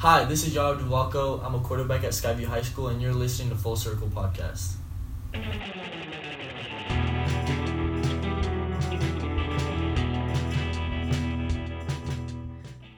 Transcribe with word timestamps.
Hi, 0.00 0.24
this 0.24 0.46
is 0.46 0.54
Yaro 0.54 0.78
Duvako. 0.78 1.44
I'm 1.44 1.56
a 1.56 1.58
quarterback 1.58 2.04
at 2.04 2.10
Skyview 2.10 2.44
High 2.44 2.62
School, 2.62 2.86
and 2.86 3.02
you're 3.02 3.12
listening 3.12 3.48
to 3.48 3.56
Full 3.56 3.74
Circle 3.74 4.06
Podcast. 4.06 4.76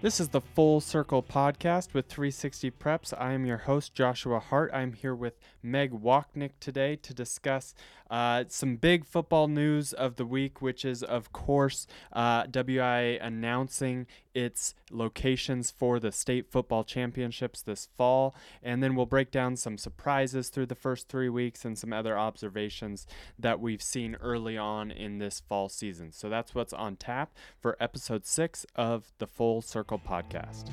This 0.02 0.20
is 0.20 0.28
the 0.28 0.42
Full 0.42 0.82
Circle 0.82 1.22
podcast 1.22 1.94
with 1.94 2.06
360 2.06 2.70
Preps. 2.72 3.14
I 3.18 3.32
am 3.32 3.46
your 3.46 3.56
host, 3.56 3.94
Joshua 3.94 4.38
Hart. 4.38 4.70
I'm 4.74 4.92
here 4.92 5.14
with 5.14 5.38
Meg 5.62 5.92
Wochnick 5.92 6.52
today 6.60 6.96
to 6.96 7.14
discuss 7.14 7.74
uh, 8.10 8.44
some 8.48 8.76
big 8.76 9.04
football 9.04 9.46
news 9.46 9.92
of 9.92 10.16
the 10.16 10.26
week, 10.26 10.60
which 10.60 10.84
is, 10.84 11.02
of 11.02 11.32
course, 11.32 11.86
uh, 12.12 12.44
WIA 12.44 13.18
announcing 13.24 14.06
its 14.34 14.74
locations 14.90 15.70
for 15.70 16.00
the 16.00 16.10
state 16.10 16.50
football 16.50 16.82
championships 16.84 17.62
this 17.62 17.88
fall. 17.96 18.34
And 18.62 18.82
then 18.82 18.94
we'll 18.94 19.06
break 19.06 19.30
down 19.30 19.56
some 19.56 19.78
surprises 19.78 20.48
through 20.48 20.66
the 20.66 20.74
first 20.74 21.08
three 21.08 21.28
weeks 21.28 21.64
and 21.64 21.78
some 21.78 21.92
other 21.92 22.18
observations 22.18 23.06
that 23.38 23.60
we've 23.60 23.82
seen 23.82 24.16
early 24.20 24.58
on 24.58 24.90
in 24.90 25.18
this 25.18 25.40
fall 25.40 25.68
season. 25.68 26.12
So 26.12 26.28
that's 26.28 26.54
what's 26.54 26.72
on 26.72 26.96
tap 26.96 27.32
for 27.60 27.76
episode 27.80 28.26
six 28.26 28.66
of 28.74 29.12
the 29.18 29.26
Full 29.26 29.62
Circle 29.62 30.00
podcast. 30.06 30.68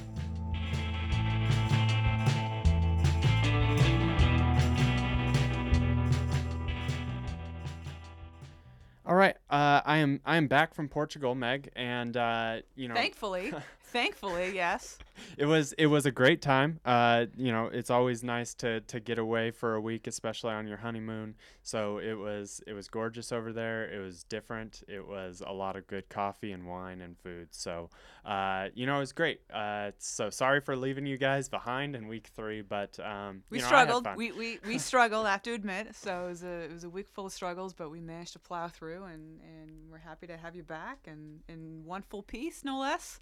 All 9.07 9.16
right, 9.16 9.38
uh, 9.49 9.79
I 9.85 9.99
am 9.99 10.20
I 10.25 10.35
am 10.35 10.47
back 10.47 10.73
from 10.73 10.89
Portugal, 10.89 11.34
Meg, 11.34 11.70
and 11.77 12.17
uh, 12.17 12.57
you 12.75 12.89
know, 12.89 12.93
Thankfully, 12.93 13.53
thankfully, 13.88 14.54
yes. 14.54 14.98
it 15.38 15.46
was 15.46 15.73
it 15.73 15.88
was 15.88 16.05
a 16.05 16.12
great 16.12 16.41
time. 16.41 16.80
Uh, 16.86 17.26
you 17.36 17.52
know, 17.52 17.68
it's 17.68 17.90
always 17.90 18.23
nice 18.23 18.54
to 18.55 18.82
to 18.82 19.00
get 19.00 19.18
away 19.18 19.52
for 19.52 19.76
a 19.76 19.82
week, 19.82 20.08
especially 20.08 20.53
on 20.53 20.67
your 20.67 20.78
honeymoon. 20.78 21.36
So 21.64 21.98
it 21.98 22.14
was 22.14 22.61
it 22.67 22.73
was 22.73 22.88
gorgeous 22.88 23.31
over 23.31 23.52
there. 23.52 23.92
It 23.92 24.00
was 24.00 24.23
different. 24.23 24.84
It 24.88 25.06
was 25.06 25.42
a 25.45 25.52
lot 25.52 25.76
of 25.76 25.88
good 25.88 26.09
coffee 26.09 26.52
and 26.52 26.67
wine 26.67 27.02
and 27.02 27.17
food. 27.17 27.48
So 27.52 27.89
uh, 28.26 28.67
you 28.73 28.86
know, 28.86 28.98
it 28.98 29.00
was 29.00 29.14
great. 29.14 29.42
Uh, 29.53 29.92
so 30.00 30.30
sorry 30.30 30.59
for 30.59 30.76
leaving 30.76 31.06
you 31.06 31.17
guys 31.17 31.50
behind 31.50 31.95
in 31.95 32.08
week 32.08 32.30
three, 32.36 32.61
but 32.61 33.00
um, 33.00 33.44
We 33.50 33.58
you 33.58 33.61
know, 33.61 33.67
struggled. 33.67 34.08
We, 34.16 34.31
we 34.31 34.59
we 34.66 34.78
struggled. 34.78 35.26
I 35.26 35.31
have 35.31 35.44
to 35.44 35.54
admit. 35.54 35.95
So 35.95 36.26
it 36.26 36.30
was 36.30 36.44
a 36.44 36.64
it 36.64 36.73
was 36.73 36.83
a 36.83 36.89
week 36.89 37.08
full 37.09 37.26
of 37.26 37.33
struggles, 37.33 37.73
but 37.73 37.89
we 37.89 38.02
managed 38.02 38.33
to 38.33 38.39
plow 38.39 38.67
through, 38.67 39.04
and 39.06 39.39
and 39.42 39.72
we're 39.89 39.98
happy 39.98 40.28
to 40.28 40.38
have 40.38 40.56
you 40.56 40.64
back, 40.64 41.08
and 41.08 41.39
in 41.48 41.83
one 41.86 42.02
full 42.02 42.23
piece, 42.23 42.64
no 42.64 42.80
less. 42.80 43.20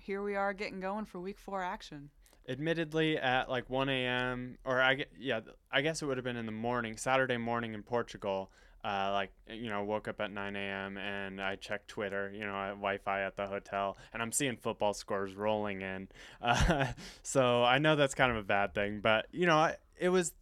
Here 0.00 0.22
we 0.22 0.34
are 0.34 0.52
getting 0.52 0.80
going 0.80 1.04
for 1.04 1.20
week 1.20 1.38
four 1.38 1.62
action. 1.62 2.10
admittedly 2.48 3.18
at 3.18 3.48
like 3.48 3.68
1 3.70 3.88
a.m. 3.88 4.58
or 4.64 4.80
I 4.82 5.04
yeah 5.18 5.40
I 5.70 5.80
guess 5.80 6.02
it 6.02 6.06
would 6.06 6.16
have 6.16 6.24
been 6.24 6.36
in 6.36 6.46
the 6.46 6.52
morning 6.52 6.96
Saturday 6.96 7.36
morning 7.36 7.74
in 7.74 7.82
Portugal 7.82 8.50
uh, 8.84 9.10
like 9.12 9.32
you 9.48 9.68
know 9.68 9.82
woke 9.82 10.06
up 10.06 10.20
at 10.20 10.30
9 10.30 10.54
a.m. 10.56 10.96
and 10.96 11.40
I 11.40 11.56
checked 11.56 11.88
Twitter 11.88 12.30
you 12.32 12.44
know 12.44 12.54
at 12.54 12.70
Wi-Fi 12.70 13.22
at 13.22 13.36
the 13.36 13.46
hotel 13.46 13.96
and 14.12 14.22
I'm 14.22 14.30
seeing 14.32 14.56
football 14.56 14.94
scores 14.94 15.34
rolling 15.34 15.82
in 15.82 16.08
uh, 16.40 16.86
so 17.22 17.64
I 17.64 17.78
know 17.78 17.96
that's 17.96 18.14
kind 18.14 18.30
of 18.30 18.36
a 18.38 18.44
bad 18.44 18.74
thing 18.74 19.00
but 19.00 19.26
you 19.32 19.46
know 19.46 19.56
I, 19.56 19.76
it 19.98 20.10
was 20.10 20.32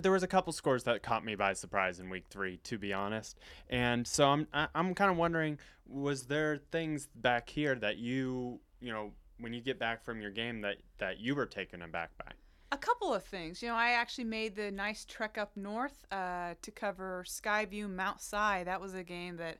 there 0.00 0.12
was 0.12 0.22
a 0.22 0.26
couple 0.26 0.52
scores 0.52 0.84
that 0.84 1.02
caught 1.02 1.24
me 1.24 1.34
by 1.36 1.52
surprise 1.52 2.00
in 2.00 2.10
week 2.10 2.24
three 2.30 2.56
to 2.64 2.78
be 2.78 2.92
honest 2.92 3.38
and 3.68 4.06
so 4.06 4.28
I'm 4.28 4.46
I'm 4.74 4.94
kind 4.94 5.10
of 5.10 5.16
wondering 5.16 5.58
was 5.86 6.24
there 6.24 6.58
things 6.70 7.08
back 7.14 7.50
here 7.50 7.74
that 7.74 7.98
you 7.98 8.60
you 8.80 8.92
know 8.92 9.10
when 9.38 9.52
you 9.52 9.60
get 9.60 9.78
back 9.78 10.04
from 10.04 10.20
your 10.20 10.30
game 10.30 10.60
that 10.60 10.76
that 10.98 11.18
you 11.20 11.34
were 11.34 11.46
taken 11.46 11.82
aback 11.82 12.10
by 12.18 12.32
A 12.72 12.78
couple 12.78 13.12
of 13.12 13.24
things. 13.24 13.62
You 13.62 13.68
know, 13.68 13.74
I 13.74 13.90
actually 13.90 14.24
made 14.24 14.54
the 14.54 14.70
nice 14.70 15.04
trek 15.04 15.38
up 15.38 15.56
north 15.56 16.04
uh, 16.12 16.54
to 16.62 16.70
cover 16.70 17.24
Skyview 17.26 17.90
Mount 17.90 18.20
Si. 18.20 18.36
That 18.64 18.80
was 18.80 18.94
a 18.94 19.02
game 19.02 19.36
that 19.38 19.58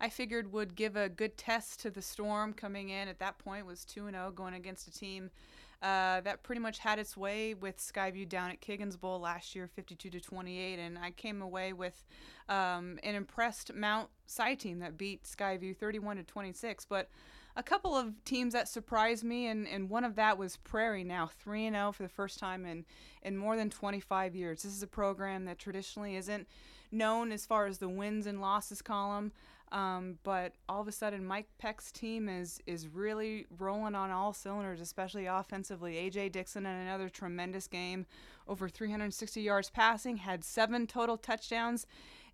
I 0.00 0.08
figured 0.08 0.52
would 0.52 0.74
give 0.74 0.96
a 0.96 1.08
good 1.08 1.36
test 1.36 1.80
to 1.80 1.90
the 1.90 2.02
Storm 2.02 2.52
coming 2.52 2.90
in. 2.90 3.08
At 3.08 3.18
that 3.20 3.38
point, 3.38 3.66
was 3.66 3.84
two 3.84 4.06
and 4.06 4.14
zero 4.14 4.30
going 4.30 4.54
against 4.54 4.88
a 4.88 4.92
team 4.92 5.30
uh, 5.82 6.20
that 6.20 6.44
pretty 6.44 6.60
much 6.60 6.78
had 6.78 6.98
its 6.98 7.16
way 7.16 7.54
with 7.54 7.76
Skyview 7.78 8.28
down 8.28 8.50
at 8.50 8.60
Kiggins 8.60 8.98
Bowl 8.98 9.18
last 9.18 9.56
year, 9.56 9.66
52 9.66 10.10
to 10.10 10.20
28, 10.20 10.78
and 10.78 10.96
I 10.96 11.10
came 11.10 11.42
away 11.42 11.72
with 11.72 12.04
um, 12.48 12.98
an 13.02 13.16
impressed 13.16 13.74
Mount 13.74 14.08
Si 14.26 14.54
team 14.54 14.78
that 14.78 14.96
beat 14.96 15.24
Skyview 15.24 15.76
31 15.76 16.18
to 16.18 16.22
26. 16.22 16.84
But 16.84 17.10
a 17.56 17.62
couple 17.62 17.96
of 17.96 18.24
teams 18.24 18.52
that 18.52 18.68
surprised 18.68 19.24
me, 19.24 19.48
and, 19.48 19.66
and 19.66 19.90
one 19.90 20.04
of 20.04 20.14
that 20.14 20.38
was 20.38 20.56
Prairie 20.58 21.04
now 21.04 21.28
3 21.40 21.70
0 21.70 21.92
for 21.92 22.04
the 22.04 22.08
first 22.08 22.38
time 22.38 22.64
in, 22.64 22.84
in 23.22 23.36
more 23.36 23.56
than 23.56 23.68
25 23.68 24.36
years. 24.36 24.62
This 24.62 24.72
is 24.72 24.82
a 24.82 24.86
program 24.86 25.46
that 25.46 25.58
traditionally 25.58 26.14
isn't 26.14 26.46
known 26.92 27.32
as 27.32 27.44
far 27.44 27.66
as 27.66 27.78
the 27.78 27.88
wins 27.88 28.26
and 28.26 28.40
losses 28.40 28.82
column. 28.82 29.32
Um, 29.72 30.18
but 30.22 30.52
all 30.68 30.82
of 30.82 30.86
a 30.86 30.92
sudden, 30.92 31.24
Mike 31.24 31.48
Peck's 31.58 31.90
team 31.90 32.28
is 32.28 32.60
is 32.66 32.88
really 32.88 33.46
rolling 33.58 33.94
on 33.94 34.10
all 34.10 34.34
cylinders, 34.34 34.82
especially 34.82 35.26
offensively. 35.26 35.94
AJ 35.94 36.32
Dixon 36.32 36.66
in 36.66 36.72
another 36.72 37.08
tremendous 37.08 37.66
game, 37.66 38.04
over 38.46 38.68
360 38.68 39.40
yards 39.40 39.70
passing, 39.70 40.18
had 40.18 40.44
seven 40.44 40.86
total 40.86 41.16
touchdowns 41.16 41.86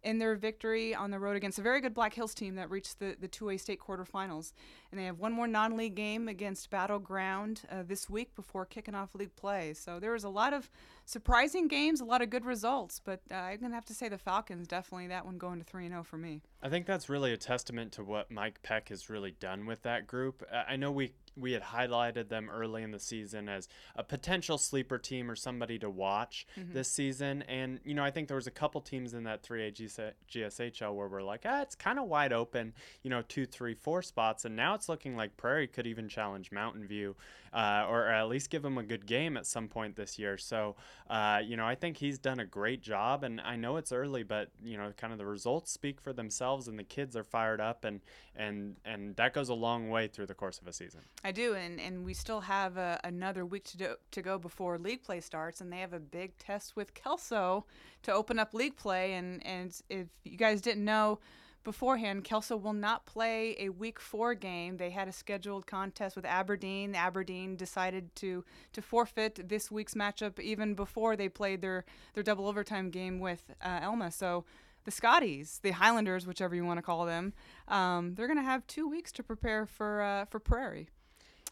in 0.02 0.18
their 0.18 0.34
victory 0.36 0.94
on 0.94 1.10
the 1.10 1.18
road 1.18 1.36
against 1.36 1.58
a 1.58 1.62
very 1.62 1.80
good 1.80 1.94
Black 1.94 2.14
Hills 2.14 2.34
team 2.34 2.54
that 2.54 2.70
reached 2.70 2.98
the, 2.98 3.16
the 3.20 3.28
2A 3.28 3.60
state 3.60 3.80
quarterfinals. 3.80 4.52
And 4.90 4.98
they 4.98 5.04
have 5.04 5.18
one 5.18 5.32
more 5.32 5.46
non 5.46 5.76
league 5.76 5.94
game 5.94 6.28
against 6.28 6.70
Battleground 6.70 7.62
uh, 7.70 7.82
this 7.86 8.08
week 8.08 8.34
before 8.34 8.64
kicking 8.64 8.94
off 8.94 9.14
league 9.14 9.34
play. 9.36 9.74
So 9.74 9.98
there 10.00 10.12
was 10.12 10.24
a 10.24 10.28
lot 10.28 10.52
of 10.52 10.70
surprising 11.04 11.68
games, 11.68 12.00
a 12.00 12.04
lot 12.04 12.22
of 12.22 12.30
good 12.30 12.44
results, 12.44 13.00
but 13.04 13.20
uh, 13.30 13.34
I'm 13.34 13.58
going 13.60 13.70
to 13.70 13.74
have 13.74 13.84
to 13.86 13.94
say 13.94 14.08
the 14.08 14.18
Falcons 14.18 14.66
definitely 14.66 15.08
that 15.08 15.24
one 15.24 15.38
going 15.38 15.58
to 15.58 15.64
3 15.64 15.88
0 15.88 16.02
for 16.04 16.16
me. 16.16 16.42
I 16.62 16.68
think 16.68 16.86
that's 16.86 17.08
really 17.08 17.32
a 17.32 17.36
testament 17.36 17.92
to 17.92 18.04
what 18.04 18.30
Mike 18.30 18.62
Peck 18.62 18.88
has 18.90 19.10
really 19.10 19.32
done 19.32 19.66
with 19.66 19.82
that 19.82 20.06
group. 20.06 20.42
I 20.52 20.76
know 20.76 20.90
we 20.90 21.12
we 21.38 21.52
had 21.52 21.62
highlighted 21.62 22.28
them 22.28 22.50
early 22.50 22.82
in 22.82 22.90
the 22.90 22.98
season 22.98 23.48
as 23.48 23.68
a 23.96 24.02
potential 24.02 24.58
sleeper 24.58 24.98
team 24.98 25.30
or 25.30 25.36
somebody 25.36 25.78
to 25.78 25.90
watch 25.90 26.46
this 26.72 26.90
season, 26.90 27.42
and 27.42 27.80
you 27.84 27.94
know 27.94 28.04
I 28.04 28.10
think 28.10 28.28
there 28.28 28.36
was 28.36 28.46
a 28.46 28.52
couple 28.52 28.80
teams 28.80 29.14
in 29.14 29.24
that 29.24 29.42
3A 29.42 30.12
GSHL 30.30 30.94
where 30.94 31.08
we're 31.08 31.22
like, 31.22 31.42
ah, 31.44 31.62
it's 31.62 31.74
kind 31.74 31.98
of 31.98 32.06
wide 32.06 32.32
open, 32.32 32.72
you 33.02 33.10
know, 33.10 33.22
two, 33.28 33.46
three, 33.46 33.74
four 33.74 34.02
spots, 34.02 34.44
and 34.44 34.56
now 34.56 34.74
it's 34.74 34.88
looking 34.88 35.16
like 35.16 35.36
Prairie 35.36 35.66
could 35.66 35.86
even 35.86 36.08
challenge 36.08 36.50
Mountain 36.52 36.86
View, 36.86 37.16
uh, 37.52 37.86
or 37.88 38.08
at 38.08 38.28
least 38.28 38.50
give 38.50 38.62
them 38.62 38.78
a 38.78 38.82
good 38.82 39.06
game 39.06 39.36
at 39.36 39.46
some 39.46 39.68
point 39.68 39.96
this 39.96 40.18
year. 40.18 40.36
So, 40.36 40.76
uh, 41.08 41.40
you 41.44 41.56
know, 41.56 41.66
I 41.66 41.74
think 41.74 41.96
he's 41.96 42.18
done 42.18 42.40
a 42.40 42.44
great 42.46 42.82
job, 42.82 43.24
and 43.24 43.40
I 43.40 43.56
know 43.56 43.76
it's 43.76 43.92
early, 43.92 44.22
but 44.22 44.50
you 44.62 44.76
know, 44.76 44.92
kind 44.96 45.12
of 45.12 45.18
the 45.18 45.26
results 45.26 45.70
speak 45.70 46.00
for 46.00 46.12
themselves, 46.12 46.68
and 46.68 46.78
the 46.78 46.84
kids 46.84 47.16
are 47.16 47.24
fired 47.24 47.60
up, 47.60 47.84
and 47.84 48.00
and 48.36 48.76
and 48.84 49.16
that 49.16 49.34
goes 49.34 49.48
a 49.48 49.54
long 49.54 49.88
way 49.88 50.08
through 50.08 50.26
the 50.26 50.34
course 50.34 50.58
of 50.58 50.66
a 50.66 50.72
season. 50.72 51.00
I 51.24 51.27
do, 51.32 51.54
and, 51.54 51.80
and 51.80 52.04
we 52.04 52.14
still 52.14 52.40
have 52.40 52.78
uh, 52.78 52.98
another 53.04 53.44
week 53.44 53.64
to, 53.64 53.76
do, 53.76 53.94
to 54.10 54.22
go 54.22 54.38
before 54.38 54.78
league 54.78 55.02
play 55.02 55.20
starts, 55.20 55.60
and 55.60 55.72
they 55.72 55.78
have 55.78 55.92
a 55.92 56.00
big 56.00 56.36
test 56.38 56.76
with 56.76 56.94
Kelso 56.94 57.66
to 58.02 58.12
open 58.12 58.38
up 58.38 58.54
league 58.54 58.76
play. 58.76 59.14
And, 59.14 59.44
and 59.46 59.74
if 59.88 60.06
you 60.24 60.36
guys 60.36 60.60
didn't 60.60 60.84
know 60.84 61.18
beforehand, 61.64 62.24
Kelso 62.24 62.56
will 62.56 62.72
not 62.72 63.04
play 63.04 63.56
a 63.58 63.68
week 63.68 64.00
four 64.00 64.34
game. 64.34 64.76
They 64.76 64.90
had 64.90 65.08
a 65.08 65.12
scheduled 65.12 65.66
contest 65.66 66.16
with 66.16 66.24
Aberdeen. 66.24 66.94
Aberdeen 66.94 67.56
decided 67.56 68.14
to, 68.16 68.44
to 68.72 68.80
forfeit 68.82 69.48
this 69.48 69.70
week's 69.70 69.94
matchup 69.94 70.38
even 70.40 70.74
before 70.74 71.16
they 71.16 71.28
played 71.28 71.60
their, 71.60 71.84
their 72.14 72.22
double 72.22 72.46
overtime 72.46 72.90
game 72.90 73.18
with 73.18 73.52
uh, 73.62 73.80
Elma. 73.82 74.10
So 74.10 74.44
the 74.84 74.92
Scotties, 74.92 75.60
the 75.62 75.72
Highlanders, 75.72 76.26
whichever 76.26 76.54
you 76.54 76.64
want 76.64 76.78
to 76.78 76.82
call 76.82 77.04
them, 77.04 77.34
um, 77.66 78.14
they're 78.14 78.26
going 78.26 78.38
to 78.38 78.42
have 78.42 78.66
two 78.66 78.88
weeks 78.88 79.12
to 79.12 79.22
prepare 79.22 79.66
for 79.66 80.00
uh, 80.00 80.24
for 80.24 80.40
Prairie. 80.40 80.88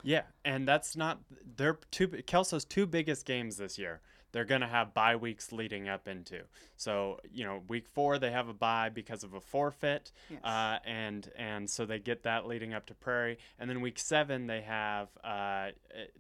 Yeah, 0.03 0.23
and 0.45 0.67
that's 0.69 0.97
not 0.97 1.21
their 1.57 1.79
two 1.91 2.09
Kelso's 2.09 2.65
two 2.65 2.87
biggest 2.87 3.25
games 3.27 3.57
this 3.57 3.79
year. 3.79 4.01
They're 4.33 4.45
gonna 4.45 4.69
have 4.69 4.93
bye 4.93 5.17
weeks 5.17 5.51
leading 5.51 5.89
up 5.89 6.07
into. 6.07 6.43
So 6.77 7.21
you 7.33 7.45
know, 7.45 7.63
week 7.69 7.87
four 7.89 8.19
they 8.19 8.31
have 8.31 8.49
a 8.49 8.53
bye 8.53 8.91
because 8.91 9.25
of 9.25 9.33
a 9.35 9.41
forfeit, 9.41 10.13
Yes. 10.29 10.41
uh, 10.45 10.79
and 10.85 11.31
and 11.37 11.71
so 11.71 11.87
they 11.87 11.99
get 11.99 12.25
that 12.25 12.47
leading 12.47 12.75
up 12.75 12.87
to 12.87 12.95
Prairie, 12.95 13.39
and 13.59 13.71
then 13.71 13.81
week 13.81 13.99
seven 13.99 14.47
they 14.47 14.61
have 14.63 15.09
uh, 15.25 15.69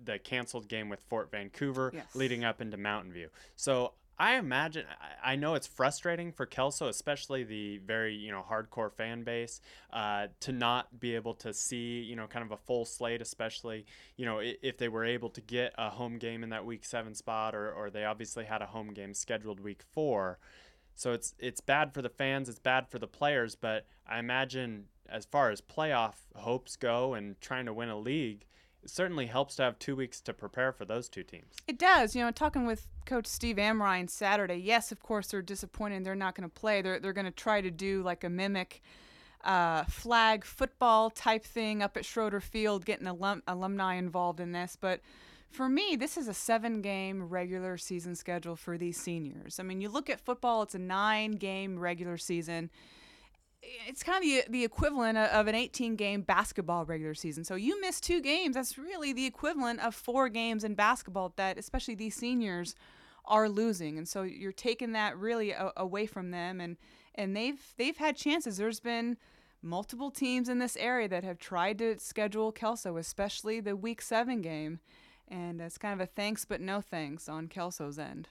the 0.02 0.18
canceled 0.18 0.66
game 0.68 0.88
with 0.88 1.00
Fort 1.00 1.30
Vancouver 1.30 1.90
Yes. 1.94 2.14
leading 2.14 2.42
up 2.44 2.60
into 2.62 2.76
Mountain 2.78 3.12
View. 3.12 3.28
So 3.54 3.92
I 4.18 4.36
imagine 4.36 4.86
I 5.22 5.36
know 5.36 5.54
it's 5.54 5.66
frustrating 5.66 6.32
for 6.32 6.46
Kelso, 6.46 6.88
especially 6.88 7.44
the 7.44 7.78
very 7.78 8.14
you 8.14 8.30
know 8.30 8.44
hardcore 8.48 8.92
fan 8.92 9.24
base, 9.24 9.60
uh, 9.92 10.28
to 10.40 10.52
not 10.52 10.98
be 10.98 11.14
able 11.14 11.34
to 11.34 11.52
see 11.52 12.00
you 12.00 12.16
know 12.16 12.26
kind 12.26 12.44
of 12.44 12.50
a 12.50 12.56
full 12.56 12.84
slate, 12.86 13.20
especially 13.20 13.84
you 14.16 14.24
know 14.24 14.40
if 14.40 14.78
they 14.78 14.88
were 14.88 15.04
able 15.04 15.28
to 15.30 15.40
get 15.40 15.74
a 15.76 15.90
home 15.90 16.18
game 16.18 16.42
in 16.42 16.50
that 16.50 16.64
week 16.64 16.84
seven 16.84 17.14
spot, 17.14 17.54
or 17.54 17.70
or 17.72 17.90
they 17.90 18.04
obviously 18.04 18.46
had 18.46 18.62
a 18.62 18.66
home 18.66 18.94
game 18.94 19.12
scheduled 19.12 19.60
week 19.60 19.82
four. 19.92 20.38
So 20.94 21.12
it's 21.12 21.34
it's 21.38 21.60
bad 21.60 21.92
for 21.92 22.00
the 22.00 22.08
fans, 22.08 22.48
it's 22.48 22.58
bad 22.58 22.88
for 22.88 22.98
the 22.98 23.06
players, 23.06 23.54
but 23.54 23.86
I 24.08 24.18
imagine 24.18 24.86
as 25.08 25.26
far 25.26 25.50
as 25.50 25.60
playoff 25.60 26.14
hopes 26.34 26.76
go 26.76 27.14
and 27.14 27.38
trying 27.40 27.66
to 27.66 27.74
win 27.74 27.90
a 27.90 27.98
league, 27.98 28.46
it 28.86 28.90
certainly 28.90 29.26
helps 29.26 29.56
to 29.56 29.64
have 29.64 29.80
two 29.80 29.96
weeks 29.96 30.20
to 30.20 30.32
prepare 30.32 30.72
for 30.72 30.84
those 30.84 31.08
two 31.08 31.24
teams. 31.24 31.56
It 31.66 31.76
does. 31.76 32.14
You 32.14 32.24
know, 32.24 32.30
talking 32.30 32.66
with 32.66 32.86
Coach 33.04 33.26
Steve 33.26 33.56
Amrine 33.56 34.08
Saturday, 34.08 34.54
yes, 34.54 34.92
of 34.92 35.02
course, 35.02 35.26
they're 35.26 35.42
disappointed 35.42 36.04
they're 36.04 36.14
not 36.14 36.36
going 36.36 36.48
to 36.48 36.54
play. 36.54 36.82
They're, 36.82 37.00
they're 37.00 37.12
going 37.12 37.24
to 37.24 37.32
try 37.32 37.60
to 37.60 37.70
do 37.72 38.04
like 38.04 38.22
a 38.22 38.30
mimic 38.30 38.80
uh, 39.42 39.82
flag 39.86 40.44
football 40.44 41.10
type 41.10 41.44
thing 41.44 41.82
up 41.82 41.96
at 41.96 42.04
Schroeder 42.04 42.38
Field, 42.38 42.84
getting 42.84 43.08
alum- 43.08 43.42
alumni 43.48 43.96
involved 43.96 44.38
in 44.38 44.52
this. 44.52 44.78
But 44.80 45.00
for 45.50 45.68
me, 45.68 45.96
this 45.96 46.16
is 46.16 46.28
a 46.28 46.34
seven 46.34 46.80
game 46.80 47.24
regular 47.24 47.76
season 47.78 48.14
schedule 48.14 48.54
for 48.54 48.78
these 48.78 48.96
seniors. 48.96 49.58
I 49.58 49.64
mean, 49.64 49.80
you 49.80 49.88
look 49.88 50.08
at 50.08 50.20
football, 50.20 50.62
it's 50.62 50.76
a 50.76 50.78
nine 50.78 51.32
game 51.32 51.76
regular 51.76 52.18
season. 52.18 52.70
It's 53.62 54.02
kind 54.02 54.18
of 54.18 54.22
the, 54.22 54.44
the 54.50 54.64
equivalent 54.64 55.18
of 55.18 55.46
an 55.46 55.54
18 55.54 55.96
game 55.96 56.22
basketball 56.22 56.84
regular 56.84 57.14
season. 57.14 57.44
So 57.44 57.54
you 57.54 57.80
miss 57.80 58.00
two 58.00 58.20
games. 58.20 58.54
That's 58.54 58.78
really 58.78 59.12
the 59.12 59.26
equivalent 59.26 59.80
of 59.80 59.94
four 59.94 60.28
games 60.28 60.64
in 60.64 60.74
basketball 60.74 61.32
that, 61.36 61.58
especially 61.58 61.94
these 61.94 62.14
seniors, 62.14 62.74
are 63.24 63.48
losing. 63.48 63.98
And 63.98 64.08
so 64.08 64.22
you're 64.22 64.52
taking 64.52 64.92
that 64.92 65.16
really 65.16 65.50
a- 65.50 65.72
away 65.76 66.06
from 66.06 66.30
them. 66.30 66.60
And, 66.60 66.76
and 67.14 67.36
they've, 67.36 67.60
they've 67.76 67.96
had 67.96 68.16
chances. 68.16 68.56
There's 68.56 68.80
been 68.80 69.16
multiple 69.62 70.10
teams 70.12 70.48
in 70.48 70.58
this 70.58 70.76
area 70.76 71.08
that 71.08 71.24
have 71.24 71.38
tried 71.38 71.78
to 71.78 71.98
schedule 71.98 72.52
Kelso, 72.52 72.96
especially 72.96 73.58
the 73.58 73.74
week 73.74 74.00
seven 74.00 74.42
game 74.42 74.78
and 75.28 75.60
it's 75.60 75.78
kind 75.78 75.94
of 75.94 76.00
a 76.00 76.06
thanks 76.06 76.44
but 76.44 76.60
no 76.60 76.80
thanks 76.80 77.28
on 77.28 77.48
Kelso's 77.48 77.98
end. 77.98 78.28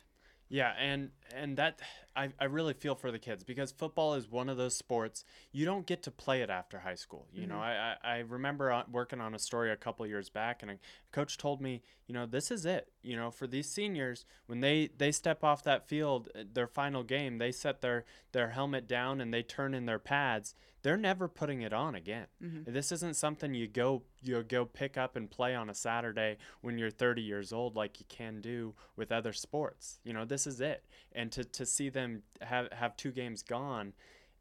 Yeah, 0.50 0.74
and 0.80 1.10
and 1.34 1.58
that 1.58 1.80
I, 2.16 2.30
I 2.40 2.46
really 2.46 2.74
feel 2.74 2.96
for 2.96 3.12
the 3.12 3.20
kids 3.20 3.44
because 3.44 3.72
football 3.72 4.14
is 4.14 4.30
one 4.30 4.50
of 4.50 4.58
those 4.58 4.76
sports 4.76 5.26
you 5.52 5.66
don't 5.66 5.86
get 5.86 6.04
to 6.04 6.12
play 6.12 6.42
it 6.42 6.50
after 6.50 6.80
high 6.80 6.96
school. 6.96 7.28
You 7.34 7.42
mm-hmm. 7.42 7.52
know, 7.52 7.60
I, 7.60 7.96
I 8.04 8.18
remember 8.20 8.84
working 8.92 9.22
on 9.22 9.36
a 9.36 9.40
story 9.40 9.72
a 9.72 9.76
couple 9.76 10.06
years 10.08 10.30
back, 10.30 10.62
and 10.62 10.72
a 10.72 10.78
coach 11.12 11.38
told 11.38 11.62
me, 11.62 11.82
you 12.08 12.14
know, 12.14 12.26
this 12.26 12.52
is 12.52 12.66
it. 12.66 12.90
You 13.02 13.16
know, 13.16 13.32
for 13.32 13.48
these 13.48 13.70
seniors, 13.70 14.26
when 14.46 14.62
they 14.62 14.90
they 14.98 15.12
step 15.12 15.44
off 15.44 15.64
that 15.64 15.88
field, 15.88 16.30
uh, 16.36 16.44
their 16.52 16.68
final 16.68 17.04
game, 17.04 17.38
they 17.38 17.52
set 17.52 17.82
their 17.82 18.06
their 18.32 18.50
helmet 18.50 18.88
down 18.88 19.22
and 19.22 19.34
they 19.34 19.44
turn 19.44 19.74
in 19.74 19.86
their 19.86 20.00
pads 20.00 20.56
they're 20.86 20.96
never 20.96 21.28
putting 21.28 21.64
it 21.64 21.74
on 21.74 21.96
again. 21.96 22.28
Mm-hmm. 22.44 22.72
This 22.72 22.92
isn't 22.92 23.16
something 23.16 23.56
you 23.56 23.68
go 23.68 24.04
you 24.22 24.44
go 24.44 24.66
pick 24.66 25.00
up 25.00 25.16
and 25.16 25.32
play 25.32 25.56
on 25.56 25.68
a 25.68 25.74
Saturday 25.74 26.38
when 26.62 26.78
you're 26.78 26.92
30 26.92 27.24
years 27.24 27.52
old 27.52 27.76
like 27.76 28.00
you 28.00 28.06
can 28.08 28.40
do 28.40 28.76
with 28.96 29.12
other 29.12 29.34
sports. 29.34 30.00
You 30.04 30.14
know, 30.14 30.26
this 30.26 30.46
is 30.46 30.62
it. 30.62 30.86
And 31.12 31.32
to, 31.32 31.44
to 31.44 31.66
see 31.66 31.90
them 31.90 32.05
have 32.42 32.72
have 32.72 32.98
two 32.98 33.12
games 33.12 33.42
gone, 33.42 33.94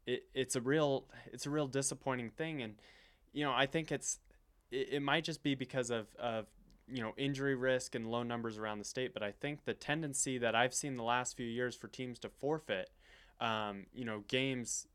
it, 0.05 0.23
it's 0.33 0.55
a 0.55 0.61
real 0.61 1.05
it's 1.31 1.45
a 1.45 1.49
real 1.49 1.67
disappointing 1.67 2.29
thing. 2.29 2.61
And 2.61 2.75
you 3.33 3.43
know, 3.43 3.53
I 3.53 3.65
think 3.65 3.91
it's 3.91 4.19
it, 4.71 4.89
it 4.93 5.01
might 5.01 5.23
just 5.23 5.43
be 5.43 5.55
because 5.55 5.89
of 5.89 6.07
of 6.17 6.47
you 6.87 7.01
know 7.01 7.13
injury 7.17 7.55
risk 7.55 7.95
and 7.95 8.09
low 8.09 8.23
numbers 8.23 8.57
around 8.57 8.79
the 8.79 8.85
state, 8.85 9.13
but 9.13 9.23
I 9.23 9.31
think 9.31 9.65
the 9.65 9.73
tendency 9.73 10.37
that 10.37 10.55
I've 10.55 10.73
seen 10.73 10.97
the 10.97 11.03
last 11.03 11.35
few 11.35 11.47
years 11.47 11.75
for 11.75 11.87
teams 11.87 12.19
to 12.19 12.29
forfeit 12.29 12.89
um, 13.39 13.85
you 13.93 14.05
know, 14.05 14.23
games 14.27 14.87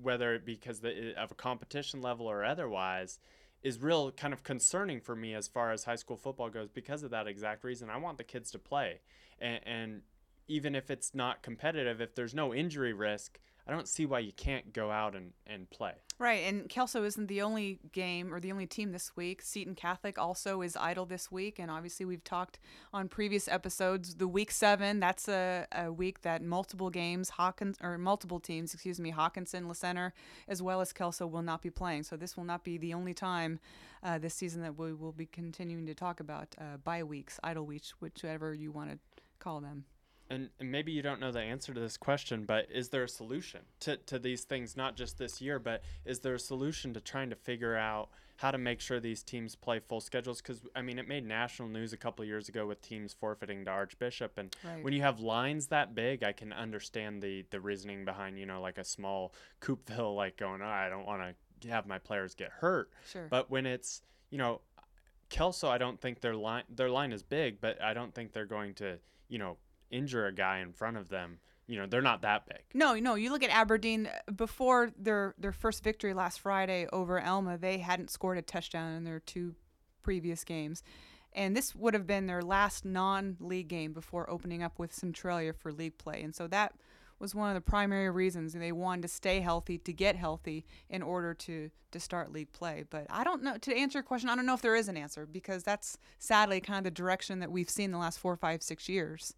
whether 0.00 0.34
it 0.34 0.44
be 0.44 0.54
because 0.54 0.80
of 1.16 1.30
a 1.30 1.34
competition 1.34 2.00
level 2.00 2.26
or 2.26 2.44
otherwise, 2.44 3.18
is 3.62 3.78
real 3.78 4.10
kind 4.12 4.32
of 4.32 4.42
concerning 4.42 5.00
for 5.00 5.14
me 5.14 5.34
as 5.34 5.46
far 5.46 5.72
as 5.72 5.84
high 5.84 5.96
school 5.96 6.16
football 6.16 6.48
goes 6.48 6.70
because 6.70 7.02
of 7.02 7.10
that 7.10 7.26
exact 7.26 7.64
reason. 7.64 7.90
I 7.90 7.98
want 7.98 8.16
the 8.16 8.24
kids 8.24 8.50
to 8.52 8.58
play, 8.58 9.00
and, 9.38 9.60
and 9.66 10.02
even 10.50 10.74
if 10.74 10.90
it's 10.90 11.14
not 11.14 11.42
competitive, 11.42 12.00
if 12.00 12.14
there's 12.14 12.34
no 12.34 12.52
injury 12.52 12.92
risk, 12.92 13.38
I 13.66 13.72
don't 13.72 13.86
see 13.86 14.04
why 14.04 14.18
you 14.18 14.32
can't 14.32 14.72
go 14.72 14.90
out 14.90 15.14
and, 15.14 15.32
and 15.46 15.70
play. 15.70 15.92
Right, 16.18 16.42
and 16.44 16.68
Kelso 16.68 17.04
isn't 17.04 17.28
the 17.28 17.40
only 17.40 17.78
game 17.92 18.34
or 18.34 18.40
the 18.40 18.50
only 18.50 18.66
team 18.66 18.90
this 18.90 19.16
week. 19.16 19.42
Seton 19.42 19.76
Catholic 19.76 20.18
also 20.18 20.60
is 20.60 20.76
idle 20.76 21.06
this 21.06 21.30
week, 21.30 21.58
and 21.60 21.70
obviously 21.70 22.04
we've 22.04 22.24
talked 22.24 22.58
on 22.92 23.08
previous 23.08 23.46
episodes. 23.46 24.16
The 24.16 24.26
week 24.26 24.50
seven, 24.50 24.98
that's 24.98 25.28
a, 25.28 25.66
a 25.72 25.92
week 25.92 26.22
that 26.22 26.42
multiple 26.42 26.90
games, 26.90 27.30
Hawkins 27.30 27.76
or 27.80 27.96
multiple 27.96 28.40
teams, 28.40 28.74
excuse 28.74 28.98
me, 28.98 29.12
Hockinson, 29.12 29.66
La 29.66 29.72
Center, 29.72 30.12
as 30.48 30.60
well 30.60 30.80
as 30.80 30.92
Kelso 30.92 31.26
will 31.26 31.42
not 31.42 31.62
be 31.62 31.70
playing. 31.70 32.02
So 32.02 32.16
this 32.16 32.36
will 32.36 32.44
not 32.44 32.64
be 32.64 32.76
the 32.76 32.92
only 32.92 33.14
time 33.14 33.60
uh, 34.02 34.18
this 34.18 34.34
season 34.34 34.62
that 34.62 34.76
we 34.76 34.92
will 34.92 35.12
be 35.12 35.26
continuing 35.26 35.86
to 35.86 35.94
talk 35.94 36.18
about 36.18 36.56
uh, 36.60 36.78
bye 36.82 37.04
weeks, 37.04 37.38
idle 37.44 37.64
weeks, 37.64 37.94
whichever 38.00 38.52
you 38.52 38.72
want 38.72 38.90
to 38.90 38.98
call 39.38 39.60
them 39.60 39.84
and, 40.30 40.48
and 40.60 40.70
maybe 40.70 40.92
you 40.92 41.02
don't 41.02 41.20
know 41.20 41.32
the 41.32 41.40
answer 41.40 41.74
to 41.74 41.80
this 41.80 41.96
question, 41.96 42.44
but 42.44 42.68
is 42.72 42.90
there 42.90 43.02
a 43.02 43.08
solution 43.08 43.62
to, 43.80 43.96
to 43.96 44.18
these 44.18 44.44
things, 44.44 44.76
not 44.76 44.96
just 44.96 45.18
this 45.18 45.40
year, 45.40 45.58
but 45.58 45.82
is 46.04 46.20
there 46.20 46.34
a 46.34 46.38
solution 46.38 46.94
to 46.94 47.00
trying 47.00 47.30
to 47.30 47.36
figure 47.36 47.76
out 47.76 48.10
how 48.36 48.52
to 48.52 48.56
make 48.56 48.80
sure 48.80 49.00
these 49.00 49.24
teams 49.24 49.56
play 49.56 49.80
full 49.80 50.00
schedules? 50.00 50.40
Because, 50.40 50.62
I 50.74 50.82
mean, 50.82 51.00
it 51.00 51.08
made 51.08 51.26
national 51.26 51.68
news 51.68 51.92
a 51.92 51.96
couple 51.96 52.24
years 52.24 52.48
ago 52.48 52.64
with 52.64 52.80
teams 52.80 53.12
forfeiting 53.12 53.64
to 53.64 53.72
Archbishop. 53.72 54.38
And 54.38 54.54
right. 54.64 54.84
when 54.84 54.92
you 54.92 55.02
have 55.02 55.18
lines 55.18 55.66
that 55.66 55.96
big, 55.96 56.22
I 56.22 56.32
can 56.32 56.52
understand 56.52 57.20
the, 57.20 57.44
the 57.50 57.60
reasoning 57.60 58.04
behind, 58.04 58.38
you 58.38 58.46
know, 58.46 58.60
like 58.60 58.78
a 58.78 58.84
small 58.84 59.34
Coupeville, 59.60 60.14
like 60.14 60.36
going, 60.36 60.62
oh, 60.62 60.66
I 60.66 60.88
don't 60.88 61.06
want 61.06 61.22
to 61.60 61.68
have 61.68 61.86
my 61.86 61.98
players 61.98 62.34
get 62.36 62.50
hurt. 62.50 62.92
Sure. 63.10 63.26
But 63.28 63.50
when 63.50 63.66
it's, 63.66 64.02
you 64.30 64.38
know, 64.38 64.60
Kelso, 65.28 65.68
I 65.68 65.78
don't 65.78 66.00
think 66.00 66.20
their 66.20 66.34
line 66.34 66.64
their 66.68 66.90
line 66.90 67.12
is 67.12 67.22
big, 67.22 67.60
but 67.60 67.80
I 67.82 67.94
don't 67.94 68.14
think 68.14 68.32
they're 68.32 68.46
going 68.46 68.74
to, 68.74 68.98
you 69.28 69.38
know, 69.38 69.56
injure 69.90 70.26
a 70.26 70.32
guy 70.32 70.58
in 70.58 70.72
front 70.72 70.96
of 70.96 71.08
them, 71.08 71.38
you 71.66 71.78
know, 71.78 71.86
they're 71.86 72.02
not 72.02 72.22
that 72.22 72.46
big. 72.46 72.62
No, 72.74 72.94
no. 72.94 73.14
You 73.14 73.30
look 73.30 73.44
at 73.44 73.50
Aberdeen 73.50 74.08
before 74.34 74.90
their 74.98 75.34
their 75.38 75.52
first 75.52 75.84
victory 75.84 76.14
last 76.14 76.40
Friday 76.40 76.88
over 76.92 77.20
Elma. 77.20 77.58
They 77.58 77.78
hadn't 77.78 78.10
scored 78.10 78.38
a 78.38 78.42
touchdown 78.42 78.94
in 78.94 79.04
their 79.04 79.20
two 79.20 79.54
previous 80.02 80.42
games, 80.44 80.82
and 81.32 81.56
this 81.56 81.74
would 81.74 81.94
have 81.94 82.06
been 82.06 82.26
their 82.26 82.42
last 82.42 82.84
non-league 82.84 83.68
game 83.68 83.92
before 83.92 84.28
opening 84.28 84.62
up 84.62 84.78
with 84.78 84.92
Centralia 84.92 85.52
for 85.52 85.72
league 85.72 85.96
play. 85.96 86.22
And 86.22 86.34
so 86.34 86.48
that 86.48 86.74
was 87.20 87.34
one 87.34 87.50
of 87.50 87.54
the 87.54 87.60
primary 87.60 88.10
reasons 88.10 88.54
they 88.54 88.72
wanted 88.72 89.02
to 89.02 89.08
stay 89.08 89.40
healthy 89.40 89.78
to 89.78 89.92
get 89.92 90.16
healthy 90.16 90.64
in 90.88 91.02
order 91.02 91.34
to 91.34 91.70
to 91.92 92.00
start 92.00 92.32
league 92.32 92.52
play. 92.52 92.84
But 92.88 93.06
I 93.10 93.22
don't 93.22 93.42
know 93.42 93.58
to 93.58 93.76
answer 93.76 93.98
your 93.98 94.02
question. 94.02 94.28
I 94.28 94.34
don't 94.34 94.46
know 94.46 94.54
if 94.54 94.62
there 94.62 94.74
is 94.74 94.88
an 94.88 94.96
answer 94.96 95.26
because 95.26 95.62
that's 95.62 95.98
sadly 96.18 96.60
kind 96.60 96.78
of 96.78 96.84
the 96.84 96.90
direction 96.90 97.38
that 97.40 97.52
we've 97.52 97.70
seen 97.70 97.92
the 97.92 97.98
last 97.98 98.18
four, 98.18 98.36
five, 98.36 98.62
six 98.62 98.88
years. 98.88 99.34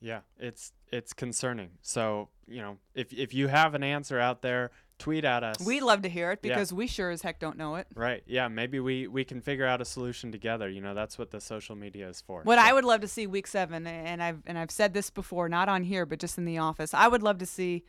Yeah, 0.00 0.20
it's 0.38 0.72
it's 0.90 1.12
concerning. 1.12 1.70
So 1.82 2.28
you 2.48 2.62
know, 2.62 2.78
if 2.94 3.12
if 3.12 3.34
you 3.34 3.48
have 3.48 3.74
an 3.74 3.82
answer 3.82 4.18
out 4.18 4.42
there, 4.42 4.70
tweet 4.98 5.24
at 5.24 5.44
us. 5.44 5.60
We'd 5.60 5.82
love 5.82 6.02
to 6.02 6.08
hear 6.08 6.30
it 6.32 6.42
because 6.42 6.72
yeah. 6.72 6.78
we 6.78 6.86
sure 6.86 7.10
as 7.10 7.22
heck 7.22 7.38
don't 7.38 7.58
know 7.58 7.74
it. 7.76 7.86
Right. 7.94 8.22
Yeah. 8.26 8.48
Maybe 8.48 8.80
we 8.80 9.06
we 9.06 9.24
can 9.24 9.40
figure 9.40 9.66
out 9.66 9.80
a 9.80 9.84
solution 9.84 10.32
together. 10.32 10.68
You 10.68 10.80
know, 10.80 10.94
that's 10.94 11.18
what 11.18 11.30
the 11.30 11.40
social 11.40 11.76
media 11.76 12.08
is 12.08 12.20
for. 12.20 12.42
What 12.42 12.58
so. 12.58 12.64
I 12.64 12.72
would 12.72 12.84
love 12.84 13.00
to 13.00 13.08
see 13.08 13.26
week 13.26 13.46
seven, 13.46 13.86
and 13.86 14.22
I've 14.22 14.42
and 14.46 14.56
I've 14.58 14.70
said 14.70 14.94
this 14.94 15.10
before, 15.10 15.48
not 15.48 15.68
on 15.68 15.82
here, 15.82 16.06
but 16.06 16.18
just 16.18 16.38
in 16.38 16.44
the 16.44 16.58
office. 16.58 16.94
I 16.94 17.08
would 17.08 17.22
love 17.22 17.38
to 17.38 17.46
see 17.46 17.84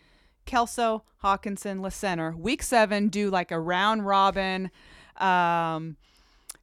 Kelso, 0.45 1.03
Hockinson, 1.23 1.81
La 1.81 1.89
Center, 1.89 2.35
week 2.35 2.63
seven, 2.63 3.09
do 3.09 3.29
like 3.29 3.51
a 3.51 3.59
round 3.59 4.05
robin. 4.05 4.71
Um, 5.17 5.97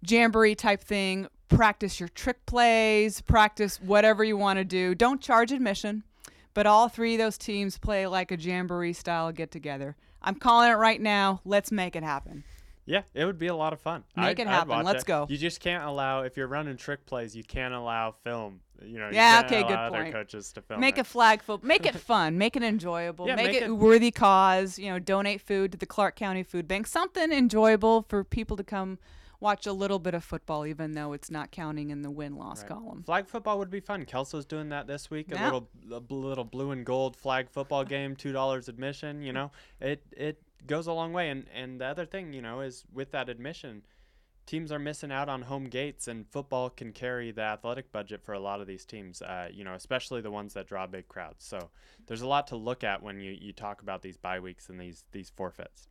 jamboree 0.07 0.55
type 0.55 0.83
thing 0.83 1.29
practice 1.49 2.01
your 2.01 2.09
trick 2.09 2.45
plays, 2.47 3.21
practice 3.21 3.81
whatever 3.81 4.23
you 4.25 4.37
want 4.37 4.59
to 4.59 4.65
do. 4.65 4.95
Don't 4.95 5.21
charge 5.21 5.53
admission, 5.53 6.05
but 6.55 6.67
all 6.67 6.89
three 6.89 7.15
of 7.15 7.19
those 7.19 7.39
teams 7.39 7.79
play 7.79 8.07
like 8.07 8.31
a 8.31 8.37
jamboree 8.37 8.93
style 8.93 9.33
get 9.33 9.51
together. 9.51 9.97
I'm 10.23 10.35
calling 10.35 10.71
it 10.71 10.75
right 10.75 11.01
now. 11.01 11.41
Let's 11.45 11.71
make 11.71 11.97
it 11.97 12.03
happen. 12.03 12.45
Yeah, 12.89 13.03
it 13.13 13.27
would 13.27 13.39
be 13.39 13.49
a 13.49 13.55
lot 13.55 13.75
of 13.75 13.81
fun. 13.81 14.03
Make 14.17 14.25
I'd, 14.25 14.41
it 14.41 14.47
happen. 14.47 14.83
Let's 14.83 15.03
it. 15.03 15.07
go. 15.07 15.27
You 15.29 15.37
just 15.37 15.61
can't 15.61 15.85
allow 15.85 16.23
if 16.23 16.39
you're 16.39 16.47
running 16.47 16.79
trick 16.79 17.05
plays, 17.05 17.37
you 17.37 17.45
can't 17.45 17.75
allow 17.75 18.13
film. 18.25 18.61
You 18.83 18.99
know, 18.99 19.11
yeah, 19.13 19.41
you 19.41 19.47
okay, 19.47 19.63
good 19.63 19.77
other 19.77 20.03
point. 20.03 20.15
coaches 20.15 20.53
to 20.55 20.63
film. 20.63 20.81
Make 20.81 20.97
it. 20.97 21.03
a 21.03 21.05
flag 21.05 21.43
football. 21.43 21.69
Make 21.69 21.85
it 21.85 21.97
fun. 21.97 22.39
Make 22.39 22.57
it 22.57 22.63
enjoyable. 22.63 23.27
Yeah, 23.27 23.35
make, 23.35 23.49
make 23.49 23.57
it, 23.57 23.65
it 23.65 23.73
worthy 23.73 24.11
cause. 24.11 24.79
You 24.79 24.91
know, 24.91 24.99
donate 24.99 25.43
food 25.43 25.73
to 25.73 25.79
the 25.79 25.85
Clark 25.85 26.17
County 26.17 26.43
Food 26.43 26.67
Bank. 26.67 26.87
Something 26.87 27.31
enjoyable 27.31 28.07
for 28.09 28.25
people 28.25 28.57
to 28.57 28.65
come 28.65 28.99
watch 29.41 29.67
a 29.67 29.73
little 29.73 29.99
bit 29.99 30.15
of 30.15 30.25
football, 30.25 30.67
even 30.67 30.93
though 30.93 31.13
it's 31.13 31.31
not 31.31 31.51
counting 31.51 31.91
in 31.91 32.03
the 32.03 32.11
win 32.11 32.37
loss 32.37 32.61
right. 32.61 32.69
column. 32.69 33.03
Flag 33.03 33.29
football 33.29 33.59
would 33.59 33.71
be 33.71 33.81
fun. 33.81 34.05
Kelso's 34.05 34.45
doing 34.45 34.71
that 34.71 34.87
this 34.87 35.11
week. 35.11 35.27
Yeah. 35.31 35.43
A 35.43 35.45
little 35.45 35.69
a 35.91 36.15
little 36.15 36.45
blue 36.45 36.71
and 36.71 36.85
gold 36.85 37.17
flag 37.17 37.51
football 37.51 37.85
game, 37.85 38.17
two 38.17 38.33
dollars 38.33 38.69
admission. 38.69 39.23
You 39.23 39.33
know, 39.33 39.51
it 39.81 40.03
it 40.13 40.43
goes 40.67 40.87
a 40.87 40.93
long 40.93 41.13
way. 41.13 41.31
And 41.31 41.47
and 41.55 41.81
the 41.81 41.87
other 41.87 42.07
thing, 42.07 42.33
you 42.33 42.43
know, 42.43 42.61
is 42.61 42.85
with 42.93 43.13
that 43.13 43.29
admission. 43.29 43.83
Teams 44.47 44.73
are 44.73 44.79
missing 44.79 45.13
out 45.13 45.29
on 45.29 45.43
home 45.43 45.65
gates, 45.65 46.09
and 46.09 46.27
football 46.27 46.71
can 46.71 46.91
carry 46.95 47.33
the 47.33 47.43
athletic 47.43 47.93
budget 47.93 48.25
for 48.25 48.33
a 48.33 48.41
lot 48.41 48.63
of 48.63 48.67
these 48.67 48.87
teams. 48.87 49.21
Uh, 49.21 49.49
you 49.53 49.63
know, 49.63 49.75
especially 49.75 50.23
the 50.23 50.31
ones 50.31 50.55
that 50.55 50.67
draw 50.67 50.87
big 50.87 51.07
crowds. 51.07 51.45
So 51.45 51.69
there's 52.07 52.23
a 52.23 52.27
lot 52.27 52.47
to 52.47 52.57
look 52.57 52.83
at 52.83 53.03
when 53.03 53.21
you, 53.21 53.37
you 53.39 53.53
talk 53.53 53.83
about 53.83 54.01
these 54.01 54.17
bye 54.17 54.41
weeks 54.41 54.71
and 54.71 54.81
these 54.81 55.05
these 55.13 55.31
forfeits. 55.37 55.89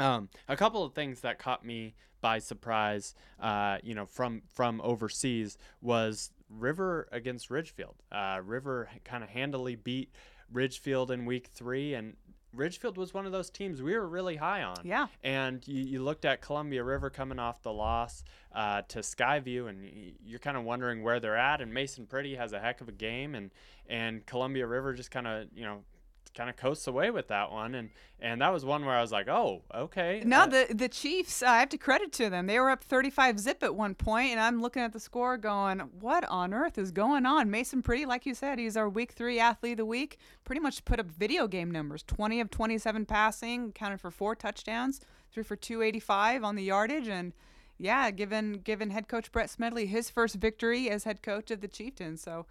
Um, 0.00 0.28
a 0.48 0.56
couple 0.56 0.84
of 0.84 0.94
things 0.94 1.20
that 1.20 1.38
caught 1.38 1.64
me 1.64 1.94
by 2.20 2.38
surprise, 2.38 3.14
uh, 3.40 3.78
you 3.82 3.94
know, 3.94 4.06
from 4.06 4.42
from 4.52 4.80
overseas 4.82 5.56
was 5.80 6.30
River 6.48 7.08
against 7.12 7.50
Ridgefield. 7.50 7.96
Uh, 8.10 8.40
River 8.44 8.88
kind 9.04 9.22
of 9.22 9.30
handily 9.30 9.76
beat 9.76 10.12
Ridgefield 10.52 11.10
in 11.10 11.24
week 11.24 11.48
three, 11.54 11.94
and 11.94 12.16
Ridgefield 12.52 12.96
was 12.96 13.14
one 13.14 13.26
of 13.26 13.32
those 13.32 13.48
teams 13.48 13.80
we 13.80 13.94
were 13.94 14.06
really 14.06 14.36
high 14.36 14.62
on. 14.62 14.76
Yeah. 14.84 15.06
And 15.22 15.66
you, 15.68 15.82
you 15.84 16.02
looked 16.02 16.24
at 16.24 16.40
Columbia 16.40 16.82
River 16.82 17.08
coming 17.08 17.38
off 17.38 17.62
the 17.62 17.72
loss 17.72 18.24
uh, 18.52 18.82
to 18.88 19.00
Skyview, 19.00 19.68
and 19.68 20.14
you're 20.24 20.40
kind 20.40 20.56
of 20.56 20.64
wondering 20.64 21.02
where 21.02 21.20
they're 21.20 21.36
at. 21.36 21.60
And 21.60 21.72
Mason 21.72 22.06
Pretty 22.06 22.34
has 22.34 22.52
a 22.52 22.58
heck 22.58 22.80
of 22.80 22.88
a 22.88 22.92
game, 22.92 23.34
and 23.34 23.50
and 23.88 24.26
Columbia 24.26 24.66
River 24.66 24.92
just 24.94 25.10
kind 25.10 25.26
of 25.26 25.46
you 25.54 25.64
know 25.64 25.84
kind 26.34 26.48
of 26.48 26.56
coasts 26.56 26.86
away 26.86 27.10
with 27.10 27.28
that 27.28 27.50
one 27.50 27.74
and 27.74 27.90
and 28.20 28.40
that 28.40 28.52
was 28.52 28.64
one 28.64 28.84
where 28.84 28.94
I 28.94 29.00
was 29.00 29.10
like 29.10 29.28
oh 29.28 29.62
okay 29.74 30.22
no 30.24 30.42
uh, 30.42 30.46
the 30.46 30.66
the 30.70 30.88
Chiefs 30.88 31.42
I 31.42 31.58
have 31.58 31.68
to 31.70 31.78
credit 31.78 32.12
to 32.14 32.30
them. 32.30 32.46
They 32.46 32.58
were 32.58 32.70
up 32.70 32.84
35 32.84 33.40
zip 33.40 33.62
at 33.62 33.74
one 33.74 33.94
point 33.94 34.30
and 34.30 34.40
I'm 34.40 34.60
looking 34.60 34.82
at 34.82 34.92
the 34.92 35.00
score 35.00 35.36
going 35.36 35.80
what 36.00 36.24
on 36.26 36.54
earth 36.54 36.78
is 36.78 36.92
going 36.92 37.26
on? 37.26 37.50
Mason 37.50 37.82
Pretty 37.82 38.06
like 38.06 38.26
you 38.26 38.34
said 38.34 38.58
he's 38.58 38.76
our 38.76 38.88
week 38.88 39.12
3 39.12 39.40
athlete 39.40 39.72
of 39.72 39.78
the 39.78 39.84
week 39.84 40.18
pretty 40.44 40.60
much 40.60 40.84
put 40.84 41.00
up 41.00 41.06
video 41.06 41.48
game 41.48 41.70
numbers 41.70 42.02
20 42.04 42.40
of 42.40 42.50
27 42.50 43.06
passing 43.06 43.72
counted 43.72 44.00
for 44.00 44.10
four 44.10 44.34
touchdowns 44.34 45.00
threw 45.32 45.42
for 45.42 45.56
285 45.56 46.44
on 46.44 46.54
the 46.54 46.64
yardage 46.64 47.08
and 47.08 47.32
yeah 47.78 48.10
given 48.10 48.52
given 48.54 48.90
head 48.90 49.08
coach 49.08 49.32
Brett 49.32 49.50
Smedley 49.50 49.86
his 49.86 50.10
first 50.10 50.36
victory 50.36 50.90
as 50.90 51.04
head 51.04 51.22
coach 51.22 51.50
of 51.50 51.60
the 51.60 51.68
Chieftains 51.68 52.22
so 52.22 52.46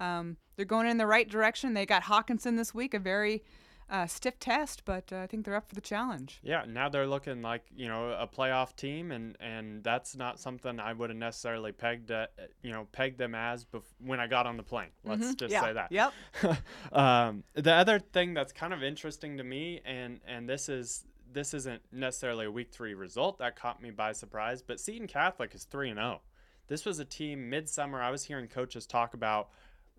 um, 0.00 0.36
they're 0.56 0.64
going 0.64 0.86
in 0.86 0.98
the 0.98 1.06
right 1.06 1.28
direction. 1.28 1.74
They 1.74 1.86
got 1.86 2.04
Hockinson 2.04 2.56
this 2.56 2.74
week, 2.74 2.94
a 2.94 2.98
very 2.98 3.42
uh, 3.90 4.06
stiff 4.06 4.38
test, 4.38 4.84
but 4.84 5.12
uh, 5.12 5.18
I 5.18 5.26
think 5.26 5.44
they're 5.44 5.56
up 5.56 5.68
for 5.68 5.74
the 5.74 5.80
challenge. 5.80 6.40
Yeah, 6.42 6.64
now 6.68 6.88
they're 6.88 7.06
looking 7.06 7.40
like 7.40 7.64
you 7.74 7.88
know 7.88 8.10
a 8.10 8.26
playoff 8.26 8.76
team, 8.76 9.12
and 9.12 9.36
and 9.40 9.82
that's 9.82 10.14
not 10.14 10.38
something 10.38 10.78
I 10.78 10.92
would 10.92 11.10
have 11.10 11.18
necessarily 11.18 11.72
pegged 11.72 12.10
uh, 12.10 12.26
you 12.62 12.70
know 12.70 12.86
pegged 12.92 13.18
them 13.18 13.34
as 13.34 13.64
bef- 13.64 13.82
when 13.98 14.20
I 14.20 14.26
got 14.26 14.46
on 14.46 14.56
the 14.56 14.62
plane. 14.62 14.90
Let's 15.04 15.22
mm-hmm. 15.22 15.34
just 15.34 15.52
yeah. 15.52 15.60
say 15.62 15.72
that. 15.72 15.92
Yep. 15.92 16.12
um, 16.92 17.44
the 17.54 17.72
other 17.72 17.98
thing 17.98 18.34
that's 18.34 18.52
kind 18.52 18.74
of 18.74 18.82
interesting 18.82 19.38
to 19.38 19.44
me, 19.44 19.80
and 19.86 20.20
and 20.26 20.48
this 20.48 20.68
is 20.68 21.04
this 21.32 21.54
isn't 21.54 21.82
necessarily 21.92 22.46
a 22.46 22.50
week 22.50 22.70
three 22.70 22.94
result 22.94 23.38
that 23.38 23.56
caught 23.56 23.80
me 23.82 23.90
by 23.90 24.12
surprise, 24.12 24.62
but 24.62 24.80
Seton 24.80 25.06
Catholic 25.06 25.54
is 25.54 25.64
three 25.64 25.88
and 25.88 25.98
zero. 25.98 26.20
Oh. 26.20 26.20
This 26.66 26.84
was 26.84 26.98
a 26.98 27.04
team 27.06 27.48
midsummer. 27.48 28.02
I 28.02 28.10
was 28.10 28.24
hearing 28.24 28.46
coaches 28.46 28.86
talk 28.86 29.14
about 29.14 29.48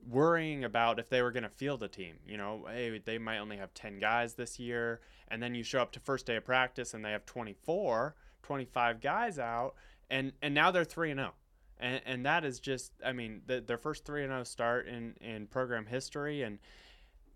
worrying 0.08 0.64
about 0.64 1.00
if 1.00 1.10
they 1.10 1.22
were 1.22 1.32
going 1.32 1.44
to 1.44 1.50
field 1.50 1.84
a 1.84 1.88
team. 1.88 2.16
You 2.26 2.38
know, 2.38 2.66
hey, 2.70 3.02
they 3.04 3.18
might 3.18 3.40
only 3.40 3.58
have 3.58 3.74
10 3.74 4.00
guys 4.00 4.34
this 4.34 4.60
year. 4.60 5.02
And 5.28 5.42
then 5.42 5.56
you 5.56 5.64
show 5.64 5.82
up 5.82 5.92
to 5.94 6.00
first 6.00 6.26
day 6.26 6.36
of 6.36 6.46
practice 6.46 6.94
and 6.94 7.04
they 7.04 7.12
have 7.12 7.26
24, 7.26 8.16
25 8.44 9.02
guys 9.02 9.40
out. 9.40 9.76
And, 10.10 10.34
and 10.42 10.54
now 10.54 10.72
they're 10.72 10.84
3 10.84 11.12
and 11.12 11.20
0. 11.20 11.34
And, 11.80 12.02
and 12.06 12.26
that 12.26 12.44
is 12.44 12.60
just, 12.60 12.92
I 13.06 13.14
mean, 13.14 13.42
the, 13.46 13.62
their 13.62 13.78
first 13.78 14.06
3 14.06 14.24
and 14.24 14.32
0 14.32 14.44
start 14.44 14.88
in, 14.88 15.16
in 15.22 15.48
program 15.48 15.86
history. 15.86 16.42
And, 16.42 16.60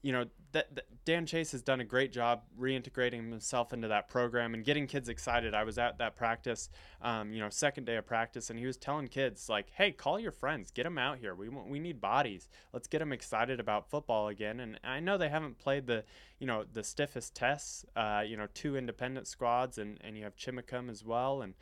you 0.04 0.12
know, 0.12 0.26
that, 0.52 0.76
that, 0.76 0.86
Dan 1.06 1.26
Chase 1.26 1.54
has 1.54 1.62
done 1.62 1.80
a 1.80 1.86
great 1.86 2.12
job 2.12 2.44
reintegrating 2.60 3.30
himself 3.30 3.74
into 3.74 3.88
that 3.88 4.10
program 4.10 4.54
and 4.54 4.64
getting 4.64 4.86
kids 4.86 5.10
excited. 5.10 5.56
I 5.56 5.64
was 5.64 5.78
at 5.78 5.98
that 5.98 6.16
practice, 6.16 6.70
um, 7.02 7.32
you 7.32 7.40
know, 7.40 7.50
second 7.50 7.86
day 7.86 7.96
of 7.96 8.06
practice, 8.06 8.50
and 8.50 8.60
he 8.60 8.66
was 8.66 8.78
telling 8.78 9.08
kids 9.08 9.50
like, 9.50 9.72
"Hey, 9.72 9.92
call 9.92 10.20
your 10.20 10.32
friends, 10.32 10.72
get 10.72 10.84
them 10.84 10.98
out 10.98 11.18
here. 11.18 11.34
We 11.34 11.50
want, 11.50 11.70
we 11.70 11.80
need 11.80 12.00
bodies. 12.00 12.50
Let's 12.74 12.88
get 12.88 13.00
them 13.00 13.14
excited 13.14 13.60
about 13.60 13.90
football 13.90 14.28
again." 14.28 14.60
And 14.60 14.80
I 14.84 15.00
know 15.00 15.18
they 15.18 15.30
haven't 15.30 15.58
played 15.58 15.88
the, 15.88 16.04
you 16.38 16.48
know, 16.48 16.66
the 16.72 16.84
stiffest 16.84 17.34
tests. 17.34 17.86
Uh, 17.96 18.24
you 18.26 18.38
know, 18.38 18.48
two 18.54 18.78
independent 18.78 19.28
squads, 19.28 19.78
and 19.78 19.98
and 20.02 20.18
you 20.18 20.26
have 20.26 20.36
Chimacum 20.36 20.90
as 20.90 21.04
well, 21.04 21.42
and 21.42 21.54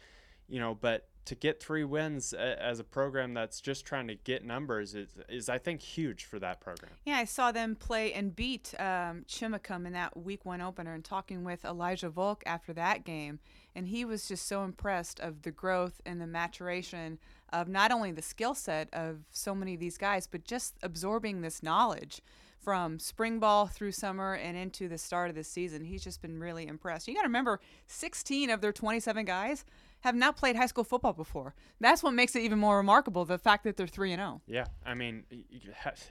you 0.50 0.60
know, 0.60 0.76
but 0.76 1.08
to 1.26 1.36
get 1.36 1.62
three 1.62 1.84
wins 1.84 2.34
as 2.34 2.80
a 2.80 2.84
program 2.84 3.34
that's 3.34 3.62
just 3.62 3.86
trying 3.86 4.08
to 4.08 4.16
get 4.16 4.44
numbers 4.44 4.96
is, 4.96 5.10
is 5.30 5.50
I 5.50 5.58
think 5.58 5.82
huge 5.82 6.26
for 6.26 6.40
that 6.40 6.60
program. 6.60 6.92
Yeah, 7.06 7.18
I 7.18 7.26
saw 7.26 7.52
them 7.52 7.76
play 7.76 8.14
and 8.14 8.36
beat 8.36 8.74
um, 8.80 9.26
Chimacum 9.28 9.86
in 9.86 9.94
that 9.94 10.18
week 10.18 10.46
one 10.46 10.62
opener, 10.62 10.94
and 10.94 11.04
talking 11.04 11.44
with 11.44 11.64
Elijah 11.64 12.10
Volk 12.10 12.44
after 12.46 12.74
that 12.74 13.04
game, 13.06 13.40
and 13.76 13.88
he 13.88 14.04
was 14.04 14.28
just 14.28 14.48
so 14.48 14.64
impressed 14.64 15.20
of 15.20 15.44
the 15.44 15.52
growth 15.52 16.02
and 16.06 16.20
the 16.20 16.28
maturation 16.28 17.20
of 17.54 17.68
not 17.68 17.92
only 17.92 18.12
the 18.12 18.22
skill 18.22 18.56
set 18.56 18.90
of 18.94 19.20
so 19.32 19.54
many 19.54 19.76
of 19.76 19.80
these 19.80 19.98
guys, 19.98 20.28
but 20.28 20.44
just 20.44 20.76
absorbing 20.82 21.42
this 21.42 21.62
knowledge 21.62 22.22
from 22.62 23.00
spring 23.00 23.40
ball 23.40 23.66
through 23.68 23.92
summer 23.92 24.36
and 24.36 24.56
into 24.56 24.88
the 24.88 24.98
start 24.98 25.30
of 25.30 25.36
the 25.36 25.44
season. 25.44 25.84
He's 25.84 26.04
just 26.04 26.22
been 26.22 26.40
really 26.40 26.68
impressed. 26.68 27.08
You 27.08 27.16
got 27.16 27.22
to 27.22 27.28
remember, 27.28 27.60
16 27.88 28.50
of 28.50 28.62
their 28.62 28.72
27 28.72 29.26
guys 29.26 29.66
have 30.02 30.16
not 30.16 30.36
played 30.36 30.56
high 30.56 30.66
school 30.66 30.84
football 30.84 31.14
before. 31.14 31.56
That's 31.80 32.04
what 32.04 32.14
makes 32.14 32.36
it 32.36 32.42
even 32.42 32.60
more 32.60 32.78
remarkable 32.78 33.26
the 33.26 33.38
fact 33.38 33.64
that 33.64 33.78
they're 33.78 33.88
3 33.88 34.14
and 34.14 34.20
0. 34.20 34.42
Yeah, 34.48 34.66
I 34.86 34.94
mean, 34.94 35.24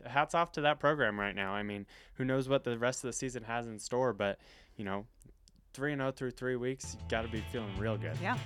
hats 0.04 0.34
off 0.34 0.52
to 0.52 0.62
that 0.62 0.80
program 0.80 1.18
right 1.18 1.34
now. 1.34 1.52
I 1.52 1.62
mean, 1.62 1.86
who 2.14 2.24
knows 2.24 2.48
what 2.48 2.64
the 2.64 2.78
rest 2.78 3.04
of 3.04 3.08
the 3.08 3.12
season 3.12 3.44
has 3.44 3.66
in 3.66 3.78
store, 3.78 4.12
but, 4.12 4.38
you 4.76 4.84
know, 4.84 5.06
3 5.74 5.92
and 5.92 6.00
0 6.00 6.12
through 6.12 6.30
3 6.32 6.56
weeks, 6.56 6.96
you 6.98 7.06
got 7.08 7.22
to 7.22 7.28
be 7.28 7.42
feeling 7.52 7.76
real 7.78 7.96
good. 7.96 8.16
Yeah. 8.22 8.38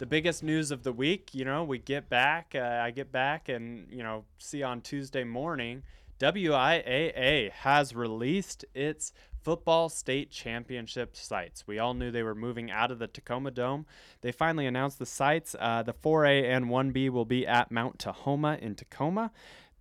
the 0.00 0.06
biggest 0.06 0.42
news 0.42 0.70
of 0.70 0.82
the 0.82 0.92
week, 0.92 1.34
you 1.34 1.44
know, 1.44 1.62
we 1.62 1.76
get 1.78 2.08
back, 2.08 2.54
uh, 2.54 2.80
I 2.82 2.90
get 2.90 3.12
back 3.12 3.50
and, 3.50 3.86
you 3.90 4.02
know, 4.02 4.24
see 4.38 4.62
on 4.62 4.80
Tuesday 4.80 5.24
morning, 5.24 5.82
WIAA 6.18 7.50
has 7.50 7.94
released 7.94 8.64
its 8.74 9.12
football 9.42 9.88
state 9.88 10.30
championship 10.30 11.16
sites. 11.16 11.66
We 11.66 11.78
all 11.78 11.94
knew 11.94 12.10
they 12.10 12.22
were 12.22 12.34
moving 12.34 12.70
out 12.70 12.90
of 12.90 12.98
the 12.98 13.06
Tacoma 13.06 13.50
Dome. 13.50 13.86
They 14.20 14.32
finally 14.32 14.66
announced 14.66 14.98
the 14.98 15.06
sites. 15.06 15.56
Uh, 15.58 15.82
the 15.82 15.92
4A 15.92 16.44
and 16.44 16.66
1B 16.66 17.10
will 17.10 17.24
be 17.24 17.46
at 17.46 17.70
Mount 17.70 17.98
Tahoma 17.98 18.58
in 18.58 18.74
Tacoma. 18.74 19.30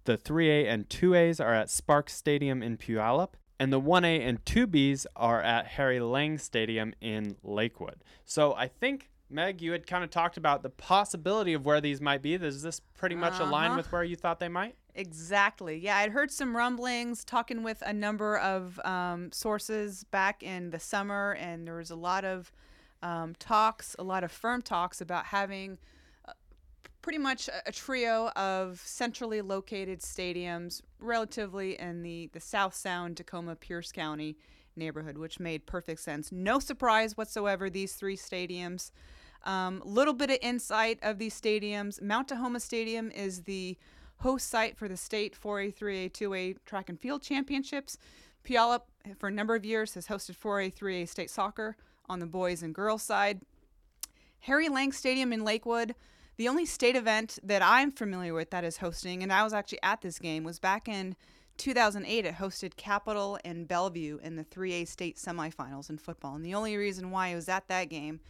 The 0.06 0.18
3A 0.18 0.68
and 0.68 0.88
2As 0.89 1.44
are 1.44 1.54
at 1.54 1.70
Sparks 1.70 2.13
Stadium 2.13 2.63
in 2.63 2.78
Puyallup. 2.78 3.34
And 3.60 3.74
the 3.74 3.82
1A 3.82 4.22
and 4.22 4.44
2Bs 4.46 5.06
are 5.16 5.42
at 5.42 5.68
Harry 5.68 6.00
Lang 6.00 6.38
Stadium 6.38 6.94
in 7.01 7.36
Lakewood. 7.44 8.04
So 8.24 8.54
I 8.54 8.68
think 8.68 9.10
Meg, 9.30 9.62
you 9.62 9.74
had 9.74 9.86
kind 9.86 10.04
of 10.04 10.10
talked 10.10 10.38
about 10.38 10.63
the 10.63 10.70
possibility 10.70 11.54
of 11.54 11.66
where 11.66 11.82
these 11.82 12.01
might 12.01 12.22
be. 12.22 12.38
Does 12.38 12.63
this 12.63 12.80
pretty 12.98 13.16
much 13.16 13.34
uh-huh. 13.34 13.46
align 13.46 13.75
with 13.75 13.92
where 13.92 14.04
you 14.04 14.16
thought 14.16 14.39
they 14.39 14.48
might? 14.48 14.75
Exactly. 15.00 15.77
Yeah, 15.77 15.96
I'd 15.96 16.12
heard 16.12 16.29
some 16.29 16.53
rumblings 16.53 17.24
talking 17.24 17.63
with 17.63 17.82
a 17.86 17.94
number 17.94 18.38
of 18.39 18.77
um, 18.84 19.32
sources 19.32 20.03
back 20.03 20.44
in 20.44 20.72
the 20.72 20.79
summer, 20.79 21.38
and 21.39 21.65
there 21.65 21.77
was 21.77 21.89
a 21.89 21.96
lot 21.96 22.25
of 22.25 22.51
um, 23.01 23.34
talks, 23.39 23.96
a 23.98 24.03
lot 24.03 24.25
of 24.25 24.32
firm 24.32 24.62
talks 24.62 25.00
about 25.00 25.27
having 25.27 25.77
uh, 26.27 26.34
pretty 27.01 27.18
much 27.18 27.50
a, 27.65 27.72
trio 27.72 28.27
of 28.36 28.82
centrally 28.84 29.41
located 29.41 30.01
stadiums, 30.01 30.82
relatively 31.00 31.79
in 31.79 32.03
the, 32.03 32.29
the 32.34 32.41
South 32.41 32.75
Sound, 32.75 33.15
Tacoma, 33.15 33.56
Pierce 33.56 33.94
County 33.94 34.36
neighborhood, 34.75 35.18
which 35.18 35.39
made 35.39 35.65
perfect 35.65 36.01
sense. 36.01 36.29
No 36.29 36.60
surprise 36.60 37.15
whatsoever, 37.15 37.70
these 37.70 37.94
three 37.94 38.18
stadiums. 38.18 38.91
A 39.46 39.50
um, 39.50 39.82
little 39.86 40.13
bit 40.13 40.29
of 40.29 40.39
insight 40.41 41.00
of 41.01 41.20
these 41.20 41.39
stadiums. 41.39 42.01
Mount 42.01 42.27
Tahoma 42.27 42.60
Stadium 42.60 43.10
is 43.12 43.44
the 43.44 43.77
host 44.20 44.50
site 44.50 44.78
for 44.78 44.88
the 44.88 44.98
state 44.98 45.36
4A, 45.42 45.76
3A, 45.76 46.12
2A 46.12 46.58
track 46.66 46.90
and 46.90 47.00
field 47.00 47.22
championships. 47.22 47.98
Puyallup, 48.44 48.82
for 49.18 49.28
a 49.28 49.32
number 49.32 49.56
of 49.56 49.66
years, 49.66 49.94
has 49.94 50.08
hosted 50.08 50.38
4A, 50.38 50.74
3A 50.74 51.08
state 51.08 51.30
soccer 51.30 51.76
on 52.08 52.20
the 52.20 52.26
boys 52.26 52.64
and 52.64 52.74
girls 52.74 53.04
side. 53.04 53.42
Harry 54.42 54.70
Lang 54.70 54.92
Stadium 54.92 55.34
in 55.34 55.44
Lakewood, 55.44 55.96
the 56.38 56.48
only 56.48 56.66
state 56.66 56.96
event 56.96 57.38
that 57.44 57.62
I'm 57.62 57.92
familiar 57.92 58.34
with 58.34 58.50
that 58.52 58.64
is 58.64 58.78
hosting, 58.78 59.22
and 59.24 59.32
I 59.32 59.44
was 59.44 59.54
actually 59.54 59.84
at 59.84 60.02
this 60.02 60.20
game, 60.20 60.44
was 60.44 60.60
back 60.60 60.88
in 60.88 61.16
2008. 61.58 62.26
It 62.26 62.36
hosted 62.36 62.78
Capital 62.78 63.38
and 63.44 63.68
Bellevue 63.68 64.20
in 64.24 64.38
the 64.38 64.46
3A 64.46 64.88
state 64.88 65.18
semifinals 65.18 65.90
in 65.90 65.98
football. 65.98 66.36
And 66.36 66.46
the 66.46 66.56
only 66.56 66.78
reason 66.78 67.12
why 67.12 67.28
it 67.28 67.36
was 67.36 67.50
at 67.50 67.68
that 67.68 67.90
game 67.90 68.22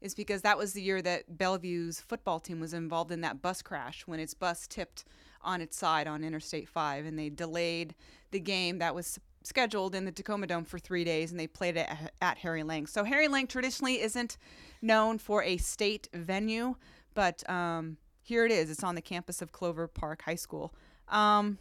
is 0.00 0.14
because 0.14 0.42
that 0.42 0.58
was 0.58 0.72
the 0.72 0.82
year 0.82 1.02
that 1.02 1.36
Bellevue's 1.36 2.00
football 2.00 2.38
team 2.38 2.60
was 2.60 2.74
involved 2.74 3.10
in 3.10 3.22
that 3.22 3.42
bus 3.42 3.62
crash 3.62 4.06
when 4.06 4.20
its 4.20 4.34
bus 4.34 4.66
tipped 4.68 5.04
on 5.42 5.60
its 5.60 5.76
side 5.76 6.06
on 6.06 6.24
Interstate 6.24 6.68
5 6.68 7.06
and 7.06 7.18
they 7.18 7.28
delayed 7.28 7.94
the 8.30 8.40
game 8.40 8.78
that 8.78 8.94
was 8.94 9.18
scheduled 9.42 9.94
in 9.94 10.04
the 10.04 10.12
Tacoma 10.12 10.46
Dome 10.46 10.64
for 10.64 10.78
three 10.78 11.04
days 11.04 11.30
and 11.30 11.38
they 11.38 11.46
played 11.46 11.76
it 11.76 11.88
at 12.20 12.38
Harry 12.38 12.62
Lang. 12.62 12.86
So 12.86 13.04
Harry 13.04 13.28
Lang 13.28 13.46
traditionally 13.46 14.00
isn't 14.00 14.36
known 14.82 15.18
for 15.18 15.42
a 15.42 15.56
state 15.56 16.08
venue, 16.12 16.74
but 17.14 17.48
um, 17.48 17.96
here 18.22 18.44
it 18.44 18.50
is. 18.50 18.70
It's 18.70 18.82
on 18.82 18.96
the 18.96 19.02
campus 19.02 19.40
of 19.40 19.52
Clover 19.52 19.86
Park 19.86 20.22
High 20.22 20.34
School. 20.34 20.74
Um, 21.08 21.58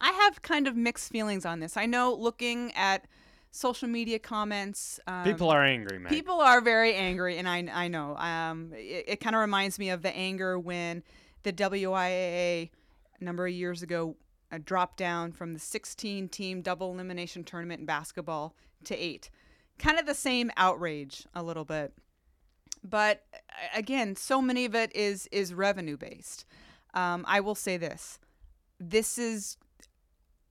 I 0.00 0.12
have 0.12 0.42
kind 0.42 0.68
of 0.68 0.76
mixed 0.76 1.10
feelings 1.10 1.46
on 1.46 1.60
this. 1.60 1.76
I 1.76 1.86
know 1.86 2.14
looking 2.14 2.72
at 2.74 3.06
social 3.50 3.88
media 3.88 4.18
comments. 4.18 5.00
Um, 5.06 5.24
people 5.24 5.50
are 5.50 5.64
angry, 5.64 5.98
man. 5.98 6.10
People 6.10 6.40
are 6.40 6.60
very 6.60 6.94
angry, 6.94 7.38
and 7.38 7.48
I, 7.48 7.66
I 7.72 7.88
know. 7.88 8.16
Um, 8.16 8.72
it, 8.74 9.04
it 9.08 9.20
kind 9.20 9.34
of 9.34 9.40
reminds 9.40 9.78
me 9.78 9.90
of 9.90 10.02
the 10.02 10.14
anger 10.14 10.58
when 10.58 11.02
the 11.42 11.52
WIAA 11.52 12.70
a 13.20 13.24
number 13.24 13.46
of 13.46 13.52
years 13.52 13.82
ago 13.82 14.16
uh, 14.50 14.58
dropped 14.64 14.96
down 14.96 15.32
from 15.32 15.52
the 15.52 15.58
16 15.58 16.28
team 16.28 16.62
double 16.62 16.92
elimination 16.92 17.44
tournament 17.44 17.80
in 17.80 17.86
basketball 17.86 18.54
to 18.84 18.96
eight. 18.96 19.30
Kind 19.78 19.98
of 19.98 20.06
the 20.06 20.14
same 20.14 20.50
outrage, 20.56 21.26
a 21.34 21.42
little 21.42 21.64
bit. 21.64 21.92
But 22.82 23.24
again, 23.74 24.16
so 24.16 24.40
many 24.40 24.64
of 24.64 24.74
it 24.74 24.94
is 24.94 25.28
is 25.32 25.52
revenue 25.52 25.96
based. 25.96 26.44
Um, 26.94 27.24
I 27.28 27.40
will 27.40 27.54
say 27.54 27.76
this: 27.76 28.18
this 28.78 29.18
is 29.18 29.56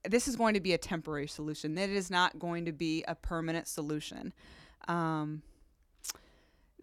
this 0.08 0.28
is 0.28 0.36
going 0.36 0.54
to 0.54 0.60
be 0.60 0.72
a 0.72 0.78
temporary 0.78 1.26
solution. 1.26 1.76
It 1.76 1.90
is 1.90 2.10
not 2.10 2.38
going 2.38 2.64
to 2.66 2.72
be 2.72 3.04
a 3.08 3.14
permanent 3.14 3.66
solution. 3.66 4.32
Um, 4.86 5.42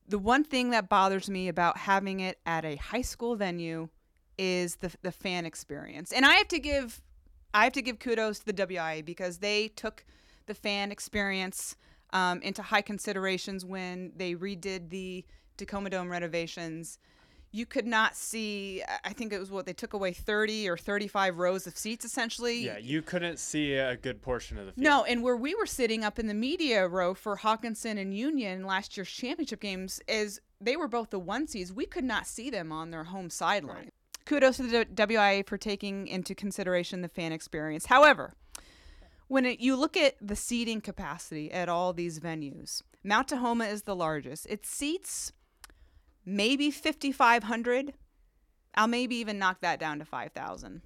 the 0.07 0.19
one 0.19 0.43
thing 0.43 0.69
that 0.71 0.89
bothers 0.89 1.29
me 1.29 1.47
about 1.47 1.77
having 1.77 2.19
it 2.19 2.39
at 2.45 2.65
a 2.65 2.75
high 2.75 3.01
school 3.01 3.35
venue 3.35 3.89
is 4.37 4.77
the 4.77 4.91
the 5.01 5.11
fan 5.11 5.45
experience. 5.45 6.11
And 6.11 6.25
I 6.25 6.35
have 6.35 6.47
to 6.49 6.59
give 6.59 7.01
I 7.53 7.63
have 7.63 7.73
to 7.73 7.81
give 7.81 7.99
kudos 7.99 8.39
to 8.39 8.45
the 8.45 8.53
WIA 8.53 9.03
because 9.03 9.37
they 9.37 9.69
took 9.69 10.03
the 10.45 10.53
fan 10.53 10.91
experience 10.91 11.75
um, 12.11 12.41
into 12.41 12.61
high 12.61 12.81
considerations 12.81 13.65
when 13.65 14.11
they 14.15 14.35
redid 14.35 14.89
the 14.89 15.25
Tacoma 15.57 15.89
Dome 15.89 16.09
renovations. 16.09 16.99
You 17.51 17.65
could 17.65 17.87
not 17.87 18.17
see. 18.17 18.83
I 19.05 19.13
think 19.13 19.31
it 19.31 19.39
was 19.39 19.49
what 19.49 19.65
they 19.65 19.71
took 19.71 19.93
away 19.93 20.11
thirty 20.11 20.67
or 20.67 20.75
thirty-five 20.75 21.37
rows 21.37 21.65
of 21.65 21.77
seats, 21.77 22.03
essentially. 22.03 22.65
Yeah, 22.65 22.77
you 22.77 23.01
couldn't 23.01 23.39
see 23.39 23.75
a 23.75 23.95
good 23.95 24.21
portion 24.21 24.57
of 24.57 24.65
the 24.65 24.73
field. 24.73 24.83
No, 24.83 25.05
and 25.05 25.23
where 25.23 25.37
we 25.37 25.55
were 25.55 25.65
sitting 25.65 26.03
up 26.03 26.19
in 26.19 26.27
the 26.27 26.33
media 26.33 26.85
row 26.85 27.13
for 27.13 27.37
Hockinson 27.37 27.97
and 27.97 28.13
Union 28.13 28.65
last 28.65 28.97
year's 28.97 29.09
championship 29.09 29.61
games, 29.61 30.01
is 30.09 30.41
they 30.59 30.75
were 30.75 30.89
both 30.89 31.11
the 31.11 31.19
one 31.19 31.47
seeds. 31.47 31.71
We 31.71 31.85
could 31.85 32.03
not 32.03 32.27
see 32.27 32.49
them 32.49 32.73
on 32.73 32.91
their 32.91 33.05
home 33.05 33.29
sideline. 33.29 33.75
Right. 33.75 33.93
Kudos 34.25 34.57
to 34.57 34.63
the 34.63 34.85
WIA 34.85 35.47
for 35.47 35.57
taking 35.57 36.07
into 36.07 36.33
consideration 36.33 37.01
the 37.01 37.07
fan 37.07 37.31
experience. 37.31 37.85
However, 37.85 38.33
when 39.27 39.45
it, 39.45 39.59
you 39.59 39.75
look 39.75 39.95
at 39.95 40.15
the 40.19 40.35
seating 40.35 40.81
capacity 40.81 41.51
at 41.51 41.69
all 41.69 41.93
these 41.93 42.19
venues, 42.19 42.81
Mount 43.03 43.27
Tahoma 43.27 43.71
is 43.71 43.83
the 43.83 43.95
largest. 43.95 44.47
It 44.49 44.65
seats 44.65 45.31
maybe 46.25 46.71
5,500. 46.71 47.93
I'll 48.73 48.87
maybe 48.87 49.15
even 49.15 49.37
knock 49.37 49.61
that 49.61 49.79
down 49.79 49.99
to 49.99 50.05
5,000. 50.05 50.81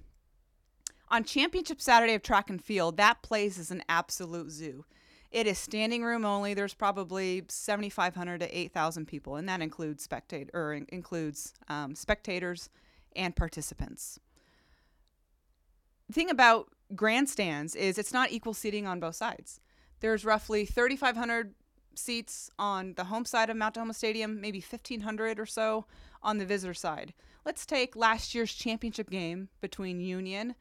On 1.08 1.24
Championship 1.24 1.80
Saturday 1.80 2.14
of 2.14 2.22
Track 2.22 2.50
and 2.50 2.62
Field, 2.62 2.98
that 2.98 3.22
place 3.22 3.58
is 3.58 3.70
an 3.70 3.82
absolute 3.88 4.50
zoo. 4.50 4.84
It 5.30 5.46
is 5.46 5.58
standing 5.58 6.02
room 6.02 6.24
only. 6.24 6.54
There's 6.54 6.74
probably 6.74 7.44
7,500 7.48 8.40
to 8.40 8.58
8,000 8.58 9.06
people, 9.06 9.36
and 9.36 9.48
that 9.48 9.62
includes 9.62 10.04
spectator 10.04 10.50
or 10.52 10.74
includes 10.74 11.54
um, 11.68 11.94
spectators 11.94 12.68
and 13.14 13.36
participants. 13.36 14.18
The 16.08 16.14
thing 16.14 16.30
about 16.30 16.68
grandstands 16.94 17.74
is 17.74 17.98
it's 17.98 18.12
not 18.12 18.32
equal 18.32 18.54
seating 18.54 18.86
on 18.86 19.00
both 19.00 19.16
sides. 19.16 19.60
There's 20.00 20.24
roughly 20.24 20.64
3,500 20.64 21.54
seats 21.94 22.50
on 22.58 22.94
the 22.94 23.04
home 23.04 23.24
side 23.24 23.50
of 23.50 23.56
Mount 23.56 23.74
Tahoma 23.74 23.94
Stadium, 23.94 24.40
maybe 24.40 24.60
1,500 24.60 25.38
or 25.38 25.46
so 25.46 25.86
on 26.22 26.38
the 26.38 26.46
visitor 26.46 26.74
side. 26.74 27.12
Let's 27.44 27.66
take 27.66 27.96
last 27.96 28.34
year's 28.34 28.54
championship 28.54 29.10
game 29.10 29.48
between 29.60 30.00
Union 30.00 30.54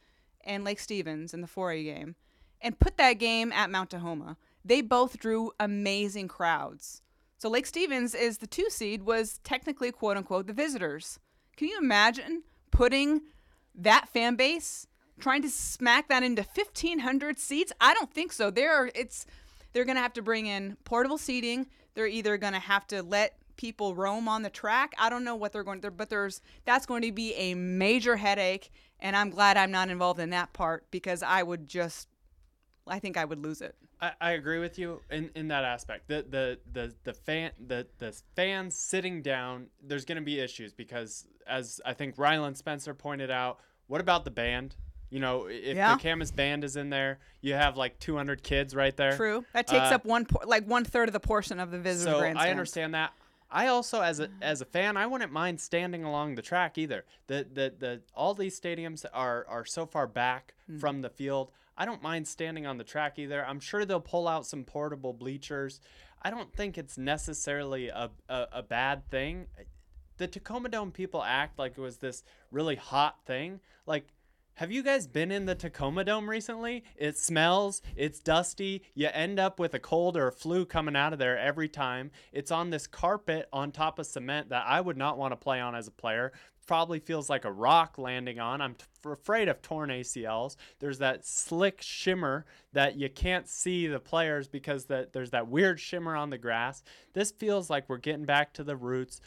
and 0.44 0.64
Lake 0.64 0.80
Stevens 0.80 1.34
in 1.34 1.42
the 1.42 1.48
4A 1.48 1.84
game 1.84 2.16
and 2.62 2.80
put 2.80 2.98
that 2.98 3.14
game 3.14 3.52
at 3.52 3.70
Mount 3.70 3.92
Tahoma. 3.92 4.38
They 4.64 4.82
both 4.82 5.20
drew 5.20 5.52
amazing 5.60 6.28
crowds. 6.28 7.02
So 7.38 7.50
Lake 7.50 7.66
Stevens 7.66 8.14
is 8.14 8.38
the 8.38 8.48
two 8.48 8.70
seed 8.70 9.04
was 9.04 9.40
technically 9.44 9.92
quote 9.92 10.18
unquote 10.18 10.48
the 10.48 10.54
visitors. 10.54 11.20
Can 11.60 11.68
you 11.68 11.78
imagine 11.78 12.44
putting 12.72 13.24
that 13.76 14.08
fan 14.08 14.38
base 14.38 14.88
trying 15.20 15.42
to 15.42 15.50
smack 15.50 16.08
that 16.08 16.24
into 16.24 16.42
1500 16.42 17.38
seats? 17.38 17.74
I 17.82 17.94
don't 17.94 18.10
think 18.10 18.32
so. 18.32 18.50
There 18.50 18.74
are 18.74 18.90
it's 18.96 19.26
they're 19.74 19.84
going 19.84 19.98
to 19.98 20.02
have 20.02 20.14
to 20.14 20.22
bring 20.22 20.46
in 20.46 20.78
portable 20.86 21.18
seating. 21.18 21.68
They're 21.96 22.08
either 22.08 22.38
going 22.38 22.54
to 22.54 22.60
have 22.60 22.88
to 22.88 23.04
let 23.04 23.36
people 23.58 23.94
roam 23.94 24.30
on 24.30 24.42
the 24.42 24.50
track. 24.50 24.94
I 24.98 25.10
don't 25.10 25.26
know 25.26 25.36
what 25.36 25.52
they're 25.52 25.66
going 25.66 25.82
to, 25.82 25.92
but 25.92 26.10
there's 26.10 26.40
that's 26.64 26.86
going 26.86 27.02
to 27.02 27.12
be 27.12 27.34
a 27.34 27.56
major 27.56 28.16
headache, 28.16 28.72
and 29.02 29.14
I'm 29.14 29.30
glad 29.30 29.58
I'm 29.58 29.72
not 29.72 29.90
involved 29.90 30.22
in 30.22 30.30
that 30.30 30.54
part 30.54 30.90
because 30.92 31.22
I 31.22 31.44
would 31.44 31.68
just, 31.68 32.08
I 32.88 33.00
think 33.00 33.18
I 33.18 33.26
would 33.26 33.44
lose 33.44 33.60
it. 33.60 33.76
I, 34.02 34.12
I 34.22 34.32
agree 34.32 34.60
with 34.60 34.80
you 34.80 35.02
in, 35.10 35.30
in 35.36 35.48
that 35.50 35.64
aspect. 35.64 36.08
The 36.08 36.26
the 36.30 36.60
the 36.72 36.94
the 37.04 37.14
fan 37.14 37.52
the 37.68 37.86
the 37.98 38.18
fans 38.36 38.78
sitting 38.78 39.22
down. 39.22 39.68
There's 39.84 40.06
to 40.06 40.22
be 40.22 40.40
issues 40.40 40.74
because, 40.74 41.28
as 41.50 41.82
I 41.86 41.94
think 41.94 42.18
Ryland 42.18 42.58
Spencer 42.58 42.94
pointed 42.94 43.32
out, 43.32 43.60
what 43.88 44.02
about 44.02 44.24
the 44.24 44.32
band? 44.32 44.76
You 45.10 45.20
know, 45.20 45.48
if 45.48 45.76
yeah. 45.76 45.96
the 45.96 46.02
Camas 46.02 46.32
band 46.32 46.64
is 46.64 46.76
in 46.76 46.90
there, 46.90 47.20
you 47.42 47.56
have 47.56 47.78
like 47.78 47.98
200 48.00 48.44
kids 48.44 48.76
right 48.76 48.96
there. 48.96 49.16
True. 49.18 49.44
That 49.54 49.66
takes 49.66 49.92
uh, 49.92 49.96
up 49.96 50.06
one 50.06 50.26
por- 50.26 50.46
like 50.46 50.66
one 50.66 50.86
third 50.86 51.10
of 51.10 51.14
the 51.14 51.20
portion 51.20 51.60
of 51.60 51.72
the 51.72 51.80
visitor 51.80 52.12
so 52.12 52.20
grandstand. 52.20 52.48
I 52.48 52.52
understand 52.52 52.94
that. 52.94 53.14
I 53.52 53.68
also, 53.68 54.02
as 54.02 54.20
a 54.20 54.30
as 54.42 54.62
a 54.62 54.66
fan, 54.66 54.96
I 54.96 55.08
wouldn't 55.08 55.32
mind 55.32 55.60
standing 55.60 56.04
along 56.04 56.36
the 56.36 56.44
track 56.44 56.78
either. 56.78 57.06
The 57.26 57.48
the 57.52 57.74
the 57.78 58.02
all 58.14 58.36
these 58.36 58.60
stadiums 58.60 59.06
are 59.12 59.46
are 59.50 59.66
so 59.66 59.88
far 59.88 60.06
back 60.06 60.54
mm. 60.72 60.80
from 60.80 61.02
the 61.02 61.10
field. 61.10 61.52
I 61.76 61.86
don't 61.86 62.04
mind 62.04 62.28
standing 62.28 62.68
on 62.68 62.78
the 62.78 62.84
track 62.84 63.18
either. 63.18 63.44
I'm 63.44 63.60
sure 63.60 63.86
they'll 63.86 64.02
pull 64.02 64.28
out 64.28 64.46
some 64.46 64.64
portable 64.64 65.14
bleachers. 65.14 65.80
I 66.22 66.30
don't 66.30 66.54
think 66.54 66.78
it's 66.78 66.98
necessarily 66.98 67.88
a, 67.88 68.12
a, 68.28 68.48
a 68.52 68.64
bad 68.64 69.10
thing. 69.10 69.48
The 70.20 70.28
Tacoma 70.28 70.70
Dome 70.70 70.92
people 70.92 71.24
act 71.24 71.58
like 71.58 71.72
it 71.78 71.82
was 71.82 71.98
this 71.98 72.24
really 72.52 72.76
hot 72.76 73.18
thing. 73.26 73.60
Like 73.88 74.06
have 74.60 74.74
you 74.74 74.84
guys 74.84 75.08
been 75.08 75.32
in 75.32 75.46
the 75.46 75.56
Tacoma 75.56 76.04
Dome 76.04 76.30
recently? 76.30 76.84
It 76.98 77.18
smells, 77.18 77.82
it's 77.96 78.20
dusty. 78.20 78.84
You 78.94 79.08
end 79.14 79.40
up 79.40 79.58
with 79.58 79.74
a 79.74 79.80
cold 79.80 80.18
or 80.18 80.28
a 80.28 80.34
flu 80.34 80.66
coming 80.66 80.98
out 80.98 81.14
of 81.14 81.20
there 81.20 81.40
every 81.40 81.70
time. 81.70 82.12
It's 82.34 82.52
on 82.52 82.70
this 82.70 82.86
carpet 82.86 83.48
on 83.54 83.72
top 83.72 84.00
of 84.00 84.06
cement 84.06 84.50
that 84.50 84.66
I 84.68 84.82
would 84.82 84.98
not 84.98 85.18
want 85.18 85.32
to 85.32 85.38
play 85.38 85.62
on 85.62 85.76
as 85.76 85.88
a 85.88 85.92
player. 85.92 86.34
Probably 86.68 87.00
feels 87.00 87.30
like 87.30 87.46
a 87.46 87.52
rock 87.54 87.98
landing 87.98 88.42
on. 88.42 88.60
I'm 88.60 88.76
t- 88.76 88.84
afraid 89.06 89.48
of 89.48 89.62
torn 89.62 89.92
ACLs. 89.92 90.58
There's 90.80 90.98
that 90.98 91.26
slick 91.26 91.82
shimmer 91.82 92.46
that 92.74 92.98
you 92.98 93.10
can't 93.10 93.48
see 93.48 93.88
the 93.88 94.02
players 94.02 94.50
because 94.50 94.88
that 94.88 95.14
there's 95.14 95.32
that 95.32 95.48
weird 95.48 95.80
shimmer 95.80 96.18
on 96.18 96.32
the 96.32 96.38
grass. 96.38 96.84
This 97.14 97.32
feels 97.32 97.70
like 97.70 97.88
we're 97.88 97.96
getting 97.96 98.26
back 98.26 98.52
to 98.56 98.66
the 98.66 98.76
roots. 98.76 99.22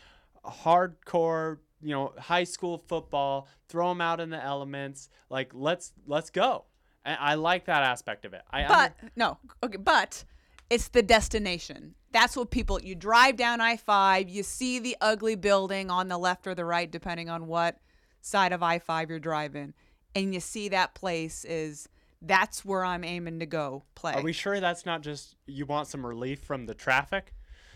Hardcore 0.44 1.58
you 1.82 1.90
know 1.90 2.12
high 2.18 2.44
school 2.44 2.78
football 2.78 3.48
throw 3.68 3.88
them 3.88 4.00
out 4.00 4.20
in 4.20 4.30
the 4.30 4.42
elements 4.42 5.08
like 5.28 5.50
let's 5.52 5.92
let's 6.06 6.30
go. 6.30 6.64
And 7.04 7.18
i 7.20 7.34
like 7.34 7.66
that 7.66 7.82
aspect 7.82 8.24
of 8.24 8.32
it. 8.32 8.42
I 8.50 8.66
but 8.68 8.94
no 9.16 9.38
okay 9.62 9.76
but 9.76 10.24
it's 10.70 10.88
the 10.88 11.02
destination. 11.02 11.94
That's 12.12 12.36
what 12.36 12.50
people 12.50 12.80
you 12.80 12.94
drive 12.94 13.36
down 13.36 13.58
i5 13.58 14.30
you 14.30 14.42
see 14.42 14.78
the 14.78 14.96
ugly 15.00 15.34
building 15.34 15.90
on 15.90 16.08
the 16.08 16.18
left 16.18 16.46
or 16.46 16.54
the 16.54 16.64
right 16.64 16.90
depending 16.90 17.28
on 17.28 17.46
what 17.46 17.78
side 18.20 18.52
of 18.52 18.60
i5 18.60 19.08
you're 19.08 19.18
driving 19.18 19.74
and 20.14 20.34
you 20.34 20.40
see 20.40 20.68
that 20.68 20.94
place 20.94 21.44
is 21.44 21.88
that's 22.20 22.64
where 22.64 22.84
i'm 22.84 23.02
aiming 23.02 23.40
to 23.40 23.46
go 23.46 23.82
play. 23.94 24.14
Are 24.14 24.22
we 24.22 24.32
sure 24.32 24.60
that's 24.60 24.86
not 24.86 25.02
just 25.02 25.36
you 25.46 25.66
want 25.66 25.88
some 25.88 26.06
relief 26.06 26.40
from 26.40 26.66
the 26.66 26.74
traffic 26.74 27.34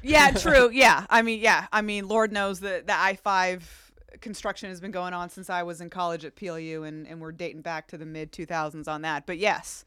yeah 0.08 0.30
true 0.36 0.70
yeah 0.70 1.06
i 1.10 1.22
mean 1.22 1.40
yeah 1.40 1.66
i 1.72 1.82
mean 1.82 2.06
lord 2.08 2.32
knows 2.32 2.60
that 2.60 2.86
the 2.86 2.92
i5 2.92 3.62
construction 4.20 4.68
has 4.68 4.80
been 4.80 4.90
going 4.90 5.14
on 5.14 5.30
since 5.30 5.50
I 5.50 5.62
was 5.62 5.80
in 5.80 5.90
college 5.90 6.24
at 6.24 6.36
PLU, 6.36 6.82
and, 6.84 7.06
and 7.06 7.20
we're 7.20 7.32
dating 7.32 7.62
back 7.62 7.88
to 7.88 7.98
the 7.98 8.06
mid 8.06 8.32
2000s 8.32 8.88
on 8.88 9.02
that. 9.02 9.26
But 9.26 9.38
yes. 9.38 9.84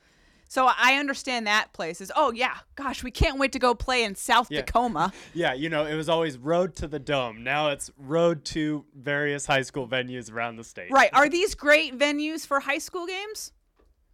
So 0.52 0.68
I 0.68 0.96
understand 0.96 1.46
that 1.46 1.74
place 1.74 2.02
is, 2.02 2.12
oh, 2.16 2.32
yeah, 2.32 2.58
gosh, 2.76 3.04
we 3.04 3.12
can't 3.12 3.38
wait 3.38 3.52
to 3.52 3.60
go 3.60 3.76
play 3.76 4.04
in 4.04 4.16
South 4.16 4.50
yeah. 4.50 4.62
Tacoma. 4.62 5.14
Yeah, 5.36 5.54
you 5.54 5.70
know, 5.70 5.86
it 5.86 5.94
was 5.94 6.10
always 6.10 6.40
road 6.40 6.76
to 6.78 6.88
the 6.88 6.98
dome. 6.98 7.44
Now 7.44 7.70
it's 7.70 7.92
road 7.98 8.46
to 8.46 8.84
various 8.96 9.46
high 9.46 9.62
school 9.62 9.88
venues 9.88 10.32
around 10.32 10.56
the 10.56 10.64
state. 10.64 10.92
Right. 10.92 11.12
Are 11.14 11.30
these 11.40 11.54
great 11.54 11.98
venues 11.98 12.48
for 12.48 12.62
high 12.62 12.80
school 12.80 13.06
games? 13.06 13.52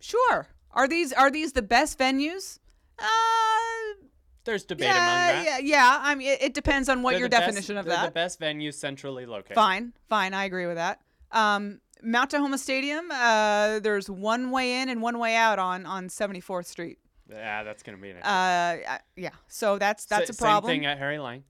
Sure. 0.01 0.47
Are 0.71 0.89
these 0.89 1.13
are 1.13 1.31
these 1.31 1.53
the 1.53 1.61
best 1.61 1.97
venues? 1.97 2.59
Uh 2.99 3.05
there's 4.45 4.63
debate 4.63 4.87
yeah, 4.87 4.95
among 4.95 5.45
that. 5.45 5.45
Yeah, 5.45 5.57
yeah. 5.59 5.99
I 6.01 6.15
mean, 6.15 6.27
it, 6.29 6.41
it 6.41 6.53
depends 6.53 6.89
on 6.89 7.01
what 7.01 7.11
they're 7.11 7.19
your 7.19 7.29
definition 7.29 7.75
best, 7.75 7.87
of 7.87 7.93
that. 7.93 8.05
the 8.05 8.11
best 8.11 8.39
venue 8.39 8.71
centrally 8.71 9.25
located. 9.25 9.55
Fine, 9.55 9.93
fine. 10.07 10.33
I 10.33 10.45
agree 10.45 10.67
with 10.67 10.77
that. 10.77 11.01
Um, 11.31 11.81
Mount 12.01 12.31
Tahoma 12.31 12.57
Stadium. 12.57 13.09
Uh, 13.11 13.79
there's 13.79 14.09
one 14.09 14.51
way 14.51 14.81
in 14.81 14.89
and 14.89 15.01
one 15.01 15.19
way 15.19 15.35
out 15.35 15.59
on 15.59 15.85
on 15.85 16.07
74th 16.07 16.65
Street. 16.65 16.99
Yeah, 17.29 17.63
that's 17.63 17.83
gonna 17.83 17.97
be 17.97 18.11
an 18.11 18.17
issue. 18.17 18.27
Uh, 18.27 18.97
yeah. 19.15 19.29
So 19.47 19.77
that's 19.77 20.05
that's 20.05 20.29
S- 20.29 20.37
a 20.37 20.41
problem. 20.41 20.69
Same 20.69 20.81
thing 20.81 20.85
at 20.85 20.97
Harry 20.97 21.17
Lang. 21.17 21.43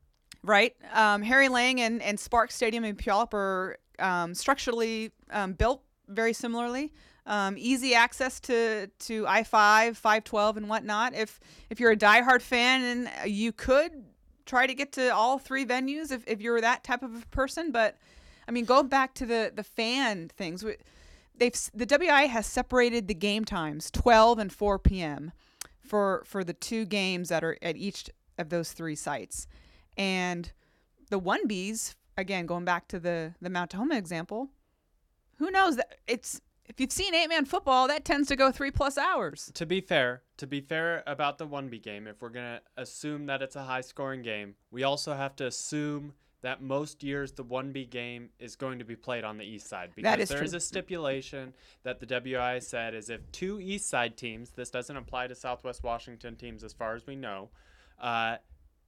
Right. 0.43 0.75
Um, 0.93 1.21
Harry 1.21 1.49
Lang 1.49 1.81
and 1.81 2.01
and 2.01 2.19
Spark 2.19 2.51
Stadium 2.51 2.85
in 2.85 2.95
Puyallup 2.95 3.33
are 3.33 3.77
um, 3.99 4.33
structurally 4.33 5.11
um, 5.31 5.53
built 5.53 5.81
very 6.07 6.33
similarly 6.33 6.91
um, 7.27 7.55
easy 7.57 7.95
access 7.95 8.39
to 8.41 8.87
to 8.87 9.25
I 9.27 9.43
five, 9.43 9.97
five 9.97 10.23
twelve, 10.23 10.57
and 10.57 10.69
whatnot. 10.69 11.13
If 11.15 11.39
if 11.69 11.79
you're 11.79 11.91
a 11.91 11.97
diehard 11.97 12.41
fan, 12.41 12.83
and 12.83 13.31
you 13.31 13.51
could 13.51 14.05
try 14.45 14.67
to 14.67 14.73
get 14.73 14.91
to 14.93 15.09
all 15.09 15.39
three 15.39 15.65
venues 15.65 16.11
if, 16.11 16.23
if 16.27 16.39
you're 16.39 16.61
that 16.61 16.83
type 16.83 17.01
of 17.01 17.23
a 17.23 17.25
person. 17.27 17.71
But 17.71 17.97
I 18.47 18.51
mean, 18.51 18.65
go 18.65 18.83
back 18.83 19.13
to 19.15 19.25
the 19.25 19.51
the 19.53 19.63
fan 19.63 20.29
things. 20.29 20.63
They've 21.37 21.59
the 21.73 21.85
WI 21.85 22.27
has 22.27 22.45
separated 22.45 23.07
the 23.07 23.15
game 23.15 23.43
times, 23.43 23.91
12 23.91 24.39
and 24.39 24.53
4 24.53 24.79
p.m. 24.79 25.31
for 25.81 26.23
for 26.25 26.43
the 26.43 26.53
two 26.53 26.85
games 26.85 27.29
that 27.29 27.43
are 27.43 27.57
at 27.61 27.75
each 27.75 28.09
of 28.37 28.49
those 28.49 28.71
three 28.71 28.95
sites, 28.95 29.47
and 29.97 30.51
the 31.09 31.19
one 31.19 31.47
Bs 31.47 31.95
again 32.17 32.45
going 32.45 32.65
back 32.65 32.87
to 32.89 32.99
the 32.99 33.33
the 33.41 33.49
Mount 33.49 33.71
Tahoma 33.71 33.97
example. 33.97 34.49
Who 35.37 35.51
knows 35.51 35.75
that 35.77 35.99
it's 36.07 36.41
if 36.67 36.79
you've 36.79 36.91
seen 36.91 37.13
eight 37.13 37.27
man 37.27 37.45
football, 37.45 37.87
that 37.87 38.05
tends 38.05 38.27
to 38.29 38.35
go 38.35 38.51
three 38.51 38.71
plus 38.71 38.97
hours. 38.97 39.51
To 39.53 39.65
be 39.65 39.81
fair, 39.81 40.23
to 40.37 40.47
be 40.47 40.61
fair 40.61 41.03
about 41.05 41.37
the 41.37 41.47
1B 41.47 41.81
game, 41.83 42.07
if 42.07 42.21
we're 42.21 42.29
going 42.29 42.57
to 42.57 42.61
assume 42.77 43.27
that 43.27 43.41
it's 43.41 43.55
a 43.55 43.63
high 43.63 43.81
scoring 43.81 44.23
game, 44.23 44.55
we 44.71 44.83
also 44.83 45.13
have 45.13 45.35
to 45.37 45.47
assume 45.47 46.13
that 46.41 46.61
most 46.61 47.03
years 47.03 47.31
the 47.31 47.43
1B 47.43 47.89
game 47.89 48.29
is 48.39 48.55
going 48.55 48.77
to 48.77 48.85
be 48.85 48.95
played 48.95 49.23
on 49.23 49.37
the 49.37 49.43
east 49.43 49.67
side 49.67 49.91
because 49.95 50.19
is 50.19 50.29
there 50.29 50.43
is 50.43 50.51
true. 50.51 50.57
a 50.57 50.61
stipulation 50.61 51.53
that 51.83 51.99
the 51.99 52.05
WI 52.05 52.59
said 52.59 52.93
is 52.93 53.09
if 53.09 53.19
two 53.31 53.59
east 53.59 53.89
side 53.89 54.15
teams, 54.15 54.51
this 54.51 54.69
doesn't 54.69 54.95
apply 54.95 55.27
to 55.27 55.35
Southwest 55.35 55.83
Washington 55.83 56.35
teams 56.35 56.63
as 56.63 56.71
far 56.71 56.93
as 56.93 57.07
we 57.07 57.15
know, 57.15 57.49
uh, 57.99 58.37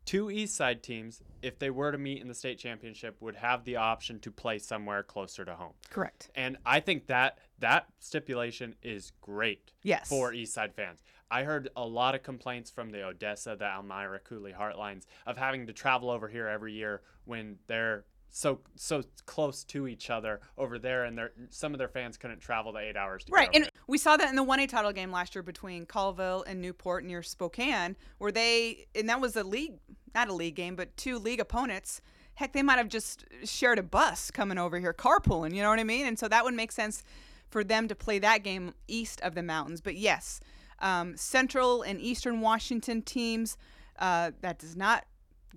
two 0.07 0.31
east 0.31 0.55
side 0.55 0.81
teams, 0.81 1.21
if 1.43 1.59
they 1.59 1.69
were 1.69 1.91
to 1.91 1.97
meet 1.99 2.19
in 2.21 2.27
the 2.27 2.33
state 2.33 2.57
championship, 2.57 3.15
would 3.19 3.35
have 3.35 3.63
the 3.65 3.75
option 3.75 4.19
to 4.21 4.31
play 4.31 4.57
somewhere 4.57 5.03
closer 5.03 5.45
to 5.45 5.53
home. 5.53 5.73
Correct. 5.91 6.31
And 6.33 6.57
I 6.65 6.79
think 6.79 7.05
that 7.07 7.37
that 7.59 7.85
stipulation 7.99 8.73
is 8.81 9.11
great 9.21 9.71
Yes. 9.83 10.09
for 10.09 10.33
East 10.33 10.53
Side 10.55 10.73
fans. 10.73 11.03
I 11.29 11.43
heard 11.43 11.69
a 11.75 11.85
lot 11.85 12.15
of 12.15 12.23
complaints 12.23 12.71
from 12.71 12.89
the 12.89 13.03
Odessa, 13.05 13.55
the 13.59 13.65
Almira, 13.65 14.19
Cooley 14.19 14.53
Heartlines 14.57 15.05
of 15.27 15.37
having 15.37 15.67
to 15.67 15.73
travel 15.73 16.09
over 16.09 16.27
here 16.29 16.47
every 16.47 16.73
year 16.73 17.01
when 17.25 17.57
they're 17.67 18.05
so 18.29 18.59
so 18.75 19.03
close 19.25 19.63
to 19.65 19.87
each 19.87 20.09
other 20.09 20.41
over 20.57 20.77
there, 20.79 21.05
and 21.05 21.17
their 21.17 21.31
some 21.49 21.73
of 21.73 21.79
their 21.79 21.87
fans 21.87 22.17
couldn't 22.17 22.39
travel 22.39 22.71
the 22.71 22.79
eight 22.79 22.95
hours. 22.95 23.23
To 23.25 23.31
get 23.31 23.35
Right, 23.35 23.49
and. 23.53 23.69
We 23.87 23.97
saw 23.97 24.17
that 24.17 24.29
in 24.29 24.35
the 24.35 24.43
1A 24.43 24.67
title 24.67 24.91
game 24.91 25.11
last 25.11 25.33
year 25.33 25.41
between 25.41 25.85
Colville 25.85 26.43
and 26.45 26.61
Newport 26.61 27.05
near 27.05 27.23
Spokane, 27.23 27.95
where 28.17 28.31
they, 28.31 28.85
and 28.93 29.07
that 29.09 29.21
was 29.21 29.35
a 29.35 29.43
league, 29.43 29.75
not 30.13 30.27
a 30.27 30.33
league 30.33 30.55
game, 30.55 30.75
but 30.75 30.95
two 30.97 31.17
league 31.17 31.39
opponents. 31.39 32.01
Heck, 32.35 32.51
they 32.53 32.61
might 32.61 32.77
have 32.77 32.89
just 32.89 33.25
shared 33.45 33.79
a 33.79 33.83
bus 33.83 34.29
coming 34.29 34.57
over 34.57 34.77
here, 34.79 34.93
carpooling, 34.93 35.55
you 35.55 35.61
know 35.61 35.69
what 35.69 35.79
I 35.79 35.85
mean? 35.85 36.05
And 36.05 36.19
so 36.19 36.27
that 36.27 36.43
would 36.43 36.53
make 36.53 36.71
sense 36.71 37.01
for 37.49 37.63
them 37.63 37.87
to 37.87 37.95
play 37.95 38.19
that 38.19 38.43
game 38.43 38.73
east 38.87 39.21
of 39.21 39.35
the 39.35 39.41
mountains. 39.41 39.79
But 39.79 39.95
yes, 39.95 40.41
um, 40.79 41.15
Central 41.15 41.81
and 41.81 42.01
Eastern 42.01 42.41
Washington 42.41 43.01
teams, 43.01 43.57
uh, 43.99 44.31
that 44.41 44.59
does 44.59 44.75
not 44.75 45.05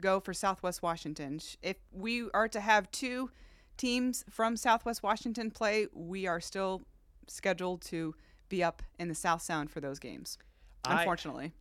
go 0.00 0.20
for 0.20 0.32
Southwest 0.32 0.82
Washington. 0.82 1.40
If 1.62 1.76
we 1.92 2.30
are 2.32 2.48
to 2.48 2.60
have 2.60 2.90
two 2.92 3.30
teams 3.76 4.24
from 4.30 4.56
Southwest 4.56 5.02
Washington 5.02 5.50
play, 5.50 5.88
we 5.92 6.26
are 6.26 6.40
still 6.40 6.82
scheduled 7.30 7.82
to 7.82 8.14
be 8.48 8.62
up 8.62 8.82
in 8.98 9.08
the 9.08 9.14
South 9.14 9.42
Sound 9.42 9.70
for 9.70 9.80
those 9.80 9.98
games. 9.98 10.38
Unfortunately. 10.84 11.52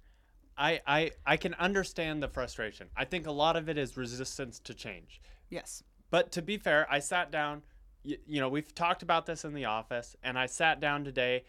I, 0.57 0.81
I 0.85 1.11
I 1.25 1.37
can 1.37 1.53
understand 1.53 2.21
the 2.21 2.27
frustration. 2.27 2.87
I 2.95 3.05
think 3.05 3.27
a 3.27 3.31
lot 3.31 3.55
of 3.55 3.69
it 3.69 3.77
is 3.77 3.95
resistance 3.95 4.59
to 4.59 4.73
change. 4.73 5.21
yes. 5.49 5.83
But 6.11 6.31
to 6.31 6.41
be 6.41 6.57
fair, 6.57 6.87
I 6.89 6.99
sat 6.99 7.31
down. 7.31 7.61
You, 8.03 8.17
you 8.25 8.39
know, 8.41 8.49
we've 8.49 8.73
talked 8.73 9.03
about 9.03 9.27
this 9.27 9.45
in 9.45 9.53
the 9.53 9.65
office, 9.65 10.15
and 10.23 10.39
I 10.39 10.47
sat 10.47 10.79
down 10.79 11.03
today, 11.03 11.43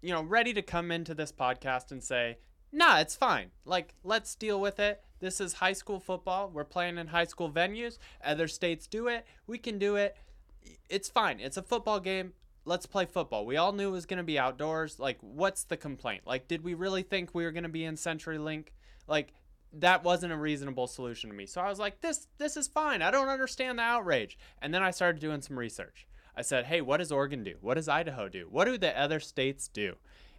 you 0.00 0.10
know, 0.10 0.22
ready 0.22 0.54
to 0.54 0.62
come 0.62 0.90
into 0.90 1.14
this 1.14 1.32
podcast 1.32 1.92
and 1.92 2.02
say, 2.02 2.38
nah, 2.72 2.98
it's 2.98 3.14
fine. 3.14 3.50
Like, 3.66 3.94
let's 4.04 4.34
deal 4.34 4.58
with 4.58 4.80
it. 4.80 5.02
This 5.20 5.38
is 5.40 5.52
high 5.54 5.74
school 5.74 6.00
football. 6.00 6.48
We're 6.48 6.64
playing 6.64 6.96
in 6.96 7.08
high 7.08 7.24
school 7.24 7.50
venues. 7.50 7.98
Other 8.24 8.48
states 8.48 8.86
do 8.86 9.06
it. 9.08 9.26
We 9.46 9.58
can 9.58 9.78
do 9.78 9.96
it. 9.96 10.16
It's 10.88 11.08
fine. 11.10 11.38
It's 11.38 11.56
a 11.58 11.62
football 11.62 12.00
game. 12.00 12.32
Let's 12.66 12.84
play 12.84 13.06
football. 13.06 13.46
We 13.46 13.56
all 13.56 13.72
knew 13.72 13.88
it 13.88 13.92
was 13.92 14.06
going 14.06 14.18
to 14.18 14.24
be 14.24 14.38
outdoors. 14.38 14.98
Like, 14.98 15.18
what's 15.20 15.64
the 15.64 15.76
complaint? 15.76 16.22
Like, 16.26 16.48
did 16.48 16.62
we 16.62 16.74
really 16.74 17.02
think 17.02 17.34
we 17.34 17.44
were 17.44 17.52
going 17.52 17.62
to 17.62 17.68
be 17.70 17.84
in 17.84 17.94
CenturyLink? 17.94 18.66
Like, 19.06 19.32
that 19.72 20.04
wasn't 20.04 20.32
a 20.32 20.36
reasonable 20.36 20.86
solution 20.86 21.30
to 21.30 21.36
me. 21.36 21.46
So 21.46 21.60
I 21.60 21.68
was 21.68 21.78
like, 21.78 22.00
this 22.00 22.28
this 22.38 22.56
is 22.56 22.66
fine. 22.66 23.02
I 23.02 23.10
don't 23.10 23.28
understand 23.28 23.78
the 23.78 23.82
outrage. 23.82 24.36
And 24.60 24.74
then 24.74 24.82
I 24.82 24.90
started 24.90 25.20
doing 25.20 25.42
some 25.42 25.58
research. 25.58 26.06
I 26.36 26.42
said, 26.42 26.66
hey, 26.66 26.80
what 26.80 26.98
does 26.98 27.12
Oregon 27.12 27.44
do? 27.44 27.54
What 27.60 27.74
does 27.74 27.88
Idaho 27.88 28.28
do? 28.28 28.46
What 28.50 28.66
do 28.66 28.76
the 28.76 28.98
other 28.98 29.20
states 29.20 29.68
do? 29.68 29.94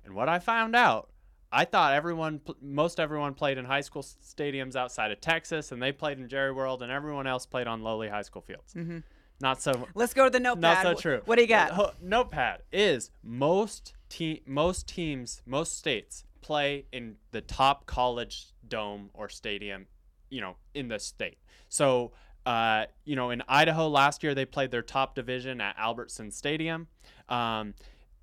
And 0.06 0.14
what 0.14 0.30
I 0.30 0.40
found 0.40 0.76
out, 0.76 1.10
I 1.52 1.66
thought 1.66 1.94
everyone, 1.94 2.42
most 2.62 3.00
everyone 3.00 3.34
played 3.34 3.58
in 3.58 3.66
high 3.66 3.82
school 3.82 4.04
stadiums 4.04 4.76
outside 4.76 5.12
of 5.12 5.22
Texas, 5.22 5.72
and 5.72 5.82
they 5.82 5.92
played 5.92 6.20
in 6.20 6.28
Jerry 6.28 6.52
World, 6.52 6.82
and 6.82 6.92
everyone 6.92 7.26
else 7.26 7.46
played 7.46 7.68
on 7.68 7.84
lowly 7.84 8.10
high 8.10 8.22
school 8.22 8.42
fields. 8.42 8.74
Mm-hmm. 8.74 9.00
Not 9.40 9.62
so 9.62 9.88
Let's 9.94 10.14
go 10.14 10.26
to 10.26 10.30
the 10.30 10.40
notepad. 10.40 10.62
not 10.62 10.82
so 10.84 10.94
true. 10.96 11.22
What 11.26 11.36
do 11.36 11.42
you 11.42 11.48
got? 11.48 12.02
Notepad 12.02 12.62
is 12.72 13.12
most 13.24 13.94
te- 14.10 14.42
most 14.46 14.88
teams, 14.88 15.42
most 15.46 15.78
states 15.78 16.24
play 16.42 16.86
in 16.92 17.16
the 17.32 17.42
top 17.42 17.86
college 17.86 18.48
dome 18.68 19.10
or 19.14 19.30
stadium, 19.30 19.86
you 20.30 20.42
know, 20.42 20.56
in 20.74 20.88
the 20.88 21.00
state. 21.00 21.38
So, 21.70 22.14
uh, 22.46 22.86
you 23.06 23.16
know, 23.16 23.30
in 23.30 23.44
Idaho 23.48 23.88
last 23.88 24.24
year 24.24 24.34
they 24.34 24.46
played 24.46 24.72
their 24.72 24.82
top 24.82 25.14
division 25.14 25.62
at 25.62 25.76
Albertson 25.78 26.32
Stadium. 26.32 26.88
Um, 27.30 27.74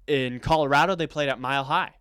in 0.07 0.41
Colorado 0.41 0.95
they 0.95 1.07
played 1.07 1.29
at 1.29 1.39
Mile 1.39 1.65
High. 1.65 1.93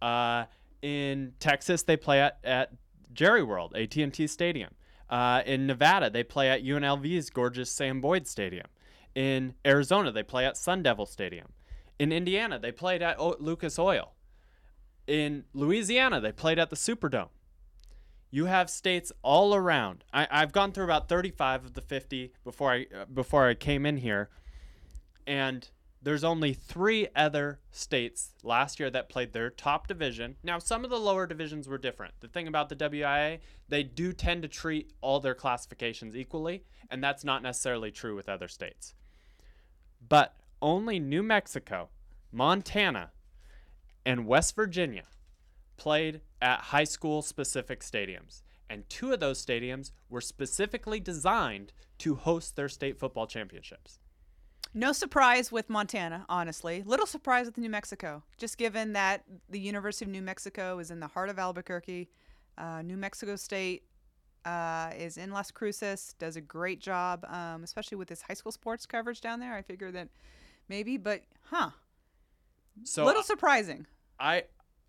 Uh, 0.00 0.46
in 0.82 1.32
Texas 1.38 1.84
they 1.84 1.96
play 1.96 2.20
at, 2.20 2.38
at 2.44 2.72
Jerry 3.12 3.42
World, 3.42 3.74
AT&T 3.76 4.26
Stadium. 4.26 4.74
Uh, 5.12 5.42
in 5.44 5.66
Nevada, 5.66 6.08
they 6.08 6.24
play 6.24 6.48
at 6.48 6.64
UNLV's 6.64 7.28
gorgeous 7.28 7.70
Sam 7.70 8.00
Boyd 8.00 8.26
Stadium. 8.26 8.66
In 9.14 9.52
Arizona, 9.62 10.10
they 10.10 10.22
play 10.22 10.46
at 10.46 10.56
Sun 10.56 10.82
Devil 10.82 11.04
Stadium. 11.04 11.48
In 11.98 12.12
Indiana, 12.12 12.58
they 12.58 12.72
played 12.72 13.02
at 13.02 13.20
o- 13.20 13.36
Lucas 13.38 13.78
Oil. 13.78 14.14
In 15.06 15.44
Louisiana, 15.52 16.18
they 16.18 16.32
played 16.32 16.58
at 16.58 16.70
the 16.70 16.76
Superdome. 16.76 17.28
You 18.30 18.46
have 18.46 18.70
states 18.70 19.12
all 19.20 19.54
around. 19.54 20.02
I, 20.14 20.26
I've 20.30 20.52
gone 20.52 20.72
through 20.72 20.84
about 20.84 21.10
35 21.10 21.66
of 21.66 21.74
the 21.74 21.82
50 21.82 22.32
before 22.42 22.72
I 22.72 22.86
uh, 22.98 23.04
before 23.04 23.46
I 23.46 23.52
came 23.52 23.84
in 23.84 23.98
here, 23.98 24.30
and 25.26 25.68
there's 26.02 26.24
only 26.24 26.52
three 26.52 27.06
other 27.14 27.60
states 27.70 28.34
last 28.42 28.80
year 28.80 28.90
that 28.90 29.08
played 29.08 29.32
their 29.32 29.50
top 29.50 29.86
division. 29.86 30.36
Now, 30.42 30.58
some 30.58 30.84
of 30.84 30.90
the 30.90 30.98
lower 30.98 31.26
divisions 31.26 31.68
were 31.68 31.78
different. 31.78 32.14
The 32.20 32.28
thing 32.28 32.48
about 32.48 32.68
the 32.68 32.76
WIA, 32.76 33.38
they 33.68 33.84
do 33.84 34.12
tend 34.12 34.42
to 34.42 34.48
treat 34.48 34.92
all 35.00 35.20
their 35.20 35.34
classifications 35.34 36.16
equally, 36.16 36.64
and 36.90 37.02
that's 37.02 37.24
not 37.24 37.42
necessarily 37.42 37.92
true 37.92 38.16
with 38.16 38.28
other 38.28 38.48
states. 38.48 38.94
But 40.08 40.34
only 40.60 40.98
New 40.98 41.22
Mexico, 41.22 41.88
Montana, 42.32 43.12
and 44.04 44.26
West 44.26 44.56
Virginia 44.56 45.04
played 45.76 46.20
at 46.40 46.60
high 46.60 46.84
school 46.84 47.22
specific 47.22 47.80
stadiums. 47.80 48.42
And 48.68 48.88
two 48.88 49.12
of 49.12 49.20
those 49.20 49.44
stadiums 49.44 49.92
were 50.08 50.20
specifically 50.20 50.98
designed 50.98 51.72
to 51.98 52.14
host 52.14 52.56
their 52.56 52.68
state 52.68 52.98
football 52.98 53.26
championships. 53.26 53.98
No 54.74 54.92
surprise 54.92 55.52
with 55.52 55.68
Montana, 55.68 56.24
honestly. 56.28 56.82
Little 56.86 57.06
surprise 57.06 57.46
with 57.46 57.58
New 57.58 57.68
Mexico, 57.68 58.22
just 58.38 58.56
given 58.56 58.94
that 58.94 59.24
the 59.50 59.60
University 59.60 60.06
of 60.06 60.10
New 60.10 60.22
Mexico 60.22 60.78
is 60.78 60.90
in 60.90 60.98
the 61.00 61.08
heart 61.08 61.28
of 61.28 61.38
Albuquerque. 61.38 62.08
Uh, 62.56 62.80
New 62.82 62.96
Mexico 62.96 63.36
State 63.36 63.82
uh, 64.44 64.90
is 64.96 65.18
in 65.18 65.30
Las 65.30 65.50
Cruces, 65.50 66.14
does 66.18 66.36
a 66.36 66.40
great 66.40 66.80
job, 66.80 67.24
um, 67.28 67.62
especially 67.62 67.96
with 67.96 68.08
this 68.08 68.22
high 68.22 68.34
school 68.34 68.52
sports 68.52 68.86
coverage 68.86 69.20
down 69.20 69.40
there. 69.40 69.54
I 69.54 69.62
figure 69.62 69.90
that 69.92 70.08
maybe, 70.68 70.96
but 70.96 71.22
huh, 71.50 71.70
So 72.84 73.04
little 73.04 73.22
surprising. 73.22 73.86
I 74.18 74.44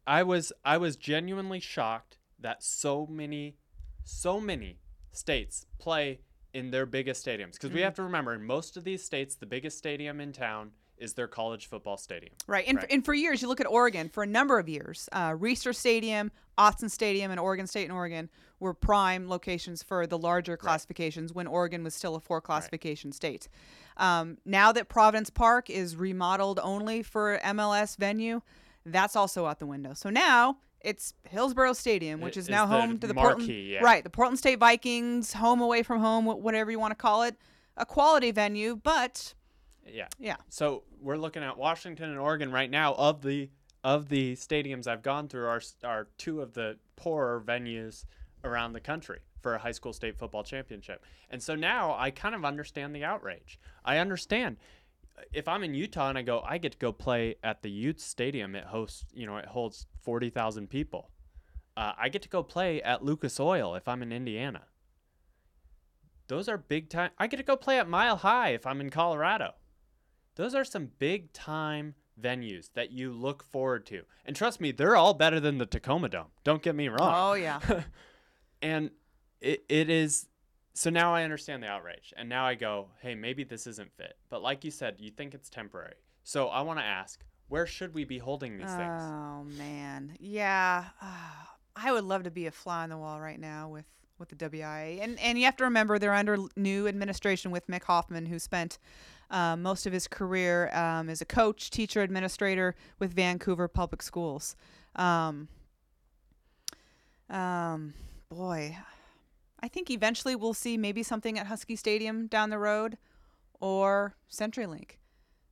I 0.07 0.23
was 0.23 0.53
I 0.63 0.77
was 0.77 0.95
genuinely 0.95 1.59
shocked 1.59 2.17
that 2.39 2.63
so 2.63 3.05
many 3.05 3.57
so 4.03 4.39
many 4.39 4.79
states 5.11 5.65
play 5.77 6.19
in 6.53 6.71
their 6.71 6.85
biggest 6.85 7.25
stadiums 7.25 7.53
because 7.53 7.71
we 7.71 7.81
have 7.81 7.95
to 7.95 8.03
remember 8.03 8.33
in 8.33 8.43
most 8.43 8.77
of 8.77 8.83
these 8.83 9.03
states 9.03 9.35
the 9.35 9.45
biggest 9.45 9.77
stadium 9.77 10.19
in 10.19 10.31
town 10.31 10.71
is 10.97 11.13
their 11.13 11.27
college 11.27 11.65
football 11.67 11.97
stadium. 11.97 12.33
Right. 12.47 12.65
And, 12.67 12.77
Right. 12.77 12.87
and 12.91 13.03
for 13.03 13.13
years, 13.13 13.41
you 13.41 13.47
look 13.47 13.59
at 13.59 13.67
Oregon, 13.67 14.09
for 14.09 14.23
a 14.23 14.27
number 14.27 14.59
of 14.59 14.69
years, 14.69 15.09
uh, 15.11 15.31
Reser 15.31 15.75
Stadium, 15.75 16.31
Autzen 16.57 16.89
Stadium, 16.89 17.31
and 17.31 17.39
Oregon 17.39 17.65
State 17.65 17.85
and 17.85 17.91
Oregon 17.91 18.29
were 18.59 18.73
prime 18.75 19.27
locations 19.27 19.81
for 19.81 20.05
the 20.05 20.17
larger 20.17 20.55
classifications 20.55 21.33
when 21.33 21.47
Oregon 21.47 21.83
was 21.83 21.95
still 21.95 22.15
a 22.15 22.19
four 22.19 22.39
classification 22.39 23.11
state. 23.11 23.49
Um, 23.97 24.37
now 24.45 24.71
that 24.71 24.87
Providence 24.87 25.29
Park 25.31 25.69
is 25.69 25.95
remodeled 25.95 26.59
only 26.63 27.01
for 27.03 27.39
MLS 27.43 27.97
venue, 27.97 28.41
that's 28.85 29.15
also 29.15 29.45
out 29.45 29.59
the 29.59 29.65
window. 29.65 29.93
So 29.93 30.09
now 30.09 30.57
it's 30.83 31.13
Hillsboro 31.29 31.73
Stadium, 31.73 32.19
which 32.21 32.37
is 32.37 32.45
is 32.45 32.49
now 32.49 32.67
home 32.67 32.99
to 32.99 33.07
the 33.07 33.13
Portland, 33.13 33.49
yeah. 33.49 33.79
right? 33.79 34.03
The 34.03 34.09
Portland 34.09 34.37
State 34.37 34.59
Vikings, 34.59 35.33
home 35.33 35.61
away 35.61 35.81
from 35.81 35.99
home, 36.01 36.25
whatever 36.25 36.69
you 36.71 36.79
want 36.79 36.91
to 36.91 36.95
call 36.95 37.23
it, 37.23 37.35
a 37.77 37.85
quality 37.85 38.31
venue, 38.31 38.75
but 38.75 39.33
Yeah. 39.87 40.07
yeah, 40.19 40.35
So 40.49 40.83
we're 40.99 41.17
looking 41.17 41.43
at 41.43 41.57
Washington 41.57 42.09
and 42.09 42.19
Oregon 42.19 42.51
right 42.51 42.69
now. 42.69 42.93
Of 42.95 43.21
the 43.21 43.49
of 43.83 44.07
the 44.07 44.33
stadiums 44.35 44.87
I've 44.87 45.01
gone 45.01 45.27
through, 45.27 45.47
are 45.47 45.61
are 45.83 46.07
two 46.17 46.41
of 46.41 46.53
the 46.53 46.77
poorer 46.95 47.41
venues 47.45 48.05
around 48.43 48.73
the 48.73 48.79
country 48.79 49.19
for 49.41 49.55
a 49.55 49.59
high 49.59 49.71
school 49.71 49.93
state 49.93 50.17
football 50.17 50.43
championship. 50.43 51.03
And 51.29 51.41
so 51.41 51.55
now 51.55 51.95
I 51.97 52.11
kind 52.11 52.33
of 52.35 52.45
understand 52.45 52.95
the 52.95 53.03
outrage. 53.03 53.59
I 53.83 53.97
understand 53.97 54.57
if 55.31 55.47
I'm 55.47 55.63
in 55.63 55.73
Utah 55.73 56.09
and 56.09 56.17
I 56.17 56.21
go, 56.21 56.41
I 56.45 56.57
get 56.57 56.73
to 56.73 56.77
go 56.77 56.91
play 56.91 57.35
at 57.43 57.61
the 57.61 57.69
Ute 57.69 58.01
Stadium. 58.01 58.55
It 58.55 58.65
hosts, 58.65 59.05
you 59.13 59.25
know, 59.25 59.37
it 59.37 59.45
holds 59.45 59.87
forty 60.01 60.29
thousand 60.29 60.69
people. 60.69 61.11
Uh, 61.75 61.93
I 61.97 62.09
get 62.09 62.21
to 62.21 62.29
go 62.29 62.43
play 62.43 62.81
at 62.81 63.03
Lucas 63.03 63.39
Oil 63.39 63.75
if 63.75 63.87
I'm 63.87 64.03
in 64.03 64.11
Indiana. 64.11 64.63
Those 66.27 66.47
are 66.47 66.57
big 66.57 66.89
time. 66.89 67.11
I 67.17 67.27
get 67.27 67.37
to 67.37 67.43
go 67.43 67.55
play 67.55 67.79
at 67.79 67.89
Mile 67.89 68.17
High 68.17 68.49
if 68.49 68.65
I'm 68.65 68.79
in 68.79 68.89
Colorado 68.89 69.53
those 70.35 70.55
are 70.55 70.63
some 70.63 70.89
big 70.99 71.31
time 71.33 71.95
venues 72.19 72.69
that 72.73 72.91
you 72.91 73.11
look 73.11 73.43
forward 73.43 73.85
to. 73.87 74.03
And 74.25 74.35
trust 74.35 74.61
me, 74.61 74.71
they're 74.71 74.95
all 74.95 75.13
better 75.13 75.39
than 75.39 75.57
the 75.57 75.65
Tacoma 75.65 76.09
Dome. 76.09 76.27
Don't 76.43 76.61
get 76.61 76.75
me 76.75 76.87
wrong. 76.87 77.13
Oh 77.15 77.33
yeah. 77.33 77.59
and 78.61 78.91
it, 79.41 79.63
it 79.69 79.89
is 79.89 80.27
so 80.73 80.89
now 80.89 81.13
I 81.13 81.23
understand 81.23 81.63
the 81.63 81.67
outrage. 81.67 82.13
And 82.17 82.27
now 82.27 82.45
I 82.45 82.55
go, 82.55 82.87
hey, 83.01 83.15
maybe 83.15 83.43
this 83.43 83.67
isn't 83.67 83.91
fit. 83.93 84.17
But 84.29 84.41
like 84.41 84.63
you 84.63 84.71
said, 84.71 84.95
you 84.99 85.11
think 85.11 85.33
it's 85.33 85.49
temporary. 85.49 85.95
So 86.23 86.47
I 86.47 86.61
want 86.61 86.79
to 86.79 86.85
ask, 86.85 87.23
where 87.47 87.67
should 87.67 87.93
we 87.93 88.05
be 88.05 88.17
holding 88.17 88.57
these 88.57 88.73
things? 88.73 89.03
Oh 89.03 89.43
man, 89.57 90.15
yeah. 90.19 90.85
I 91.75 91.91
would 91.91 92.03
love 92.03 92.23
to 92.23 92.31
be 92.31 92.47
a 92.47 92.51
fly 92.51 92.83
on 92.83 92.89
the 92.89 92.97
wall 92.97 93.19
right 93.19 93.39
now 93.39 93.69
with 93.69 93.85
with 94.19 94.29
the 94.29 94.35
WIA, 94.35 95.01
and 95.01 95.19
and 95.19 95.37
you 95.37 95.45
have 95.45 95.57
to 95.57 95.63
remember 95.63 95.99
they're 95.99 96.13
under 96.13 96.37
new 96.55 96.87
administration 96.87 97.51
with 97.51 97.67
Mick 97.67 97.83
Hoffman, 97.83 98.27
who 98.27 98.39
spent 98.39 98.77
uh, 99.29 99.55
most 99.55 99.85
of 99.85 99.93
his 99.93 100.07
career 100.07 100.69
um, 100.73 101.09
as 101.09 101.19
a 101.21 101.25
coach, 101.25 101.69
teacher, 101.71 102.01
administrator 102.01 102.75
with 102.99 103.13
Vancouver 103.13 103.67
Public 103.67 104.01
Schools. 104.01 104.55
Um, 104.95 105.47
um, 107.29 107.93
boy, 108.29 108.77
I 109.63 109.69
think 109.69 109.89
eventually 109.89 110.35
we'll 110.35 110.53
see 110.53 110.77
maybe 110.77 111.03
something 111.03 111.39
at 111.39 111.47
Husky 111.47 111.77
Stadium 111.77 112.27
down 112.27 112.49
the 112.49 112.59
road, 112.59 112.97
or 113.61 114.13
CenturyLink. 114.29 114.97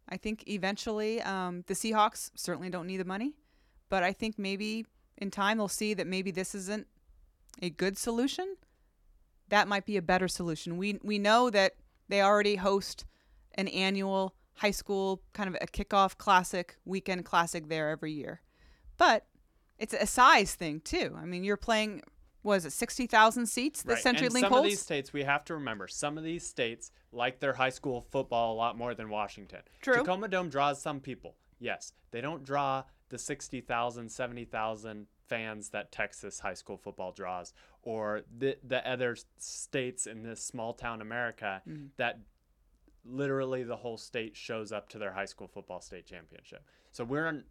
I 0.09 0.17
think 0.17 0.43
eventually 0.49 1.21
um, 1.21 1.63
the 1.67 1.73
Seahawks 1.73 2.29
certainly 2.35 2.69
don't 2.69 2.87
need 2.87 2.97
the 2.97 3.05
money, 3.05 3.35
but 3.87 4.03
I 4.03 4.11
think 4.11 4.37
maybe 4.37 4.85
in 5.17 5.31
time 5.31 5.57
they'll 5.57 5.69
see 5.69 5.93
that 5.93 6.07
maybe 6.07 6.29
this 6.29 6.53
isn't 6.53 6.87
a 7.61 7.69
good 7.69 7.97
solution. 7.97 8.57
That 9.47 9.69
might 9.69 9.85
be 9.85 9.95
a 9.95 10.01
better 10.01 10.27
solution. 10.27 10.75
We 10.75 10.99
we 11.01 11.17
know 11.17 11.49
that 11.49 11.75
they 12.09 12.21
already 12.21 12.57
host 12.57 13.05
an 13.55 13.69
annual 13.69 14.35
high 14.55 14.71
school 14.71 15.21
kind 15.31 15.47
of 15.47 15.55
a 15.61 15.67
kickoff 15.67 16.17
classic 16.17 16.75
weekend 16.83 17.23
classic 17.23 17.69
there 17.69 17.89
every 17.89 18.11
year, 18.11 18.41
but 18.97 19.25
it's 19.79 19.93
a 19.93 20.05
size 20.05 20.53
thing 20.53 20.81
too. 20.81 21.15
I 21.17 21.23
mean, 21.23 21.45
you're 21.45 21.55
playing 21.55 22.01
was 22.43 22.65
it 22.65 22.71
60,000 22.71 23.45
seats 23.45 23.83
that 23.83 23.93
right. 23.93 24.03
CenturyLink 24.03 24.21
and 24.23 24.31
some 24.33 24.43
holds? 24.51 24.65
of 24.65 24.71
these 24.71 24.81
states 24.81 25.13
we 25.13 25.23
have 25.23 25.43
to 25.45 25.53
remember 25.53 25.87
some 25.87 26.17
of 26.17 26.23
these 26.23 26.45
states 26.45 26.91
like 27.11 27.39
their 27.39 27.53
high 27.53 27.69
school 27.69 28.05
football 28.11 28.53
a 28.53 28.57
lot 28.57 28.77
more 28.77 28.93
than 28.95 29.09
Washington. 29.09 29.61
True. 29.81 29.95
Tacoma 29.95 30.27
Dome 30.27 30.49
draws 30.49 30.81
some 30.81 30.99
people. 30.99 31.35
Yes, 31.59 31.93
they 32.11 32.21
don't 32.21 32.43
draw 32.43 32.83
the 33.09 33.17
60,000, 33.17 34.09
70,000 34.09 35.07
fans 35.27 35.69
that 35.69 35.91
Texas 35.91 36.39
high 36.39 36.53
school 36.53 36.77
football 36.77 37.11
draws 37.11 37.53
or 37.83 38.21
the 38.37 38.57
the 38.63 38.85
other 38.89 39.15
states 39.37 40.05
in 40.07 40.23
this 40.23 40.43
small 40.43 40.73
town 40.73 41.01
America 41.01 41.61
Mhm. 41.67 41.89
that 41.97 42.19
literally 43.03 43.63
the 43.63 43.77
whole 43.77 43.97
state 43.97 44.35
shows 44.35 44.71
up 44.71 44.89
to 44.89 44.97
their 44.99 45.13
high 45.13 45.25
school 45.25 45.47
football 45.47 45.81
state 45.81 46.05
championship. 46.05 46.63
So 46.91 47.03
we're 47.03 47.27
in 47.27 47.43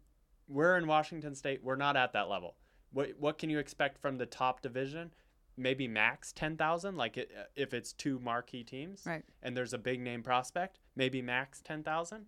we're 0.47 0.77
in 0.77 0.85
Washington 0.85 1.33
state, 1.33 1.63
we're 1.63 1.75
not 1.77 1.95
at 1.95 2.11
that 2.13 2.27
level. 2.27 2.55
What 2.93 3.11
what 3.19 3.37
can 3.37 3.49
you 3.49 3.59
expect 3.59 3.97
from 4.01 4.17
the 4.17 4.25
top 4.25 4.61
division? 4.61 5.11
Maybe 5.57 5.87
max 5.87 6.31
10,000 6.31 6.95
like 6.95 7.17
it, 7.17 7.31
if 7.55 7.73
it's 7.73 7.91
two 7.93 8.19
marquee 8.19 8.63
teams 8.63 9.03
Right. 9.05 9.23
and 9.43 9.55
there's 9.55 9.73
a 9.73 9.77
big 9.77 9.99
name 9.99 10.23
prospect, 10.23 10.79
maybe 10.95 11.21
max 11.21 11.61
10,000. 11.61 12.25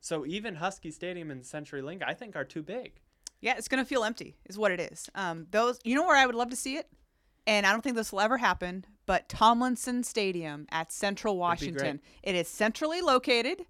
So 0.00 0.24
even 0.26 0.56
Husky 0.56 0.90
Stadium 0.90 1.30
and 1.30 1.42
CenturyLink 1.42 2.02
I 2.06 2.14
think 2.14 2.36
are 2.36 2.44
too 2.44 2.62
big. 2.62 3.00
Yeah, 3.40 3.54
it's 3.58 3.68
gonna 3.68 3.84
feel 3.84 4.02
empty, 4.04 4.36
is 4.46 4.56
what 4.58 4.72
it 4.72 4.80
is. 4.80 5.10
Um, 5.14 5.46
those, 5.50 5.78
you 5.84 5.94
know, 5.94 6.06
where 6.06 6.16
I 6.16 6.24
would 6.26 6.34
love 6.34 6.48
to 6.50 6.56
see 6.56 6.76
it, 6.76 6.88
and 7.46 7.66
I 7.66 7.72
don't 7.72 7.82
think 7.82 7.96
this 7.96 8.10
will 8.12 8.20
ever 8.22 8.38
happen. 8.38 8.86
But 9.06 9.28
Tomlinson 9.28 10.02
Stadium 10.02 10.66
at 10.72 10.90
Central 10.90 11.36
Washington. 11.36 12.00
It 12.22 12.34
is 12.34 12.48
centrally 12.48 13.02
located. 13.02 13.66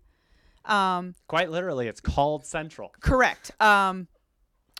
Um, 0.64 1.14
Quite 1.26 1.50
literally, 1.50 1.88
it's 1.88 2.00
called 2.00 2.46
Central. 2.46 2.92
correct. 3.00 3.50
Um, 3.60 4.06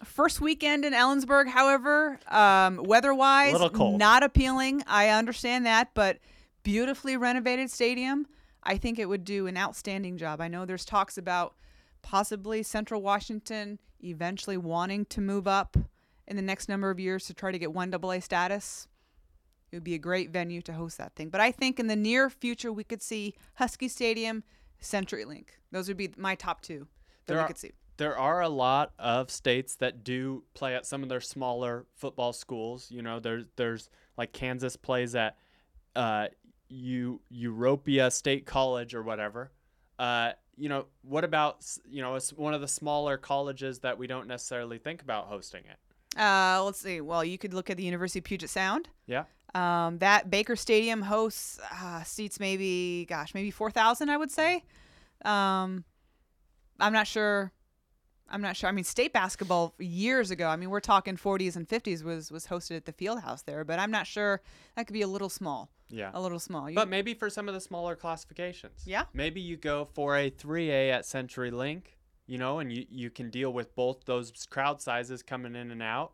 first 0.02 0.40
weekend 0.40 0.84
in 0.84 0.92
Ellensburg, 0.92 1.48
however, 1.48 2.18
um, 2.28 2.78
weather-wise, 2.82 3.52
Little 3.52 3.96
not 3.96 4.22
appealing. 4.22 4.82
I 4.86 5.08
understand 5.10 5.66
that, 5.66 5.90
but 5.94 6.18
beautifully 6.62 7.16
renovated 7.16 7.70
stadium. 7.70 8.26
I 8.62 8.76
think 8.78 8.98
it 8.98 9.08
would 9.08 9.24
do 9.24 9.46
an 9.46 9.56
outstanding 9.56 10.16
job. 10.16 10.40
I 10.40 10.48
know 10.48 10.64
there's 10.64 10.84
talks 10.84 11.18
about 11.18 11.54
possibly 12.02 12.62
Central 12.62 13.02
Washington 13.02 13.78
eventually 14.02 14.56
wanting 14.56 15.04
to 15.06 15.20
move 15.20 15.46
up 15.46 15.76
in 16.26 16.36
the 16.36 16.42
next 16.42 16.68
number 16.68 16.90
of 16.90 16.98
years 16.98 17.26
to 17.26 17.34
try 17.34 17.52
to 17.52 17.58
get 17.58 17.72
one 17.72 17.92
AA 17.94 18.20
status. 18.20 18.88
It 19.70 19.76
would 19.76 19.84
be 19.84 19.94
a 19.94 19.98
great 19.98 20.30
venue 20.30 20.62
to 20.62 20.72
host 20.72 20.98
that 20.98 21.14
thing. 21.14 21.28
But 21.28 21.40
I 21.40 21.50
think 21.52 21.78
in 21.78 21.86
the 21.86 21.96
near 21.96 22.30
future 22.30 22.72
we 22.72 22.84
could 22.84 23.02
see 23.02 23.34
Husky 23.54 23.88
Stadium, 23.88 24.44
CenturyLink. 24.82 25.46
Those 25.72 25.88
would 25.88 25.96
be 25.96 26.12
my 26.16 26.34
top 26.34 26.60
two 26.62 26.86
that 27.26 27.26
There 27.26 27.36
we 27.36 27.40
are- 27.42 27.46
could 27.46 27.58
see. 27.58 27.72
There 27.96 28.18
are 28.18 28.40
a 28.40 28.48
lot 28.48 28.92
of 28.98 29.30
states 29.30 29.76
that 29.76 30.02
do 30.04 30.42
play 30.54 30.74
at 30.74 30.86
some 30.86 31.02
of 31.02 31.08
their 31.08 31.20
smaller 31.20 31.86
football 31.94 32.32
schools. 32.32 32.90
You 32.90 33.02
know, 33.02 33.20
there's 33.20 33.44
there's 33.56 33.88
like 34.16 34.32
Kansas 34.32 34.76
plays 34.76 35.14
at 35.14 35.36
uh, 35.94 36.28
U 36.68 37.20
Europia 37.32 38.12
State 38.12 38.46
College 38.46 38.94
or 38.94 39.02
whatever. 39.02 39.52
Uh, 39.98 40.32
you 40.56 40.68
know, 40.68 40.86
what 41.02 41.24
about 41.24 41.64
you 41.88 42.02
know 42.02 42.14
it's 42.16 42.32
one 42.32 42.54
of 42.54 42.60
the 42.60 42.68
smaller 42.68 43.16
colleges 43.16 43.80
that 43.80 43.98
we 43.98 44.06
don't 44.06 44.26
necessarily 44.26 44.78
think 44.78 45.02
about 45.02 45.26
hosting 45.26 45.62
it? 45.64 46.20
Uh, 46.20 46.62
let's 46.64 46.80
see. 46.80 47.00
Well, 47.00 47.24
you 47.24 47.38
could 47.38 47.54
look 47.54 47.70
at 47.70 47.76
the 47.76 47.82
University 47.82 48.20
of 48.20 48.24
Puget 48.24 48.50
Sound. 48.50 48.88
Yeah. 49.06 49.24
Um, 49.54 49.98
that 49.98 50.30
Baker 50.30 50.56
Stadium 50.56 51.02
hosts 51.02 51.60
uh, 51.80 52.02
seats 52.02 52.40
maybe, 52.40 53.06
gosh, 53.08 53.34
maybe 53.34 53.50
four 53.50 53.70
thousand. 53.70 54.10
I 54.10 54.16
would 54.16 54.30
say. 54.30 54.64
Um, 55.24 55.84
I'm 56.80 56.92
not 56.92 57.06
sure. 57.06 57.52
I'm 58.28 58.40
not 58.40 58.56
sure. 58.56 58.68
I 58.68 58.72
mean, 58.72 58.84
state 58.84 59.12
basketball 59.12 59.74
years 59.78 60.30
ago. 60.30 60.48
I 60.48 60.56
mean, 60.56 60.70
we're 60.70 60.80
talking 60.80 61.16
40s 61.16 61.56
and 61.56 61.68
50s 61.68 62.02
was 62.02 62.30
was 62.30 62.46
hosted 62.46 62.76
at 62.76 62.84
the 62.86 62.92
field 62.92 63.20
house 63.20 63.42
there, 63.42 63.64
but 63.64 63.78
I'm 63.78 63.90
not 63.90 64.06
sure. 64.06 64.40
That 64.76 64.86
could 64.86 64.94
be 64.94 65.02
a 65.02 65.06
little 65.08 65.28
small. 65.28 65.70
Yeah. 65.88 66.10
A 66.14 66.20
little 66.20 66.38
small. 66.40 66.68
You- 66.70 66.74
But 66.76 66.88
maybe 66.88 67.14
for 67.14 67.28
some 67.30 67.48
of 67.48 67.54
the 67.54 67.60
smaller 67.60 67.94
classifications. 67.96 68.82
Yeah. 68.86 69.04
Maybe 69.12 69.40
you 69.40 69.56
go 69.56 69.84
for 69.94 70.16
a 70.16 70.30
3A 70.30 70.90
at 70.90 71.04
Century 71.06 71.50
Link, 71.50 71.98
you 72.26 72.38
know, 72.38 72.58
and 72.58 72.72
you, 72.72 72.86
you 72.90 73.10
can 73.10 73.28
deal 73.30 73.52
with 73.52 73.74
both 73.76 74.04
those 74.06 74.32
crowd 74.48 74.80
sizes 74.80 75.22
coming 75.22 75.54
in 75.54 75.70
and 75.70 75.82
out 75.82 76.12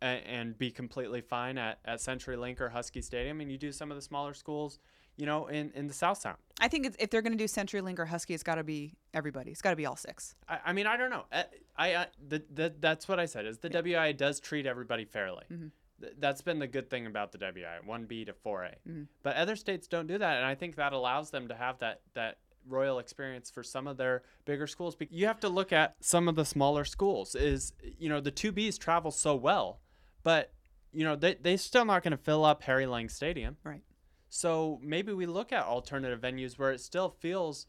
and, 0.00 0.22
and 0.26 0.58
be 0.58 0.70
completely 0.70 1.20
fine 1.20 1.58
at, 1.58 1.78
at 1.84 2.00
Century 2.00 2.36
Link 2.36 2.60
or 2.60 2.70
Husky 2.70 3.02
Stadium. 3.02 3.40
And 3.42 3.52
you 3.52 3.58
do 3.58 3.70
some 3.70 3.90
of 3.90 3.96
the 3.96 4.02
smaller 4.02 4.32
schools, 4.32 4.78
you 5.20 5.26
know, 5.26 5.46
in, 5.48 5.70
in 5.74 5.86
the 5.86 5.92
South 5.94 6.18
Sound. 6.18 6.38
I 6.60 6.68
think 6.68 6.86
it's, 6.86 6.96
if 6.98 7.10
they're 7.10 7.22
going 7.22 7.36
to 7.36 7.38
do 7.38 7.44
CenturyLink 7.44 7.98
or 7.98 8.06
Husky, 8.06 8.32
it's 8.34 8.42
got 8.42 8.54
to 8.56 8.64
be 8.64 8.94
everybody. 9.12 9.50
It's 9.50 9.60
got 9.62 9.70
to 9.70 9.76
be 9.76 9.86
all 9.86 9.96
six. 9.96 10.34
I, 10.48 10.58
I 10.66 10.72
mean, 10.72 10.86
I 10.86 10.96
don't 10.96 11.10
know. 11.10 11.24
I, 11.30 11.44
I, 11.76 11.94
I 11.96 12.06
the, 12.28 12.42
the, 12.54 12.74
that's 12.80 13.06
what 13.06 13.20
I 13.20 13.26
said 13.26 13.44
is 13.46 13.58
the 13.58 13.68
WI 13.68 14.12
does 14.12 14.40
treat 14.40 14.66
everybody 14.66 15.04
fairly. 15.04 15.44
Mhm. 15.52 15.70
Th- 16.00 16.12
That's 16.18 16.40
been 16.42 16.58
the 16.58 16.66
good 16.66 16.88
thing 16.88 17.06
about 17.06 17.32
the 17.32 17.38
WI, 17.38 17.78
1B 17.86 18.26
to 18.26 18.32
4A. 18.32 18.74
Mhm. 18.88 19.06
But 19.22 19.36
other 19.36 19.56
states 19.56 19.86
don't 19.86 20.06
do 20.06 20.16
that, 20.18 20.36
and 20.38 20.46
I 20.46 20.54
think 20.54 20.76
that 20.76 20.92
allows 20.94 21.30
them 21.30 21.48
to 21.48 21.54
have 21.54 21.78
that 21.80 22.00
that 22.14 22.38
royal 22.68 22.98
experience 22.98 23.50
for 23.50 23.62
some 23.62 23.86
of 23.86 23.96
their 23.96 24.22
bigger 24.44 24.66
schools. 24.66 24.94
You 25.10 25.26
have 25.26 25.40
to 25.40 25.48
look 25.48 25.72
at 25.72 25.96
some 26.00 26.28
of 26.28 26.34
the 26.36 26.44
smaller 26.44 26.84
schools. 26.84 27.34
Is 27.34 27.72
you 27.98 28.08
know 28.08 28.20
the 28.20 28.32
2Bs 28.32 28.78
travel 28.78 29.10
so 29.10 29.34
well, 29.34 29.80
but 30.22 30.52
you 30.92 31.04
know 31.04 31.16
they 31.16 31.34
they 31.34 31.56
still 31.56 31.84
not 31.84 32.02
going 32.02 32.12
to 32.12 32.16
fill 32.22 32.44
up 32.44 32.62
Harry 32.62 32.86
Lang 32.86 33.08
Stadium. 33.08 33.56
Right. 33.64 33.82
So 34.30 34.78
maybe 34.82 35.12
we 35.12 35.26
look 35.26 35.52
at 35.52 35.64
alternative 35.64 36.20
venues 36.20 36.58
where 36.58 36.70
it 36.70 36.80
still 36.80 37.10
feels 37.20 37.66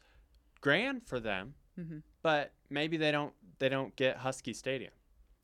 grand 0.62 1.04
for 1.06 1.20
them, 1.20 1.56
hmm 1.76 2.00
but 2.24 2.54
maybe 2.70 2.98
they 2.98 3.12
don't 3.12 3.34
they 3.58 3.68
don't 3.68 3.96
get 3.96 4.18
Husky 4.18 4.54
Stadium. 4.54 4.92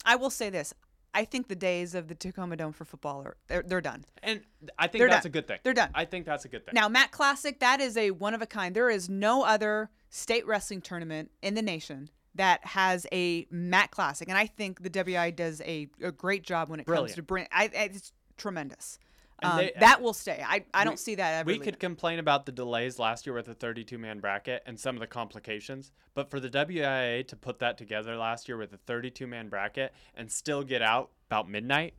I 0.05 0.15
will 0.15 0.29
say 0.29 0.51
this. 0.51 0.73
I 1.13 1.25
think 1.25 1.47
the 1.47 1.55
days 1.55 1.95
of 1.95 2.07
the 2.07 2.13
Tacoma 2.13 2.55
Dome 2.55 2.71
for 2.71 2.85
football 2.85 3.23
are 3.23 3.37
they're, 3.47 3.63
they're 3.63 3.81
done. 3.81 4.05
And 4.21 4.41
I 4.77 4.85
think 4.85 4.99
They're 4.99 5.09
that's 5.09 5.23
done. 5.23 5.31
a 5.31 5.33
good 5.33 5.47
thing. 5.47 5.57
They're 5.63 5.73
done. 5.73 5.89
I 5.95 6.05
think 6.05 6.27
that's 6.27 6.45
a 6.45 6.47
good 6.47 6.63
thing. 6.63 6.73
Now, 6.75 6.87
Mat 6.87 7.11
Classic, 7.11 7.59
that 7.59 7.81
is 7.81 7.97
a 7.97 8.11
one 8.11 8.35
of 8.35 8.43
a 8.43 8.45
kind. 8.45 8.75
There 8.75 8.89
is 8.91 9.09
no 9.09 9.43
other 9.43 9.89
state 10.11 10.45
wrestling 10.45 10.81
tournament 10.81 11.31
in 11.41 11.55
the 11.55 11.63
nation 11.63 12.09
that 12.35 12.63
has 12.63 13.07
a 13.11 13.47
Mat 13.49 13.89
Classic, 13.89 14.29
and 14.29 14.37
I 14.37 14.45
think 14.45 14.83
the 14.83 14.91
WI 14.91 15.31
does 15.31 15.59
a, 15.61 15.87
a 16.03 16.11
great 16.11 16.43
job 16.43 16.69
when 16.69 16.79
it 16.79 16.85
comes 16.85 17.15
to 17.15 17.23
bring. 17.23 17.47
I, 17.51 17.71
it's 17.73 18.11
tremendous. 18.37 18.99
Um, 19.43 19.57
they- 19.57 19.73
that 19.79 20.01
will 20.01 20.13
stay. 20.13 20.43
I, 20.45 20.65
I 20.73 20.81
we- 20.81 20.85
don't 20.85 20.99
see 20.99 21.15
that 21.15 21.39
ever. 21.41 21.47
we 21.47 21.59
could 21.59 21.79
complain 21.79 22.17
about 22.19 22.45
the 22.45 22.51
delays 22.51 22.97
last 22.97 23.25
year 23.27 23.35
with 23.35 23.45
the 23.45 23.53
32 23.53 23.97
man 23.97 24.19
bracket 24.19 24.63
and 24.65 24.79
some 24.79 24.95
of 24.95 24.99
the 24.99 25.07
complications, 25.07 25.91
but 26.15 26.29
for 26.31 26.39
the 26.39 26.49
WIA 26.49 27.23
to 27.27 27.35
put 27.35 27.59
that 27.59 27.77
together 27.77 28.15
last 28.17 28.47
year 28.47 28.57
with 28.57 28.73
a 28.73 28.77
32 28.77 29.27
man 29.27 29.47
bracket 29.49 29.93
and 30.15 30.31
still 30.31 30.63
get 30.63 30.81
out 30.81 31.11
about 31.29 31.47
midnight 31.49 31.93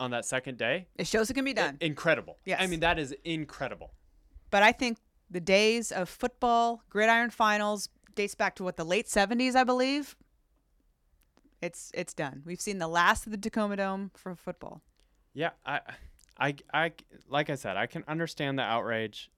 on 0.00 0.10
that 0.12 0.24
second 0.24 0.56
day, 0.58 0.86
It 0.96 1.06
shows 1.06 1.28
it 1.30 1.34
can 1.34 1.44
be 1.44 1.52
done. 1.52 1.76
incredible. 1.80 2.38
I 2.58 2.66
mean, 2.66 2.80
that 2.80 2.98
is 2.98 3.14
incredible. 3.24 3.92
but 4.50 4.62
I 4.62 4.72
think 4.72 4.98
the 5.30 5.40
days 5.40 5.90
of 5.92 6.08
football, 6.08 6.82
gridiron 6.88 7.30
finals, 7.30 7.88
dates 8.14 8.34
back 8.34 8.54
to 8.56 8.64
what 8.64 8.76
the 8.76 8.84
late 8.84 9.06
'70s, 9.06 9.54
I 9.56 9.64
believe. 9.64 10.16
It's 11.60 11.90
it's 11.94 12.12
done. 12.14 12.42
We've 12.44 12.60
seen 12.60 12.78
the 12.78 12.88
last 12.88 13.26
of 13.26 13.32
the 13.32 13.38
Tacoma 13.38 13.76
Dome 13.76 14.10
for 14.14 14.34
football. 14.34 14.82
Yeah, 15.32 15.50
I, 15.64 15.80
I, 16.38 16.54
I, 16.72 16.92
like 17.28 17.50
I 17.50 17.54
said, 17.54 17.76
I 17.76 17.86
can 17.86 18.04
understand 18.08 18.58
the 18.58 18.62
outrage. 18.62 19.30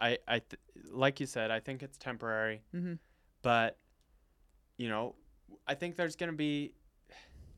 I, 0.00 0.18
I, 0.28 0.38
th- 0.40 0.60
like 0.90 1.20
you 1.20 1.26
said, 1.26 1.50
I 1.50 1.60
think 1.60 1.82
it's 1.82 1.96
temporary, 1.98 2.62
Mhm. 2.74 2.98
but 3.42 3.78
you 4.76 4.88
know, 4.88 5.14
I 5.66 5.74
think 5.74 5.96
there's 5.96 6.16
going 6.16 6.30
to 6.32 6.36
be 6.36 6.72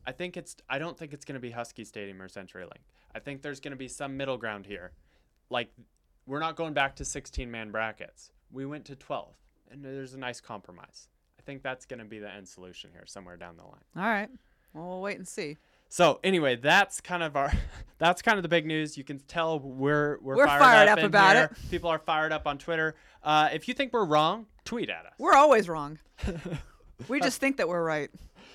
I 0.07 0.12
think 0.12 0.37
it's 0.37 0.57
I 0.68 0.79
don't 0.79 0.98
think 0.98 1.14
it's 1.14 1.24
going 1.24 1.35
to 1.37 1.40
be 1.40 1.50
Husky 1.50 1.85
Stadium 1.85 2.20
or 2.20 2.29
CenturyLink. 2.29 2.83
I 3.14 3.20
think 3.20 3.40
there's 3.40 3.61
going 3.61 3.70
to 3.72 3.77
be 3.77 3.88
some 3.88 4.16
middle 4.16 4.37
ground 4.37 4.66
here. 4.66 4.92
Like 5.48 5.70
we're 6.27 6.40
not 6.40 6.57
going 6.57 6.74
back 6.74 6.96
to 6.96 7.05
16 7.05 7.50
man 7.50 7.70
brackets. 7.70 8.31
We 8.50 8.66
went 8.66 8.85
to 8.87 8.96
12 8.96 9.35
and 9.70 9.83
there's 9.83 10.12
a 10.12 10.18
nice 10.18 10.40
compromise. 10.40 11.09
I 11.38 11.42
think 11.42 11.62
that's 11.62 11.87
going 11.87 12.00
to 12.00 12.05
be 12.05 12.18
the 12.18 12.31
end 12.31 12.46
solution 12.48 12.90
here 12.92 13.05
somewhere 13.07 13.37
down 13.38 13.57
the 13.57 13.62
line. 13.62 13.85
All 13.96 14.03
right. 14.03 14.29
Well, 14.74 14.88
we'll 14.88 15.00
wait 15.00 15.16
and 15.16 15.27
see. 15.29 15.57
So 15.94 16.18
anyway, 16.24 16.57
that's 16.57 17.00
kind 17.00 17.22
of 17.22 17.37
our 17.37 17.52
that's 17.98 18.20
kind 18.20 18.37
of 18.37 18.42
the 18.42 18.48
big 18.48 18.66
news. 18.66 18.98
You 18.98 19.04
can 19.04 19.20
tell 19.20 19.61
we're 19.61 20.18
we're, 20.20 20.38
We're 20.38 20.46
fired, 20.48 20.59
fired 20.59 20.88
up, 20.88 20.98
up 20.98 21.04
about 21.04 21.37
here. 21.37 21.44
it. 21.44 21.59
People 21.70 21.88
are 21.88 22.00
fired 22.00 22.33
up 22.33 22.48
on 22.48 22.59
Twitter. 22.59 22.96
Uh, 23.22 23.50
if 23.52 23.68
you 23.68 23.74
think 23.74 23.92
we're 23.92 24.04
wrong, 24.04 24.46
tweet 24.64 24.90
at 24.90 25.07
us. 25.07 25.12
We're 25.20 25.37
always 25.37 25.68
wrong. 25.68 26.00
we 27.09 27.20
just 27.20 27.40
think 27.40 27.59
that 27.59 27.68
we're 27.68 27.85
right. 27.85 28.11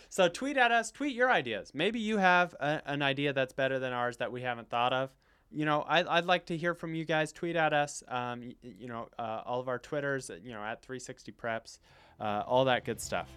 So 0.09 0.27
tweet 0.27 0.57
at 0.57 0.73
us, 0.73 0.91
tweet 0.91 1.15
your 1.15 1.31
ideas. 1.31 1.71
Maybe 1.73 2.01
you 2.01 2.17
have 2.17 2.55
a, 2.59 2.81
an 2.85 3.01
idea 3.01 3.31
that's 3.31 3.53
better 3.53 3.79
than 3.79 3.93
ours 3.93 4.17
that 4.17 4.33
we 4.33 4.41
haven't 4.41 4.69
thought 4.69 4.91
of. 4.91 5.09
You 5.49 5.63
know, 5.63 5.83
I, 5.83 6.17
I'd 6.17 6.25
like 6.25 6.47
to 6.47 6.57
hear 6.57 6.73
from 6.73 6.93
you 6.93 7.05
guys. 7.05 7.31
Tweet 7.31 7.55
at 7.55 7.71
us. 7.71 8.03
Um, 8.09 8.41
y- 8.41 8.55
you 8.61 8.89
know, 8.89 9.07
uh, 9.17 9.43
all 9.45 9.61
of 9.61 9.69
our 9.69 9.79
Twitters. 9.79 10.29
You 10.43 10.51
know, 10.51 10.61
at 10.61 10.81
360 10.81 11.31
Preps, 11.31 11.79
uh, 12.19 12.43
all 12.45 12.65
that 12.65 12.83
good 12.83 12.99
stuff. 12.99 13.29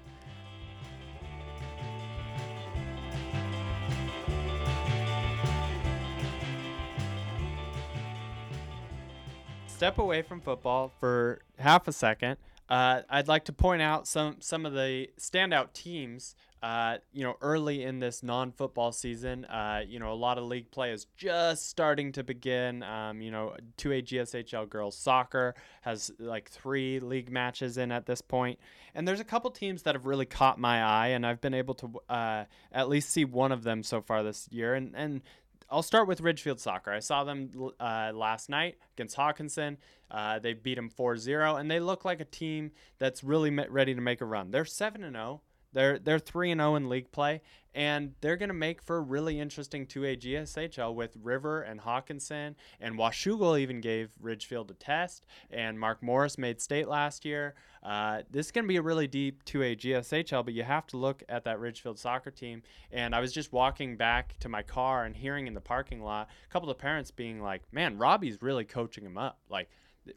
Step 9.83 9.99
away 9.99 10.23
from 10.23 10.41
football 10.41 10.93
for 11.01 11.41
half 11.59 11.89
a 11.89 11.93
second. 11.93 12.37
Uh, 12.69 13.01
I'd 13.11 13.27
like 13.27 13.47
to 13.47 13.53
point 13.53 13.83
out 13.83 14.07
some 14.07 14.37
some 14.39 14.65
of 14.65 14.75
the 14.75 15.09
standout 15.19 15.73
teams. 15.73 16.37
Uh, 16.63 16.99
you 17.13 17.25
know, 17.25 17.35
early 17.41 17.83
in 17.83 17.99
this 17.99 18.23
non-football 18.23 18.93
season, 18.93 19.45
uh, 19.47 19.83
you 19.85 19.99
know, 19.99 20.13
a 20.13 20.15
lot 20.15 20.39
of 20.39 20.45
league 20.45 20.71
play 20.71 20.93
is 20.93 21.09
just 21.17 21.69
starting 21.69 22.13
to 22.13 22.23
begin. 22.23 22.85
Um, 22.85 23.21
you 23.21 23.33
know, 23.33 23.57
2A 23.79 24.05
GSHL 24.05 24.69
girls 24.69 24.97
soccer 24.97 25.57
has 25.81 26.13
like 26.21 26.49
three 26.49 27.01
league 27.01 27.33
matches 27.33 27.77
in 27.77 27.91
at 27.91 28.07
this 28.07 28.23
point, 28.23 28.61
and 28.95 29.09
there's 29.09 29.19
a 29.19 29.25
couple 29.25 29.51
teams 29.51 29.83
that 29.83 29.97
have 29.97 30.07
really 30.07 30.27
caught 30.27 30.61
my 30.61 30.81
eye, 30.81 31.09
and 31.09 31.27
I've 31.27 31.41
been 31.41 31.55
able 31.55 31.75
to 31.75 31.91
uh, 32.09 32.45
at 32.71 32.89
least 32.89 33.11
see 33.11 33.25
one 33.25 33.51
of 33.51 33.65
them 33.65 33.83
so 33.83 34.01
far 34.01 34.23
this 34.23 34.47
year, 34.53 34.75
and 34.75 34.95
and 34.95 35.23
I'll 35.73 35.83
start 35.83 36.07
with 36.07 36.21
Ridgefield 36.21 36.61
Soccer. 36.61 36.93
I 36.93 36.99
saw 36.99 37.25
them 37.25 37.51
uh, 37.81 38.13
last 38.15 38.51
night 38.51 38.77
against 38.95 39.17
Hockinson. 39.17 39.79
Uh, 40.11 40.39
they 40.39 40.53
beat 40.53 40.75
them 40.75 40.91
4-0, 40.91 41.59
and 41.59 41.71
they 41.71 41.81
look 41.81 42.05
like 42.05 42.21
a 42.21 42.27
team 42.27 42.73
that's 42.99 43.25
really 43.25 43.49
ready 43.51 43.95
to 43.95 44.01
make 44.03 44.21
a 44.21 44.27
run. 44.27 44.51
They're 44.51 44.67
7 44.67 45.03
and 45.03 45.17
0. 45.17 45.41
They're 45.73 45.99
they're 45.99 46.19
3 46.19 46.51
and 46.53 46.61
0 46.61 46.77
in 46.77 46.89
league 46.89 47.11
play, 47.13 47.41
and 47.75 48.15
they're 48.21 48.37
going 48.37 48.49
to 48.49 48.55
make 48.55 48.83
for 48.83 48.97
a 48.97 49.01
really 49.01 49.41
interesting 49.41 49.87
2A 49.87 50.21
GSHL 50.21 50.95
with 50.95 51.17
River 51.23 51.63
and 51.63 51.81
Hockinson 51.81 52.55
and 52.81 52.97
Washougal 52.97 53.59
even 53.59 53.81
gave 53.81 54.11
Ridgefield 54.21 54.71
a 54.71 54.75
test, 54.75 55.27
and 55.51 55.79
Mark 55.79 56.03
Morris 56.03 56.37
made 56.37 56.61
state 56.61 56.89
last 56.89 57.25
year. 57.25 57.55
Uh, 57.83 58.23
this 58.31 58.47
is 58.47 58.53
going 58.53 58.65
to 58.65 58.69
be 58.69 58.77
a 58.77 58.83
really 58.83 59.07
deep 59.07 59.45
2A 59.45 59.79
GSHL, 59.79 60.45
but 60.45 60.55
you 60.55 60.63
have 60.63 60.87
to 60.89 60.97
look 60.97 61.23
at 61.29 61.45
that 61.45 61.59
Ridgefield 61.59 61.99
soccer 61.99 62.31
team. 62.31 62.63
And 62.93 63.15
I 63.15 63.21
was 63.21 63.33
just 63.33 63.53
walking 63.53 63.97
back 63.97 64.39
to 64.41 64.49
my 64.49 64.63
car 64.63 65.05
and 65.05 65.17
hearing 65.17 65.47
in 65.47 65.55
the 65.55 65.61
parking 65.61 66.03
lot 66.03 66.29
a 66.49 66.53
couple 66.53 66.71
of 66.71 66.79
parents 66.79 67.11
being 67.11 67.41
like, 67.41 67.63
"Man, 67.73 67.99
Robbie's 67.99 68.41
really 68.43 68.65
coaching 68.65 69.05
him 69.05 69.19
up." 69.19 69.41
Like 69.49 69.69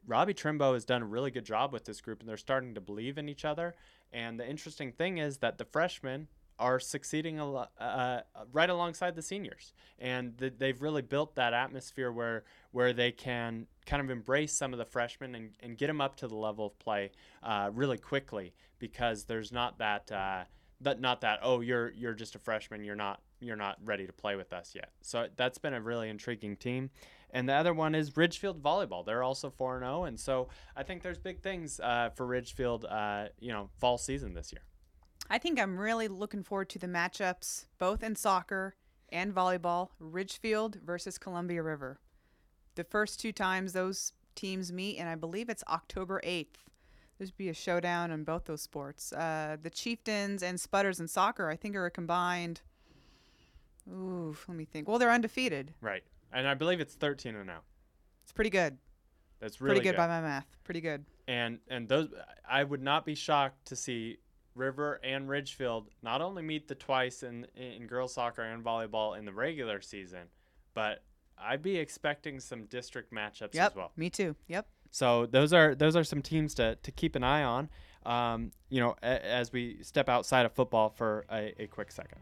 Robbie 0.07 0.33
Trimbo 0.33 0.73
has 0.73 0.85
done 0.85 1.01
a 1.01 1.05
really 1.05 1.31
good 1.31 1.45
job 1.45 1.71
with 1.71 1.85
this 1.85 2.01
group, 2.01 2.19
and 2.19 2.29
they're 2.29 2.37
starting 2.37 2.73
to 2.75 2.81
believe 2.81 3.17
in 3.17 3.29
each 3.29 3.45
other. 3.45 3.75
And 4.11 4.39
the 4.39 4.47
interesting 4.47 4.91
thing 4.91 5.17
is 5.17 5.37
that 5.37 5.57
the 5.57 5.65
freshmen 5.65 6.27
are 6.57 6.79
succeeding 6.79 7.39
a 7.39 7.45
lo- 7.49 7.67
uh, 7.79 8.21
right 8.53 8.69
alongside 8.69 9.15
the 9.15 9.21
seniors, 9.21 9.73
and 9.99 10.37
th- 10.37 10.53
they've 10.57 10.81
really 10.81 11.01
built 11.01 11.35
that 11.35 11.53
atmosphere 11.53 12.11
where 12.11 12.43
where 12.71 12.93
they 12.93 13.11
can 13.11 13.67
kind 13.85 14.01
of 14.01 14.09
embrace 14.09 14.53
some 14.53 14.71
of 14.71 14.79
the 14.79 14.85
freshmen 14.85 15.35
and, 15.35 15.51
and 15.61 15.77
get 15.77 15.87
them 15.87 15.99
up 15.99 16.15
to 16.15 16.27
the 16.27 16.35
level 16.35 16.67
of 16.67 16.79
play 16.79 17.11
uh, 17.43 17.69
really 17.73 17.97
quickly 17.97 18.53
because 18.79 19.25
there's 19.25 19.51
not 19.51 19.77
that. 19.79 20.11
Uh, 20.11 20.43
that 20.81 20.99
not 20.99 21.21
that 21.21 21.39
oh 21.41 21.61
you're 21.61 21.91
you're 21.91 22.13
just 22.13 22.35
a 22.35 22.39
freshman. 22.39 22.83
You're 22.83 22.97
not 22.97 23.21
you're 23.39 23.55
not 23.55 23.77
ready 23.83 24.05
to 24.05 24.13
play 24.13 24.35
with 24.35 24.51
us 24.53 24.73
yet. 24.75 24.91
So 25.01 25.27
that's 25.35 25.57
been 25.57 25.73
a 25.73 25.81
really 25.81 26.09
intriguing 26.09 26.57
team 26.57 26.89
and 27.31 27.49
the 27.49 27.53
other 27.53 27.73
one 27.73 27.95
is 27.95 28.15
Ridgefield 28.15 28.61
volleyball 28.61 29.05
they're 29.05 29.23
also 29.23 29.49
4 29.49 29.79
0 29.79 30.03
and 30.05 30.19
so 30.19 30.49
I 30.75 30.83
think 30.83 31.03
there's 31.03 31.17
big 31.17 31.41
things 31.41 31.79
uh, 31.79 32.09
for 32.15 32.25
Ridgefield 32.25 32.85
uh, 32.85 33.25
you 33.39 33.51
know 33.51 33.69
fall 33.77 33.97
season 33.97 34.33
this 34.33 34.51
year 34.51 34.61
I 35.29 35.39
think 35.39 35.59
I'm 35.59 35.77
really 35.77 36.07
looking 36.07 36.43
forward 36.43 36.69
to 36.69 36.79
the 36.79 36.87
matchups, 36.87 37.65
both 37.79 38.03
in 38.03 38.15
soccer 38.15 38.75
and 39.09 39.33
volleyball. 39.33 39.89
Ridgefield 39.99 40.79
versus 40.85 41.17
Columbia 41.17 41.63
River. 41.63 41.99
The 42.75 42.83
first 42.83 43.19
two 43.19 43.31
times 43.31 43.73
those 43.73 44.13
teams 44.35 44.71
meet, 44.71 44.97
and 44.97 45.09
I 45.09 45.15
believe 45.15 45.49
it's 45.49 45.63
October 45.67 46.21
8th. 46.23 46.65
There's 47.17 47.31
be 47.31 47.49
a 47.49 47.53
showdown 47.53 48.11
in 48.11 48.23
both 48.23 48.45
those 48.45 48.61
sports. 48.61 49.13
Uh, 49.13 49.57
the 49.61 49.69
Chieftains 49.69 50.43
and 50.43 50.59
Spudders 50.59 50.99
in 50.99 51.07
soccer, 51.07 51.49
I 51.49 51.55
think, 51.55 51.75
are 51.75 51.85
a 51.85 51.91
combined. 51.91 52.61
Ooh, 53.89 54.35
let 54.47 54.57
me 54.57 54.65
think. 54.65 54.87
Well, 54.87 54.99
they're 54.99 55.11
undefeated. 55.11 55.73
right 55.81 56.03
and 56.33 56.47
I 56.47 56.53
believe 56.53 56.79
it's 56.79 56.95
13 56.95 57.35
and 57.35 57.45
0 57.47 57.59
It's 58.23 58.31
pretty 58.33 58.49
good. 58.49 58.77
that's 59.39 59.59
really 59.61 59.75
pretty 59.77 59.89
good, 59.91 59.97
by 59.97 60.07
my 60.07 60.21
math. 60.21 60.45
Pretty 60.63 60.81
good. 60.81 61.05
and 61.27 61.59
and 61.69 61.87
those 61.87 62.09
I 62.49 62.63
would 62.63 62.81
not 62.81 63.05
be 63.05 63.15
shocked 63.15 63.65
to 63.67 63.75
see 63.75 64.17
River 64.55 64.99
and 65.03 65.27
Ridgefield 65.27 65.89
not 66.01 66.21
only 66.21 66.41
meet 66.41 66.67
the 66.67 66.75
twice 66.75 67.23
in 67.23 67.45
in 67.55 67.87
girls 67.87 68.13
soccer 68.13 68.41
and 68.41 68.63
volleyball 68.63 69.17
in 69.17 69.25
the 69.25 69.33
regular 69.33 69.81
season, 69.81 70.27
but 70.73 71.03
I'd 71.37 71.61
be 71.61 71.77
expecting 71.77 72.39
some 72.39 72.65
district 72.65 73.11
matchups 73.11 73.53
Yep. 73.53 73.71
as 73.71 73.75
well. 73.75 73.91
Me 73.97 74.09
too. 74.09 74.35
Yep. 74.47 74.67
So 74.91 75.25
those 75.25 75.51
are 75.51 75.75
those 75.75 75.95
are 75.97 76.03
some 76.05 76.21
teams 76.21 76.53
to, 76.55 76.75
to 76.75 76.91
keep 76.91 77.15
an 77.15 77.23
eye 77.23 77.43
on. 77.43 77.69
Um, 78.05 78.51
you 78.69 78.79
know, 78.79 78.95
a, 79.03 79.25
as 79.25 79.51
we 79.51 79.79
step 79.81 80.07
outside 80.07 80.45
of 80.45 80.53
football 80.53 80.89
for 80.91 81.25
a, 81.29 81.53
a 81.63 81.67
quick 81.67 81.91
second. 81.91 82.19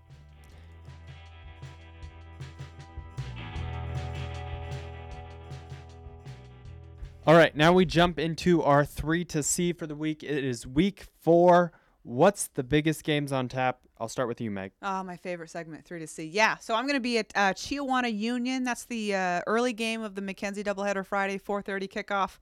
All 7.26 7.36
right, 7.36 7.56
now 7.56 7.72
we 7.72 7.86
jump 7.86 8.20
into 8.20 8.62
our 8.64 8.84
three 8.84 9.24
to 9.26 9.42
see 9.42 9.72
for 9.72 9.88
the 9.88 9.96
week. 9.96 10.24
It 10.24 10.44
is 10.44 10.68
week 10.68 11.06
four. 11.22 11.72
What's 12.02 12.50
the 12.50 12.64
biggest 12.64 13.06
games 13.06 13.32
on 13.32 13.48
tap? 13.48 13.80
I'll 13.98 14.10
start 14.10 14.28
with 14.28 14.42
you, 14.42 14.52
Meg. 14.52 14.74
Oh, 14.82 15.04
my 15.04 15.16
favorite 15.16 15.50
segment, 15.50 15.86
three 15.86 16.00
to 16.00 16.08
see. 16.08 16.26
Yeah, 16.26 16.58
so 16.58 16.76
I'm 16.76 16.84
going 16.84 16.98
to 16.98 17.00
be 17.00 17.20
at 17.20 17.32
uh, 17.34 17.54
Chiawana 17.54 18.14
Union. 18.14 18.66
That's 18.66 18.84
the 18.84 19.16
uh, 19.16 19.42
early 19.48 19.72
game 19.72 20.02
of 20.02 20.16
the 20.16 20.22
McKenzie 20.22 20.66
doubleheader 20.66 21.06
Friday, 21.06 21.38
4:30 21.38 21.90
kickoff. 21.90 22.40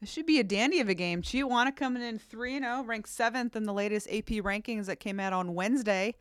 This 0.00 0.08
should 0.08 0.26
be 0.26 0.38
a 0.38 0.44
dandy 0.44 0.78
of 0.78 0.88
a 0.88 0.94
game. 0.94 1.20
Chiawana 1.20 1.74
coming 1.74 2.04
in 2.04 2.20
3 2.20 2.58
and 2.58 2.64
0, 2.64 2.84
ranked 2.84 3.08
seventh 3.08 3.56
in 3.56 3.64
the 3.64 3.72
latest 3.72 4.06
AP 4.06 4.44
rankings 4.44 4.86
that 4.86 5.00
came 5.00 5.18
out 5.18 5.32
on 5.32 5.52
Wednesday. 5.52 6.14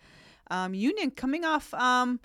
Um, 0.50 0.74
Union 0.74 1.12
coming 1.12 1.46
off 1.46 1.72
um, 1.76 2.20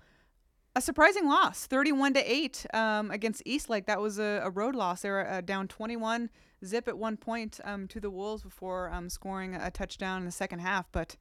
a 0.76 0.80
surprising 0.82 1.26
loss, 1.26 1.66
31 1.66 2.12
to 2.14 2.32
8 2.32 2.66
um, 2.74 3.10
against 3.10 3.42
Eastlake. 3.46 3.86
That 3.86 3.98
was 3.98 4.18
a, 4.18 4.42
a 4.44 4.50
road 4.50 4.74
loss. 4.74 5.00
They 5.00 5.08
were 5.08 5.26
uh, 5.26 5.40
down 5.40 5.68
21 5.68 6.28
zip 6.64 6.86
at 6.86 6.98
one 6.98 7.16
point 7.16 7.58
um, 7.64 7.88
to 7.88 7.98
the 7.98 8.10
Wolves 8.10 8.42
before 8.42 8.92
um, 8.92 9.08
scoring 9.08 9.54
a 9.54 9.70
touchdown 9.70 10.18
in 10.18 10.26
the 10.26 10.30
second 10.30 10.58
half. 10.58 10.84
But 10.92 11.16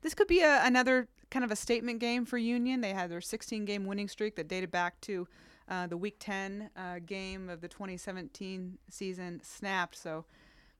this 0.00 0.14
could 0.14 0.26
be 0.26 0.40
a, 0.40 0.64
another 0.64 1.06
kind 1.30 1.44
of 1.44 1.50
a 1.50 1.56
statement 1.56 1.98
game 1.98 2.24
for 2.24 2.38
Union. 2.38 2.80
They 2.80 2.94
had 2.94 3.10
their 3.10 3.20
16 3.20 3.66
game 3.66 3.84
winning 3.84 4.08
streak 4.08 4.36
that 4.36 4.48
dated 4.48 4.70
back 4.70 4.98
to 5.02 5.28
uh, 5.68 5.86
the 5.86 5.98
Week 5.98 6.16
10 6.18 6.70
uh, 6.74 7.00
game 7.04 7.50
of 7.50 7.60
the 7.60 7.68
2017 7.68 8.78
season 8.88 9.38
snapped. 9.44 9.98
So 9.98 10.24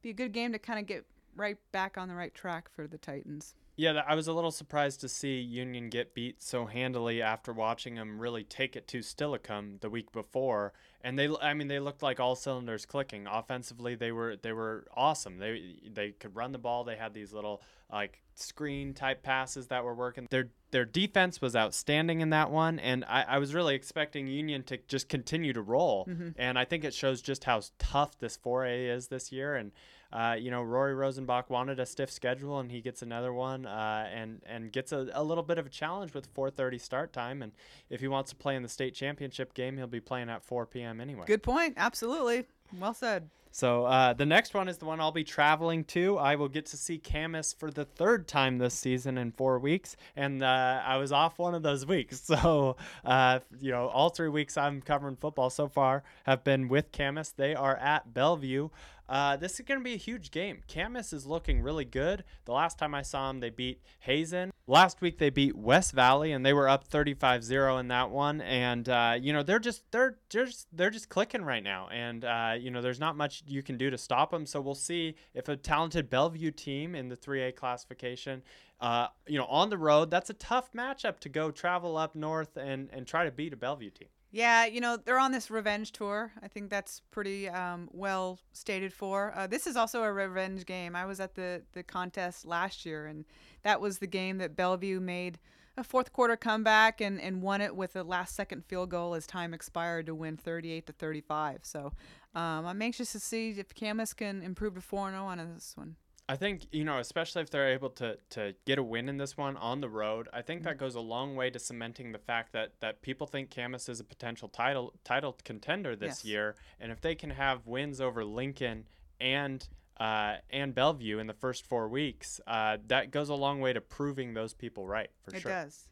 be 0.00 0.08
a 0.08 0.14
good 0.14 0.32
game 0.32 0.52
to 0.52 0.58
kind 0.58 0.78
of 0.78 0.86
get 0.86 1.04
right 1.36 1.58
back 1.72 1.98
on 1.98 2.08
the 2.08 2.14
right 2.14 2.34
track 2.34 2.70
for 2.74 2.86
the 2.86 2.96
Titans. 2.96 3.54
Yeah, 3.76 4.02
I 4.06 4.14
was 4.14 4.28
a 4.28 4.32
little 4.32 4.52
surprised 4.52 5.00
to 5.00 5.08
see 5.08 5.40
Union 5.40 5.88
get 5.88 6.14
beat 6.14 6.42
so 6.42 6.66
handily 6.66 7.20
after 7.20 7.52
watching 7.52 7.96
them 7.96 8.20
really 8.20 8.44
take 8.44 8.76
it 8.76 8.86
to 8.88 8.98
Steilacoom 8.98 9.80
the 9.80 9.90
week 9.90 10.12
before. 10.12 10.72
And 11.02 11.18
they, 11.18 11.28
I 11.42 11.54
mean, 11.54 11.68
they 11.68 11.80
looked 11.80 12.02
like 12.02 12.20
all 12.20 12.36
cylinders 12.36 12.86
clicking. 12.86 13.26
Offensively, 13.26 13.94
they 13.94 14.12
were 14.12 14.36
they 14.36 14.52
were 14.52 14.86
awesome. 14.94 15.38
They 15.38 15.76
they 15.92 16.12
could 16.12 16.36
run 16.36 16.52
the 16.52 16.58
ball. 16.58 16.84
They 16.84 16.96
had 16.96 17.14
these 17.14 17.32
little 17.32 17.62
like 17.92 18.22
screen 18.34 18.94
type 18.94 19.22
passes 19.22 19.66
that 19.68 19.84
were 19.84 19.94
working. 19.94 20.28
Their 20.30 20.50
their 20.70 20.84
defense 20.84 21.40
was 21.40 21.54
outstanding 21.54 22.20
in 22.20 22.30
that 22.30 22.50
one, 22.50 22.78
and 22.78 23.04
I, 23.04 23.22
I 23.22 23.38
was 23.38 23.54
really 23.54 23.74
expecting 23.74 24.26
Union 24.26 24.62
to 24.64 24.78
just 24.88 25.08
continue 25.08 25.52
to 25.52 25.62
roll. 25.62 26.06
Mm-hmm. 26.06 26.30
And 26.36 26.58
I 26.58 26.64
think 26.64 26.84
it 26.84 26.94
shows 26.94 27.22
just 27.22 27.44
how 27.44 27.60
tough 27.78 28.18
this 28.18 28.36
4A 28.36 28.96
is 28.96 29.08
this 29.08 29.30
year. 29.30 29.54
And 29.54 29.72
uh, 30.14 30.36
you 30.38 30.48
know, 30.48 30.62
Rory 30.62 30.94
Rosenbach 30.94 31.50
wanted 31.50 31.80
a 31.80 31.86
stiff 31.86 32.10
schedule, 32.10 32.60
and 32.60 32.70
he 32.70 32.80
gets 32.80 33.02
another 33.02 33.32
one, 33.32 33.66
uh, 33.66 34.08
and 34.14 34.40
and 34.46 34.70
gets 34.70 34.92
a, 34.92 35.08
a 35.12 35.24
little 35.24 35.42
bit 35.42 35.58
of 35.58 35.66
a 35.66 35.68
challenge 35.68 36.14
with 36.14 36.32
4:30 36.32 36.80
start 36.80 37.12
time. 37.12 37.42
And 37.42 37.50
if 37.90 38.00
he 38.00 38.06
wants 38.06 38.30
to 38.30 38.36
play 38.36 38.54
in 38.54 38.62
the 38.62 38.68
state 38.68 38.94
championship 38.94 39.54
game, 39.54 39.76
he'll 39.76 39.88
be 39.88 40.00
playing 40.00 40.30
at 40.30 40.44
4 40.44 40.66
p.m. 40.66 41.00
anyway. 41.00 41.24
Good 41.26 41.42
point. 41.42 41.74
Absolutely. 41.76 42.46
Well 42.80 42.94
said. 42.94 43.28
So 43.54 43.84
uh, 43.84 44.14
the 44.14 44.26
next 44.26 44.52
one 44.52 44.68
is 44.68 44.78
the 44.78 44.84
one 44.84 45.00
I'll 45.00 45.12
be 45.12 45.22
traveling 45.22 45.84
to. 45.84 46.18
I 46.18 46.34
will 46.34 46.48
get 46.48 46.66
to 46.66 46.76
see 46.76 46.98
Camas 46.98 47.52
for 47.52 47.70
the 47.70 47.84
third 47.84 48.26
time 48.26 48.58
this 48.58 48.74
season 48.74 49.16
in 49.16 49.30
four 49.30 49.60
weeks, 49.60 49.96
and 50.16 50.42
uh, 50.42 50.82
I 50.84 50.96
was 50.96 51.12
off 51.12 51.38
one 51.38 51.54
of 51.54 51.62
those 51.62 51.86
weeks. 51.94 52.20
So 52.22 52.76
uh, 53.04 53.38
you 53.60 53.70
know, 53.70 53.86
all 53.86 54.10
three 54.10 54.28
weeks 54.28 54.56
I'm 54.56 54.80
covering 54.80 55.14
football 55.14 55.50
so 55.50 55.68
far 55.68 56.02
have 56.24 56.42
been 56.42 56.66
with 56.66 56.90
Camas. 56.90 57.30
They 57.36 57.54
are 57.54 57.76
at 57.76 58.12
Bellevue. 58.12 58.70
Uh, 59.08 59.36
this 59.36 59.54
is 59.54 59.66
going 59.66 59.78
to 59.78 59.84
be 59.84 59.94
a 59.94 59.98
huge 59.98 60.30
game. 60.30 60.62
Camas 60.72 61.12
is 61.12 61.26
looking 61.26 61.60
really 61.60 61.84
good. 61.84 62.24
The 62.46 62.52
last 62.52 62.78
time 62.78 62.94
I 62.94 63.02
saw 63.02 63.28
them, 63.28 63.40
they 63.40 63.50
beat 63.50 63.80
Hazen. 64.00 64.50
Last 64.66 65.02
week 65.02 65.18
they 65.18 65.28
beat 65.28 65.54
West 65.54 65.92
Valley, 65.92 66.32
and 66.32 66.44
they 66.44 66.54
were 66.54 66.68
up 66.68 66.88
35-0 66.88 67.80
in 67.80 67.88
that 67.88 68.10
one. 68.10 68.40
And 68.40 68.88
uh, 68.88 69.18
you 69.20 69.32
know 69.32 69.42
they're 69.42 69.58
just 69.58 69.82
they're 69.90 70.16
just 70.30 70.68
they're 70.72 70.90
just 70.90 71.10
clicking 71.10 71.44
right 71.44 71.62
now. 71.62 71.88
And 71.92 72.24
uh, 72.24 72.54
you 72.64 72.70
know 72.70 72.80
there's 72.80 73.00
not 73.00 73.16
much 73.16 73.42
you 73.46 73.62
can 73.62 73.76
do 73.76 73.90
to 73.90 73.98
stop 73.98 74.30
them. 74.30 74.46
So 74.46 74.60
we'll 74.60 74.74
see 74.74 75.16
if 75.34 75.48
a 75.48 75.56
talented 75.56 76.10
Bellevue 76.10 76.50
team 76.50 76.94
in 76.94 77.08
the 77.08 77.16
3A 77.16 77.54
classification, 77.54 78.42
uh, 78.80 79.08
you 79.26 79.38
know, 79.38 79.46
on 79.46 79.70
the 79.70 79.78
road, 79.78 80.10
that's 80.10 80.30
a 80.30 80.34
tough 80.34 80.72
matchup 80.72 81.20
to 81.20 81.28
go 81.28 81.50
travel 81.50 81.96
up 81.96 82.14
north 82.14 82.56
and 82.56 82.88
and 82.92 83.06
try 83.06 83.24
to 83.24 83.30
beat 83.30 83.52
a 83.52 83.56
Bellevue 83.56 83.90
team. 83.90 84.08
Yeah, 84.34 84.64
you 84.64 84.80
know, 84.80 84.96
they're 84.96 85.20
on 85.20 85.30
this 85.30 85.48
revenge 85.48 85.92
tour. 85.92 86.32
I 86.42 86.48
think 86.48 86.68
that's 86.68 87.02
pretty 87.12 87.48
um, 87.48 87.88
well 87.92 88.40
stated 88.52 88.92
for. 88.92 89.32
Uh, 89.36 89.46
this 89.46 89.64
is 89.64 89.76
also 89.76 90.02
a 90.02 90.12
revenge 90.12 90.66
game. 90.66 90.96
I 90.96 91.06
was 91.06 91.20
at 91.20 91.36
the, 91.36 91.62
the 91.72 91.84
contest 91.84 92.44
last 92.44 92.84
year, 92.84 93.06
and 93.06 93.26
that 93.62 93.80
was 93.80 93.98
the 93.98 94.08
game 94.08 94.38
that 94.38 94.56
Bellevue 94.56 94.98
made 94.98 95.38
a 95.76 95.84
fourth 95.84 96.12
quarter 96.12 96.36
comeback 96.36 97.00
and, 97.00 97.20
and 97.20 97.42
won 97.42 97.60
it 97.60 97.76
with 97.76 97.94
a 97.94 98.02
last 98.02 98.34
second 98.34 98.64
field 98.64 98.90
goal 98.90 99.14
as 99.14 99.24
time 99.24 99.54
expired 99.54 100.06
to 100.06 100.16
win 100.16 100.36
38 100.36 100.86
to 100.86 100.92
35. 100.92 101.60
So 101.62 101.92
um, 102.34 102.66
I'm 102.66 102.80
anxious 102.82 103.12
to 103.12 103.20
see 103.20 103.50
if 103.50 103.74
Camas 103.74 104.12
can 104.14 104.42
improve 104.42 104.74
to 104.74 104.80
4 104.80 105.10
0 105.10 105.24
on 105.24 105.38
this 105.54 105.72
one. 105.76 105.96
I 106.26 106.36
think 106.36 106.66
you 106.72 106.84
know, 106.84 106.98
especially 106.98 107.42
if 107.42 107.50
they're 107.50 107.72
able 107.72 107.90
to 107.90 108.16
to 108.30 108.54
get 108.64 108.78
a 108.78 108.82
win 108.82 109.10
in 109.10 109.18
this 109.18 109.36
one 109.36 109.58
on 109.58 109.82
the 109.82 109.90
road, 109.90 110.28
I 110.32 110.40
think 110.40 110.62
that 110.62 110.78
goes 110.78 110.94
a 110.94 111.00
long 111.00 111.36
way 111.36 111.50
to 111.50 111.58
cementing 111.58 112.12
the 112.12 112.18
fact 112.18 112.52
that 112.54 112.72
that 112.80 113.02
people 113.02 113.26
think 113.26 113.54
Camas 113.54 113.90
is 113.90 114.00
a 114.00 114.04
potential 114.04 114.48
title 114.48 114.94
title 115.04 115.36
contender 115.44 115.94
this 115.94 116.24
Yes. 116.24 116.24
year, 116.24 116.56
and 116.80 116.90
if 116.90 117.02
they 117.02 117.14
can 117.14 117.28
have 117.30 117.66
wins 117.66 118.00
over 118.00 118.24
Lincoln 118.24 118.86
and 119.20 119.68
uh, 120.00 120.36
and 120.48 120.74
Bellevue 120.74 121.18
in 121.18 121.26
the 121.26 121.34
first 121.34 121.66
four 121.66 121.88
weeks, 121.88 122.40
uh, 122.46 122.78
that 122.88 123.10
goes 123.10 123.28
a 123.28 123.34
long 123.34 123.60
way 123.60 123.74
to 123.74 123.82
proving 123.82 124.32
those 124.32 124.54
people 124.54 124.86
right 124.86 125.10
for 125.22 125.36
it 125.36 125.42
sure. 125.42 125.52
does. 125.52 125.88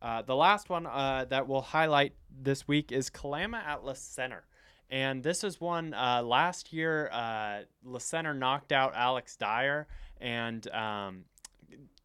Uh, 0.00 0.22
the 0.22 0.34
last 0.34 0.70
one 0.70 0.86
uh, 0.86 1.26
that 1.28 1.46
we'll 1.46 1.60
highlight 1.60 2.14
this 2.30 2.66
week 2.66 2.90
is 2.90 3.10
Kalama 3.10 3.58
at 3.66 3.84
La 3.84 3.92
Center. 3.92 4.44
And 4.90 5.22
this 5.22 5.44
is 5.44 5.60
one 5.60 5.92
uh, 5.92 6.22
last 6.22 6.72
year, 6.72 7.10
uh, 7.12 7.60
La 7.84 7.98
Center 7.98 8.32
knocked 8.32 8.72
out 8.72 8.94
Alex 8.94 9.36
Dyer, 9.36 9.86
and 10.18 10.66
um, 10.70 11.24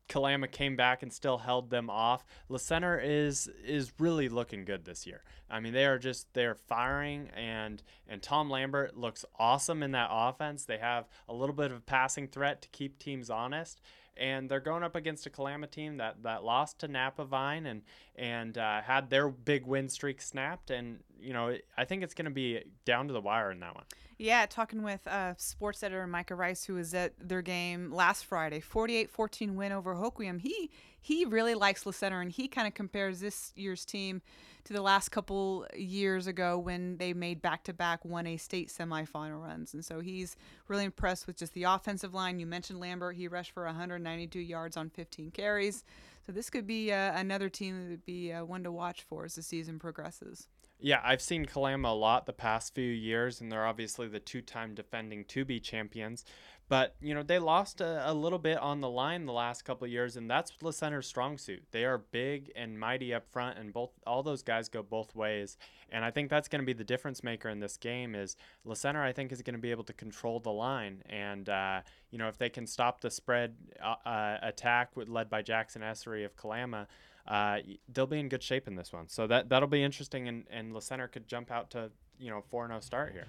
Kalama 0.09 0.47
came 0.47 0.75
back 0.75 1.01
and 1.01 1.11
still 1.11 1.37
held 1.37 1.69
them 1.69 1.89
off. 1.89 2.25
La 2.49 2.57
Center 2.57 2.99
is 2.99 3.49
is 3.65 3.93
really 3.99 4.27
looking 4.27 4.65
good 4.65 4.83
this 4.85 5.07
year. 5.07 5.23
I 5.49 5.59
mean, 5.59 5.73
they 5.73 5.85
are 5.85 5.97
just 5.97 6.33
they're 6.33 6.55
firing, 6.55 7.29
and 7.35 7.81
and 8.07 8.21
Tom 8.21 8.49
Lambert 8.49 8.97
looks 8.97 9.23
awesome 9.39 9.81
in 9.81 9.91
that 9.91 10.09
offense. 10.11 10.65
They 10.65 10.77
have 10.77 11.07
a 11.29 11.33
little 11.33 11.55
bit 11.55 11.71
of 11.71 11.77
a 11.77 11.81
passing 11.81 12.27
threat 12.27 12.61
to 12.63 12.69
keep 12.69 12.99
teams 12.99 13.29
honest, 13.29 13.81
and 14.17 14.49
they're 14.49 14.59
going 14.59 14.83
up 14.83 14.95
against 14.95 15.25
a 15.25 15.29
Kalama 15.29 15.67
team 15.67 15.97
that, 15.97 16.23
that 16.23 16.43
lost 16.43 16.79
to 16.79 16.87
Napavine 16.87 17.65
and 17.65 17.81
and 18.15 18.57
uh, 18.57 18.81
had 18.81 19.09
their 19.09 19.29
big 19.29 19.65
win 19.65 19.89
streak 19.89 20.21
snapped. 20.21 20.69
And 20.71 20.99
you 21.19 21.33
know, 21.33 21.55
I 21.77 21.85
think 21.85 22.03
it's 22.03 22.13
going 22.13 22.25
to 22.25 22.31
be 22.31 22.63
down 22.85 23.07
to 23.07 23.13
the 23.13 23.21
wire 23.21 23.51
in 23.51 23.59
that 23.61 23.73
one. 23.75 23.85
Yeah, 24.17 24.45
talking 24.45 24.83
with 24.83 25.05
uh, 25.07 25.33
sports 25.37 25.81
editor 25.81 26.05
Micah 26.05 26.35
Rice, 26.35 26.63
who 26.63 26.75
was 26.75 26.93
at 26.93 27.13
their 27.19 27.41
game 27.41 27.91
last 27.91 28.25
Friday, 28.25 28.61
48-14 28.61 29.55
win 29.55 29.71
over 29.71 29.95
Hoquiam. 29.95 30.39
He 30.39 30.69
he 31.01 31.25
really 31.25 31.55
likes 31.55 31.85
La 31.85 31.91
Center, 31.91 32.21
and 32.21 32.31
he 32.31 32.47
kind 32.47 32.67
of 32.67 32.73
compares 32.73 33.19
this 33.19 33.51
year's 33.55 33.83
team 33.83 34.21
to 34.65 34.73
the 34.73 34.81
last 34.81 35.09
couple 35.09 35.65
years 35.75 36.27
ago 36.27 36.57
when 36.57 36.97
they 36.97 37.13
made 37.13 37.41
back-to-back 37.41 38.03
1A 38.03 38.39
state 38.39 38.69
semifinal 38.69 39.41
runs. 39.41 39.73
And 39.73 39.83
so 39.83 39.99
he's 39.99 40.35
really 40.67 40.85
impressed 40.85 41.27
with 41.27 41.37
just 41.37 41.53
the 41.53 41.63
offensive 41.63 42.13
line. 42.13 42.39
You 42.39 42.45
mentioned 42.45 42.79
Lambert; 42.79 43.15
he 43.15 43.27
rushed 43.27 43.51
for 43.51 43.65
192 43.65 44.39
yards 44.39 44.77
on 44.77 44.89
15 44.89 45.31
carries. 45.31 45.83
So 46.25 46.31
this 46.31 46.49
could 46.49 46.65
be 46.65 46.91
uh, 46.91 47.19
another 47.19 47.49
team 47.49 47.81
that 47.81 47.89
would 47.89 48.05
be 48.05 48.31
uh, 48.31 48.45
one 48.45 48.63
to 48.63 48.71
watch 48.71 49.03
for 49.03 49.25
as 49.25 49.35
the 49.35 49.43
season 49.43 49.79
progresses. 49.79 50.47
Yeah, 50.85 50.99
I've 51.01 51.21
seen 51.21 51.45
Kalama 51.45 51.87
a 51.87 51.95
lot 51.95 52.25
the 52.25 52.33
past 52.33 52.75
few 52.75 52.91
years, 52.91 53.39
and 53.39 53.49
they're 53.49 53.65
obviously 53.65 54.09
the 54.09 54.19
two-time 54.19 54.75
defending 54.75 55.23
2B 55.23 55.63
champions. 55.63 56.25
But 56.67 56.95
you 56.99 57.13
know 57.13 57.23
they 57.23 57.39
lost 57.39 57.79
a, 57.79 58.09
a 58.09 58.13
little 58.13 58.37
bit 58.39 58.57
on 58.57 58.81
the 58.81 58.89
line 58.89 59.25
the 59.25 59.31
last 59.31 59.63
couple 59.63 59.87
years, 59.87 60.17
and 60.17 60.29
that's 60.29 60.51
La 60.61 60.71
Center's 60.71 61.07
strong 61.07 61.37
suit. 61.37 61.63
They 61.71 61.85
are 61.85 61.97
big 61.97 62.51
and 62.53 62.77
mighty 62.77 63.13
up 63.13 63.29
front, 63.31 63.57
and 63.57 63.71
both 63.71 63.91
all 64.05 64.23
those 64.23 64.43
guys 64.43 64.67
go 64.67 64.83
both 64.83 65.15
ways. 65.15 65.57
And 65.89 66.03
I 66.03 66.11
think 66.11 66.29
that's 66.29 66.49
going 66.49 66.61
to 66.61 66.65
be 66.65 66.73
the 66.73 66.83
difference 66.83 67.23
maker 67.23 67.47
in 67.47 67.61
this 67.61 67.77
game. 67.77 68.13
Is 68.13 68.35
La 68.65 68.73
Center 68.73 69.03
I 69.03 69.13
think 69.13 69.31
is 69.31 69.41
going 69.41 69.55
to 69.55 69.61
be 69.61 69.71
able 69.71 69.85
to 69.85 69.93
control 69.93 70.41
the 70.41 70.51
line, 70.51 71.01
and 71.09 71.47
uh, 71.47 71.81
you 72.11 72.17
know 72.17 72.27
if 72.27 72.37
they 72.37 72.49
can 72.49 72.67
stop 72.67 72.99
the 72.99 73.11
spread 73.11 73.55
uh, 73.81 73.95
uh, 74.05 74.37
attack 74.41 74.97
with, 74.97 75.07
led 75.07 75.29
by 75.29 75.41
Jackson 75.41 75.81
Essery 75.81 76.25
of 76.25 76.35
Kalama 76.35 76.87
uh, 77.27 77.59
they'll 77.91 78.05
be 78.05 78.19
in 78.19 78.29
good 78.29 78.43
shape 78.43 78.67
in 78.67 78.75
this 78.75 78.91
one. 78.91 79.07
So 79.07 79.27
that 79.27 79.49
that'll 79.49 79.69
be 79.69 79.83
interesting, 79.83 80.27
and 80.27 80.45
and 80.49 80.73
La 80.73 80.79
Center 80.79 81.07
could 81.07 81.27
jump 81.27 81.51
out 81.51 81.69
to 81.71 81.91
you 82.19 82.29
know 82.29 82.43
four 82.49 82.67
zero 82.67 82.79
start 82.79 83.13
here. 83.13 83.27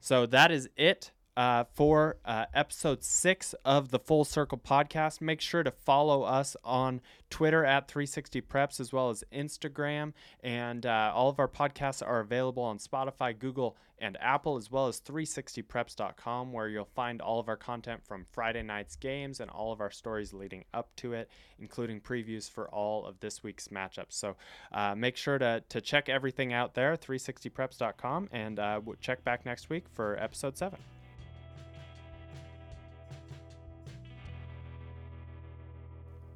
So 0.00 0.26
that 0.26 0.50
is 0.50 0.68
it 0.76 1.12
uh, 1.36 1.64
for 1.74 2.16
uh, 2.24 2.46
episode 2.54 3.04
six 3.04 3.54
of 3.64 3.90
the 3.90 3.98
Full 3.98 4.24
Circle 4.24 4.58
podcast. 4.58 5.20
Make 5.20 5.40
sure 5.40 5.62
to 5.62 5.70
follow 5.70 6.22
us 6.22 6.56
on 6.64 7.00
Twitter 7.30 7.64
at 7.64 7.88
360 7.88 8.42
Preps 8.42 8.80
as 8.80 8.92
well 8.92 9.10
as 9.10 9.24
Instagram. 9.32 10.12
And 10.42 10.84
uh, 10.84 11.12
all 11.14 11.28
of 11.28 11.38
our 11.38 11.48
podcasts 11.48 12.06
are 12.06 12.20
available 12.20 12.62
on 12.62 12.78
Spotify, 12.78 13.38
Google, 13.38 13.76
and 14.00 14.16
Apple, 14.20 14.56
as 14.56 14.70
well 14.70 14.88
as 14.88 15.00
360preps.com, 15.00 16.52
where 16.52 16.68
you'll 16.68 16.84
find 16.84 17.20
all 17.20 17.38
of 17.38 17.48
our 17.48 17.56
content 17.56 18.02
from 18.04 18.24
Friday 18.32 18.62
night's 18.62 18.96
games 18.96 19.40
and 19.40 19.50
all 19.50 19.72
of 19.72 19.80
our 19.80 19.90
stories 19.90 20.32
leading 20.32 20.64
up 20.72 20.94
to 20.96 21.12
it, 21.12 21.28
including 21.58 22.00
previews 22.00 22.50
for 22.50 22.68
all 22.70 23.06
of 23.06 23.20
this 23.20 23.42
week's 23.42 23.68
matchups. 23.68 24.12
So 24.12 24.36
uh, 24.72 24.94
make 24.94 25.16
sure 25.16 25.38
to, 25.38 25.62
to 25.68 25.80
check 25.80 26.08
everything 26.08 26.52
out 26.52 26.74
there, 26.74 26.96
360preps.com, 26.96 28.30
and 28.32 28.58
uh, 28.58 28.80
we'll 28.82 28.96
check 29.00 29.22
back 29.22 29.44
next 29.44 29.68
week 29.68 29.84
for 29.92 30.16
episode 30.18 30.56
seven. 30.56 30.78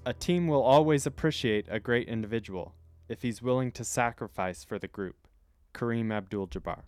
A 0.06 0.12
team 0.12 0.48
will 0.48 0.62
always 0.62 1.06
appreciate 1.06 1.66
a 1.70 1.80
great 1.80 2.08
individual 2.08 2.74
if 3.08 3.22
he's 3.22 3.40
willing 3.40 3.72
to 3.72 3.84
sacrifice 3.84 4.62
for 4.62 4.78
the 4.78 4.86
group. 4.86 5.16
Kareem 5.72 6.12
Abdul 6.12 6.48
Jabbar. 6.48 6.82